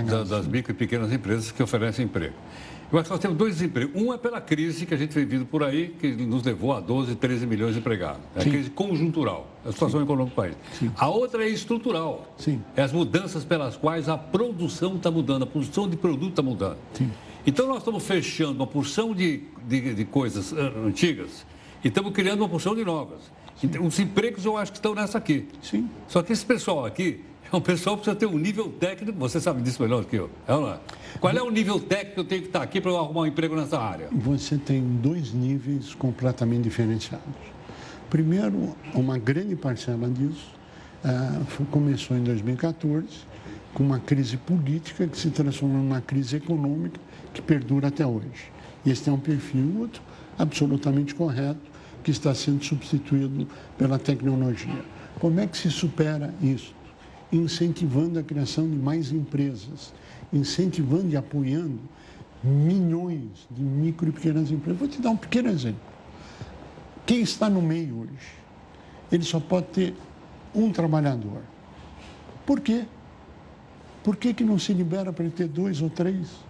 das, 0.07 0.29
das 0.29 0.47
micro 0.47 0.73
e 0.73 0.75
pequenas 0.75 1.13
empresas 1.13 1.51
que 1.51 1.63
oferecem 1.63 2.05
emprego. 2.05 2.35
Eu 2.93 2.99
acho 2.99 3.09
que 3.09 3.11
nós 3.13 3.21
temos 3.21 3.37
dois 3.37 3.55
desempregos. 3.57 4.01
Um 4.01 4.13
é 4.13 4.19
pela 4.19 4.41
crise 4.41 4.87
que 4.87 4.95
a 4.95 4.97
gente 4.97 5.13
vem 5.13 5.25
vindo 5.25 5.47
por 5.47 5.65
aí, 5.65 5.89
que 5.99 6.13
nos 6.13 6.45
levou 6.45 6.73
a 6.73 6.81
12, 6.81 7.17
13 7.17 7.47
milhões 7.47 7.73
de 7.73 7.81
empregados. 7.81 8.21
É 8.37 8.41
a 8.41 8.45
crise 8.45 8.71
conjuntural, 8.71 9.49
a 9.65 9.73
situação 9.73 9.99
Sim. 9.99 10.05
econômica 10.05 10.35
do 10.35 10.37
país. 10.37 10.57
Sim. 10.79 10.93
A 10.97 11.09
outra 11.09 11.45
é 11.45 11.49
estrutural. 11.49 12.33
Sim. 12.37 12.63
É 12.77 12.83
as 12.83 12.93
mudanças 12.93 13.45
pelas 13.45 13.77
quais 13.77 14.09
a 14.09 14.17
produção 14.17 14.97
está 14.97 15.11
mudando, 15.11 15.43
a 15.43 15.47
produção 15.47 15.89
de 15.89 15.97
produto 15.97 16.31
está 16.31 16.43
mudando. 16.43 16.77
Sim. 16.93 17.11
Então, 17.47 17.67
nós 17.67 17.79
estamos 17.79 18.07
fechando 18.07 18.53
uma 18.53 18.67
porção 18.67 19.15
de, 19.15 19.43
de, 19.69 19.95
de 19.95 20.05
coisas 20.05 20.53
uh, 20.53 20.87
antigas 20.87 21.45
e 21.85 21.89
estamos 21.89 22.13
criando 22.13 22.41
uma 22.41 22.49
porção 22.49 22.75
de 22.75 22.85
novas. 22.85 23.21
Então, 23.63 23.87
os 23.87 23.99
empregos 23.99 24.45
eu 24.47 24.57
acho 24.57 24.73
que 24.73 24.79
estão 24.79 24.95
nessa 24.95 25.19
aqui. 25.19 25.47
Sim. 25.63 25.89
Só 26.09 26.23
que 26.23 26.33
esse 26.33 26.45
pessoal 26.45 26.87
aqui 26.87 27.21
é 27.53 27.55
um 27.55 27.61
pessoal 27.61 27.97
que 27.97 28.03
precisa 28.03 28.19
ter 28.19 28.27
um 28.27 28.39
nível 28.39 28.71
técnico, 28.71 29.19
você 29.19 29.41
sabe 29.41 29.61
disso 29.61 29.83
melhor 29.83 30.01
do 30.01 30.07
que 30.07 30.17
eu. 30.17 30.31
É 30.49 30.55
lá. 30.55 30.81
Qual 31.21 31.37
é 31.37 31.43
o 31.43 31.51
nível 31.51 31.79
técnico 31.79 32.15
que 32.15 32.21
eu 32.21 32.25
tenho 32.25 32.43
que 32.43 32.49
estar 32.49 32.63
aqui 32.63 32.81
para 32.81 32.91
eu 32.91 32.97
arrumar 32.97 33.23
um 33.23 33.27
emprego 33.27 33.55
nessa 33.55 33.79
área? 33.79 34.09
Você 34.11 34.57
tem 34.57 34.83
dois 34.83 35.33
níveis 35.33 35.95
completamente 35.95 36.63
diferenciados. 36.63 37.29
Primeiro, 38.09 38.75
uma 38.95 39.19
grande 39.19 39.55
parcela 39.55 40.09
disso 40.09 40.55
uh, 41.05 41.65
começou 41.67 42.17
em 42.17 42.23
2014 42.23 43.07
com 43.75 43.83
uma 43.83 43.99
crise 43.99 44.37
política 44.37 45.07
que 45.07 45.19
se 45.19 45.31
transformou 45.31 45.79
numa 45.79 46.01
crise 46.01 46.37
econômica 46.37 47.01
que 47.35 47.43
perdura 47.43 47.89
até 47.89 48.07
hoje. 48.07 48.53
Esse 48.87 49.11
é 49.11 49.13
um 49.13 49.19
perfil 49.19 49.81
outro 49.81 50.03
absolutamente 50.39 51.15
correto 51.15 51.61
que 52.03 52.11
está 52.11 52.35
sendo 52.35 52.65
substituído 52.65 53.47
pela 53.77 53.99
tecnologia. 53.99 54.85
Como 55.19 55.41
é 55.41 55.47
que 55.47 55.57
se 55.57 55.71
supera 55.71 56.35
isso? 56.41 56.75
Incentivando 57.33 58.19
a 58.19 58.23
criação 58.23 58.69
de 58.69 58.77
mais 58.77 59.11
empresas, 59.11 59.93
incentivando 60.33 61.09
e 61.11 61.17
apoiando 61.17 61.81
milhões 62.43 63.49
de 63.51 63.63
micro 63.63 64.09
e 64.09 64.13
pequenas 64.13 64.51
empresas. 64.51 64.79
Vou 64.79 64.89
te 64.89 65.01
dar 65.01 65.11
um 65.11 65.17
pequeno 65.17 65.49
exemplo. 65.49 65.81
Quem 67.07 67.21
está 67.21 67.49
no 67.49 67.63
meio 67.63 68.01
hoje, 68.01 68.33
ele 69.11 69.25
só 69.25 69.41
pode 69.41 69.67
ter 69.69 69.95
um 70.55 70.71
trabalhador. 70.71 71.43
Por 72.47 72.61
quê? 72.61 72.85
Por 74.03 74.17
que, 74.17 74.35
que 74.35 74.45
não 74.45 74.59
se 74.59 74.75
libera 74.75 75.13
para 75.13 75.25
ele 75.25 75.33
ter 75.33 75.49
dois 75.49 75.81
ou 75.81 75.89
três? 75.89 76.44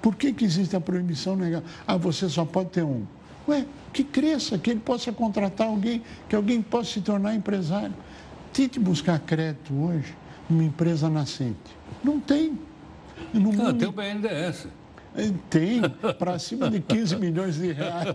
Por 0.00 0.14
que, 0.16 0.32
que 0.32 0.44
existe 0.44 0.74
a 0.74 0.80
proibição 0.80 1.34
legal? 1.34 1.62
Ah, 1.86 1.96
você 1.96 2.28
só 2.28 2.44
pode 2.44 2.70
ter 2.70 2.82
um. 2.82 3.04
Ué, 3.48 3.66
que 3.92 4.04
cresça, 4.04 4.58
que 4.58 4.70
ele 4.70 4.80
possa 4.80 5.12
contratar 5.12 5.66
alguém, 5.66 6.02
que 6.28 6.36
alguém 6.36 6.62
possa 6.62 6.92
se 6.92 7.00
tornar 7.00 7.34
empresário. 7.34 7.94
Tente 8.52 8.78
buscar 8.78 9.18
crédito 9.18 9.74
hoje 9.74 10.14
numa 10.48 10.64
empresa 10.64 11.08
nascente. 11.08 11.58
Não 12.02 12.18
tem. 12.18 12.58
No 13.32 13.52
mundo... 13.52 13.74
tem 13.74 13.88
o 13.88 13.92
BNDES. 13.92 14.68
Tem, 15.50 15.82
para 16.18 16.38
cima 16.38 16.70
de 16.70 16.80
15 16.80 17.16
milhões 17.16 17.56
de 17.56 17.72
reais. 17.72 18.14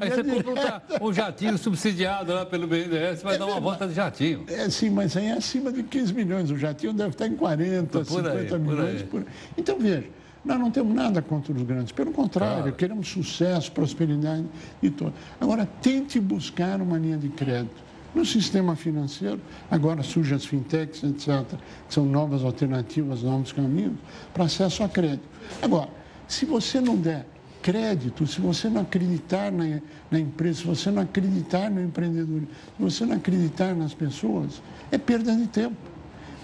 Aí 0.00 0.10
você 0.10 0.42
compra 0.42 0.82
um 1.00 1.12
jatinho 1.12 1.56
subsidiado 1.56 2.32
lá 2.32 2.44
pelo 2.44 2.66
BNDES, 2.66 3.22
vai 3.22 3.36
é 3.36 3.38
dar 3.38 3.46
uma 3.46 3.58
volta 3.58 3.88
de 3.88 3.94
jatinho. 3.94 4.44
É, 4.46 4.68
sim, 4.68 4.90
mas 4.90 5.16
aí 5.16 5.26
é 5.26 5.32
acima 5.32 5.72
de 5.72 5.82
15 5.82 6.12
milhões. 6.12 6.50
O 6.50 6.58
jatinho 6.58 6.92
deve 6.92 7.10
estar 7.10 7.26
em 7.26 7.34
40, 7.34 7.98
por 7.98 8.04
50 8.04 8.54
aí, 8.54 8.60
milhões. 8.60 9.02
Por... 9.02 9.24
Então, 9.56 9.78
veja, 9.78 10.04
nós 10.46 10.58
não 10.60 10.70
temos 10.70 10.94
nada 10.94 11.20
contra 11.20 11.52
os 11.52 11.62
grandes. 11.62 11.92
Pelo 11.92 12.12
contrário, 12.12 12.62
claro. 12.62 12.76
queremos 12.76 13.08
sucesso, 13.08 13.70
prosperidade 13.72 14.44
e 14.80 14.88
tudo. 14.88 15.12
Agora, 15.40 15.68
tente 15.82 16.20
buscar 16.20 16.80
uma 16.80 16.96
linha 16.96 17.18
de 17.18 17.28
crédito 17.28 17.84
no 18.14 18.24
sistema 18.24 18.76
financeiro. 18.76 19.40
Agora 19.70 20.02
surgem 20.02 20.36
as 20.36 20.44
fintechs, 20.44 21.02
etc., 21.02 21.58
que 21.88 21.92
são 21.92 22.06
novas 22.06 22.44
alternativas, 22.44 23.22
novos 23.22 23.52
caminhos 23.52 23.96
para 24.32 24.44
acesso 24.44 24.84
a 24.84 24.88
crédito. 24.88 25.28
Agora, 25.60 25.90
se 26.28 26.46
você 26.46 26.80
não 26.80 26.96
der 26.96 27.26
crédito, 27.60 28.24
se 28.26 28.40
você 28.40 28.68
não 28.68 28.82
acreditar 28.82 29.50
na, 29.50 29.80
na 30.08 30.20
empresa, 30.20 30.60
se 30.60 30.66
você 30.66 30.90
não 30.90 31.02
acreditar 31.02 31.68
no 31.68 31.82
empreendedor, 31.82 32.42
se 32.42 32.82
você 32.82 33.04
não 33.04 33.16
acreditar 33.16 33.74
nas 33.74 33.92
pessoas, 33.92 34.62
é 34.92 34.96
perda 34.96 35.34
de 35.34 35.48
tempo. 35.48 35.76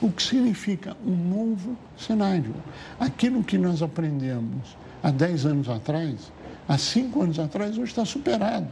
O 0.03 0.11
que 0.11 0.23
significa 0.23 0.97
um 1.07 1.15
novo 1.15 1.77
cenário. 1.97 2.55
Aquilo 2.99 3.43
que 3.45 3.57
nós 3.57 3.83
aprendemos 3.83 4.77
há 5.03 5.11
10 5.11 5.47
anos 5.47 5.69
atrás, 5.69 6.33
há 6.69 6.77
5 6.77 7.23
anos 7.23 7.39
atrás, 7.39 7.79
hoje 7.79 7.93
está 7.93 8.05
superado. 8.05 8.69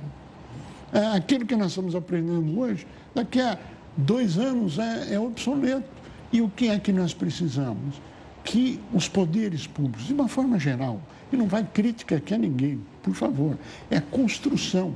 É, 0.92 1.16
aquilo 1.16 1.46
que 1.46 1.54
nós 1.54 1.68
estamos 1.68 1.94
aprendendo 1.94 2.58
hoje, 2.58 2.86
daqui 3.14 3.40
a 3.40 3.56
dois 3.96 4.38
anos 4.38 4.78
é, 4.78 5.14
é 5.14 5.20
obsoleto. 5.20 5.88
E 6.32 6.42
o 6.42 6.48
que 6.48 6.68
é 6.68 6.78
que 6.78 6.92
nós 6.92 7.14
precisamos? 7.14 8.00
que 8.44 8.80
os 8.92 9.08
poderes 9.08 9.66
públicos, 9.66 10.06
de 10.06 10.12
uma 10.12 10.28
forma 10.28 10.58
geral, 10.58 11.00
e 11.32 11.36
não 11.36 11.46
vai 11.46 11.64
crítica 11.64 12.16
aqui 12.16 12.34
a 12.34 12.38
ninguém, 12.38 12.80
por 13.02 13.14
favor, 13.14 13.56
é 13.90 14.00
construção. 14.00 14.94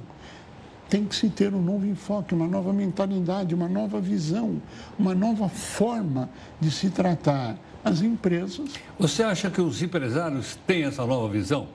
Tem 0.89 1.05
que 1.05 1.15
se 1.15 1.29
ter 1.29 1.55
um 1.55 1.63
novo 1.63 1.87
enfoque, 1.87 2.35
uma 2.35 2.47
nova 2.47 2.73
mentalidade, 2.73 3.55
uma 3.55 3.69
nova 3.69 4.01
visão, 4.01 4.61
uma 4.99 5.15
nova 5.15 5.49
forma 5.49 6.29
de 6.61 6.71
se 6.71 6.91
tratar 6.91 7.57
as 7.85 8.03
empresas. 8.03 8.69
Você 8.99 9.23
acha 9.23 9.51
que 9.51 9.61
os 9.61 9.83
empresários 9.83 10.59
têm 10.67 10.85
essa 10.85 11.05
nova 11.05 11.29
visão? 11.29 11.67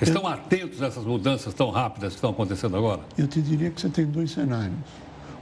Estão 0.00 0.22
eu, 0.22 0.28
atentos 0.28 0.82
a 0.82 0.86
essas 0.86 1.04
mudanças 1.04 1.52
tão 1.54 1.70
rápidas 1.70 2.10
que 2.10 2.16
estão 2.16 2.30
acontecendo 2.30 2.76
agora? 2.76 3.00
Eu 3.16 3.26
te 3.26 3.42
diria 3.42 3.70
que 3.70 3.80
você 3.80 3.88
tem 3.88 4.06
dois 4.06 4.30
cenários. 4.30 4.78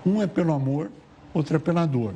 Um 0.04 0.22
é 0.22 0.26
pelo 0.26 0.52
amor, 0.52 0.90
outro 1.34 1.56
é 1.56 1.58
pela 1.58 1.84
dor. 1.84 2.14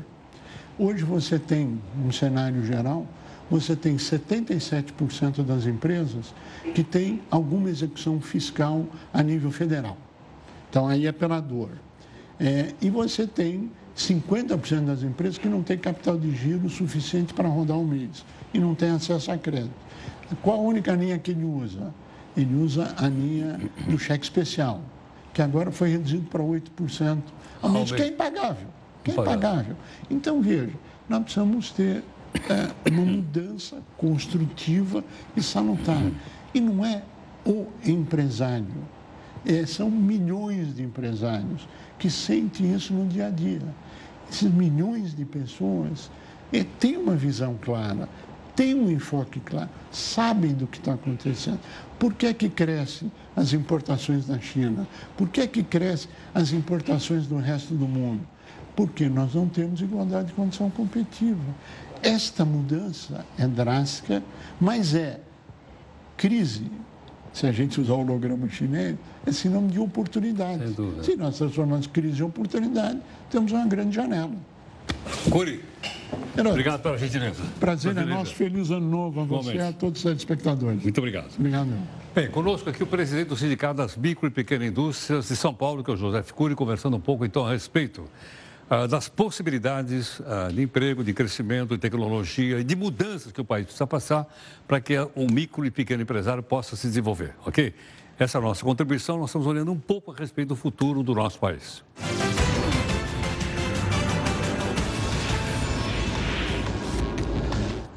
Hoje 0.79 1.05
você 1.05 1.39
tem 1.39 1.79
um 2.03 2.11
cenário 2.11 2.65
geral 2.65 3.07
você 3.51 3.75
tem 3.75 3.97
77% 3.97 5.43
das 5.43 5.67
empresas 5.67 6.33
que 6.73 6.85
têm 6.85 7.21
alguma 7.31 7.69
execução 7.69 8.21
fiscal 8.21 8.87
a 9.13 9.23
nível 9.23 9.51
federal. 9.51 9.99
Então, 10.71 10.87
aí 10.87 11.07
é 11.07 11.13
pela 11.13 11.41
dor. 11.41 11.71
É, 12.39 12.73
e 12.81 12.89
você 12.89 13.27
tem 13.27 13.71
50% 13.97 14.87
das 14.87 15.03
empresas 15.03 15.37
que 15.37 15.49
não 15.49 15.63
têm 15.63 15.77
capital 15.77 16.17
de 16.17 16.35
giro 16.35 16.71
suficiente 16.71 17.35
para 17.35 17.49
rodar 17.49 17.77
um 17.77 17.85
mês 17.85 18.25
e 18.55 18.59
não 18.59 18.75
tem 18.75 18.91
acesso 18.91 19.31
a 19.31 19.37
crédito. 19.37 19.75
Qual 20.41 20.59
a 20.59 20.63
única 20.63 20.93
linha 20.93 21.19
que 21.19 21.33
ele 21.33 21.45
usa? 21.45 21.93
Ele 22.37 22.55
usa 22.55 22.95
a 22.97 23.09
linha 23.09 23.61
do 23.89 23.99
cheque 23.99 24.25
especial, 24.25 24.81
que 25.35 25.43
agora 25.43 25.71
foi 25.73 25.91
reduzido 25.91 26.25
para 26.31 26.43
8% 26.43 27.19
ao 27.61 27.71
mês, 27.71 27.91
que 27.91 28.01
é 28.01 28.09
impagável. 28.09 28.69
Que 29.03 29.11
é 29.11 29.15
impagável. 29.15 29.77
Então, 30.09 30.41
veja, 30.41 30.73
nós 31.09 31.23
precisamos 31.25 31.73
ter 31.73 32.05
é, 32.49 32.91
uma 32.91 33.05
mudança 33.05 33.83
construtiva 33.97 35.05
e 35.37 35.43
salutar. 35.43 36.01
E 36.55 36.61
não 36.61 36.87
é 36.87 37.03
o 37.45 37.67
empresário, 37.85 38.67
é, 39.47 39.65
são 39.67 39.91
milhões 39.91 40.75
de 40.75 40.83
empresários 40.83 41.67
que 41.99 42.11
sentem 42.11 42.75
isso 42.75 42.93
no 42.93 43.07
dia 43.07 43.27
a 43.27 43.31
dia. 43.31 43.63
Esses 44.31 44.51
milhões 44.53 45.15
de 45.15 45.25
pessoas 45.25 46.11
é, 46.53 46.65
têm 46.79 46.97
uma 46.97 47.17
visão 47.17 47.57
clara, 47.61 48.09
têm 48.55 48.75
um 48.75 48.91
enfoque 48.91 49.41
claro, 49.41 49.69
sabem 49.91 50.53
do 50.53 50.67
que 50.67 50.79
está 50.79 50.95
acontecendo. 50.95 51.59
Por 51.99 52.15
que 52.15 52.27
é 52.27 52.35
que 52.35 52.49
crescem 52.49 53.11
as 53.35 53.53
importações 53.53 54.27
da 54.27 54.39
China? 54.39 54.87
Por 55.17 55.29
que 55.29 55.41
é 55.41 55.47
que 55.47 55.63
crescem 55.63 56.11
as 56.35 56.53
importações 56.53 57.27
do 57.27 57.39
resto 57.39 57.75
do 57.75 57.87
mundo? 57.87 58.27
Porque 58.77 59.09
nós 59.09 59.35
não 59.35 59.49
temos 59.49 59.81
igualdade 59.81 60.29
de 60.29 60.33
condição 60.35 60.71
competitiva. 60.71 61.43
Esta 62.03 62.45
mudança 62.45 63.27
é 63.37 63.47
drástica, 63.47 64.23
mas 64.59 64.95
é 64.95 65.21
crise. 66.17 66.71
Se 67.33 67.47
a 67.47 67.53
gente 67.53 67.81
usar 67.81 67.95
o 67.95 68.01
holograma 68.01 68.49
chinês, 68.49 68.97
é 69.27 69.33
sinônimo 69.33 69.71
de 69.71 69.79
oportunidade. 69.79 70.65
Se 71.03 71.17
nós 71.17 71.39
transformamos 71.39 71.87
crise 71.87 72.21
em 72.21 72.25
oportunidade, 72.25 73.01
temos 73.31 73.53
uma 73.53 73.67
grande 73.67 73.95
janela. 73.95 74.33
Curi, 75.31 75.61
obrigado 76.39 76.83
pela 76.83 76.99
gentileza. 76.99 77.43
Prazer 77.59 77.97
é 77.97 78.05
nosso. 78.05 78.35
Feliz 78.35 78.71
ano 78.71 78.89
novo 78.89 79.21
a 79.21 79.25
você 79.25 79.55
e 79.55 79.61
a 79.61 79.73
todos 79.73 79.99
os 79.99 80.05
telespectadores. 80.05 80.83
Muito 80.83 80.99
obrigado. 80.99 81.31
Obrigado. 81.39 81.67
Meu. 81.67 81.79
Bem, 82.15 82.29
conosco 82.29 82.69
aqui 82.69 82.83
o 82.83 82.87
presidente 82.87 83.29
do 83.29 83.37
Sindicato 83.37 83.75
das 83.75 83.97
Micro 83.97 84.27
e 84.27 84.31
Pequenas 84.31 84.69
Indústrias 84.69 85.29
de 85.29 85.37
São 85.37 85.55
Paulo, 85.55 85.85
que 85.85 85.91
é 85.91 85.95
o 85.95 85.97
José 85.97 86.23
Cury, 86.35 86.57
conversando 86.57 86.97
um 86.97 87.01
pouco 87.01 87.25
então 87.25 87.47
a 87.47 87.53
respeito 87.53 88.05
ah, 88.71 88.87
das 88.87 89.09
possibilidades 89.09 90.23
ah, 90.25 90.49
de 90.49 90.63
emprego, 90.63 91.03
de 91.03 91.13
crescimento, 91.13 91.75
de 91.75 91.79
tecnologia 91.79 92.61
e 92.61 92.65
de 92.65 92.77
mudanças 92.77 93.33
que 93.33 93.41
o 93.41 93.45
país 93.45 93.65
precisa 93.65 93.87
passar 93.87 94.33
para 94.69 94.81
que 94.81 94.97
o 95.17 95.27
micro 95.31 95.67
e 95.67 95.71
pequeno 95.73 96.03
empresário 96.03 96.41
possa 96.41 96.77
se 96.77 96.87
desenvolver, 96.87 97.35
ok? 97.45 97.75
Essa 98.17 98.39
é 98.39 98.41
a 98.41 98.43
nossa 98.43 98.65
contribuição, 98.65 99.19
nós 99.19 99.31
estamos 99.31 99.49
olhando 99.49 99.73
um 99.73 99.79
pouco 99.79 100.13
a 100.13 100.15
respeito 100.15 100.51
do 100.51 100.57
futuro 100.57 101.03
do 101.03 101.15
nosso 101.15 101.41
país. 101.41 101.83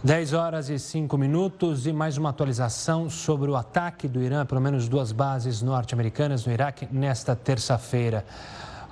Dez 0.04 0.34
horas 0.34 0.70
e 0.70 0.80
cinco 0.80 1.18
minutos 1.18 1.88
e 1.88 1.94
mais 1.94 2.18
uma 2.18 2.30
atualização 2.30 3.10
sobre 3.10 3.50
o 3.50 3.56
ataque 3.56 4.08
do 4.08 4.22
Irã, 4.22 4.46
pelo 4.46 4.60
menos 4.60 4.90
duas 4.90 5.12
bases 5.12 5.62
norte-americanas 5.62 6.46
no 6.46 6.52
Iraque, 6.52 6.88
nesta 6.92 7.36
terça-feira. 7.36 8.26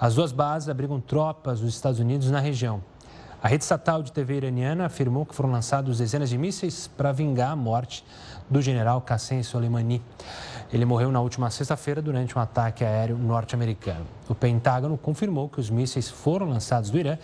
As 0.01 0.15
duas 0.15 0.31
bases 0.31 0.67
abrigam 0.67 0.99
tropas 0.99 1.59
dos 1.59 1.75
Estados 1.75 1.99
Unidos 1.99 2.31
na 2.31 2.39
região. 2.39 2.81
A 3.39 3.47
rede 3.47 3.63
estatal 3.63 4.01
de 4.01 4.11
TV 4.11 4.37
iraniana 4.37 4.87
afirmou 4.87 5.27
que 5.27 5.35
foram 5.35 5.51
lançados 5.51 5.99
dezenas 5.99 6.27
de 6.27 6.39
mísseis 6.39 6.87
para 6.87 7.11
vingar 7.11 7.51
a 7.51 7.55
morte 7.55 8.03
do 8.49 8.59
general 8.63 8.99
Qassem 9.01 9.43
Soleimani. 9.43 10.01
Ele 10.73 10.85
morreu 10.85 11.11
na 11.11 11.21
última 11.21 11.51
sexta-feira 11.51 12.01
durante 12.01 12.35
um 12.35 12.41
ataque 12.41 12.83
aéreo 12.83 13.15
norte-americano. 13.15 14.07
O 14.27 14.33
Pentágono 14.33 14.97
confirmou 14.97 15.47
que 15.47 15.59
os 15.59 15.69
mísseis 15.69 16.09
foram 16.09 16.49
lançados 16.49 16.89
do 16.89 16.97
Irã 16.97 17.15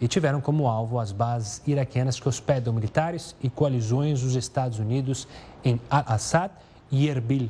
e 0.00 0.08
tiveram 0.08 0.40
como 0.40 0.66
alvo 0.66 0.98
as 0.98 1.12
bases 1.12 1.62
iraquianas 1.64 2.18
que 2.18 2.28
hospedam 2.28 2.74
militares 2.74 3.36
e 3.40 3.48
coalizões 3.48 4.22
dos 4.22 4.34
Estados 4.34 4.80
Unidos 4.80 5.28
em 5.64 5.80
Al-Assad 5.88 6.50
e 6.90 7.08
Erbil. 7.08 7.48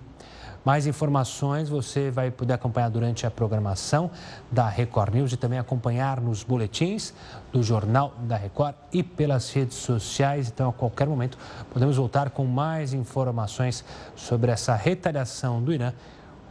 Mais 0.65 0.87
informações 0.87 1.69
você 1.69 2.11
vai 2.11 2.31
poder 2.31 2.55
acompanhar 2.55 2.89
durante 2.89 3.27
a 3.27 3.31
programação 3.31 4.11
da 4.51 4.67
Record 4.67 5.15
News 5.15 5.33
e 5.33 5.37
também 5.37 5.59
acompanhar 5.59 6.21
nos 6.21 6.43
boletins 6.43 7.13
do 7.53 7.63
Jornal 7.63 8.15
da 8.21 8.37
Record 8.37 8.75
e 8.93 9.03
pelas 9.03 9.53
redes 9.53 9.77
sociais. 9.77 10.49
Então, 10.49 10.71
a 10.71 10.73
qualquer 10.73 11.07
momento, 11.07 11.37
podemos 11.71 11.97
voltar 11.97 12.31
com 12.31 12.47
mais 12.47 12.95
informações 12.95 13.85
sobre 14.17 14.51
essa 14.51 14.75
retaliação 14.75 15.63
do 15.63 15.73
Irã 15.73 15.93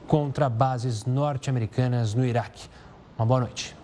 contra 0.05 0.47
bases 0.47 1.05
norte-americanas 1.05 2.13
no 2.13 2.23
Iraque. 2.23 2.69
Uma 3.17 3.25
boa 3.25 3.39
noite. 3.39 3.82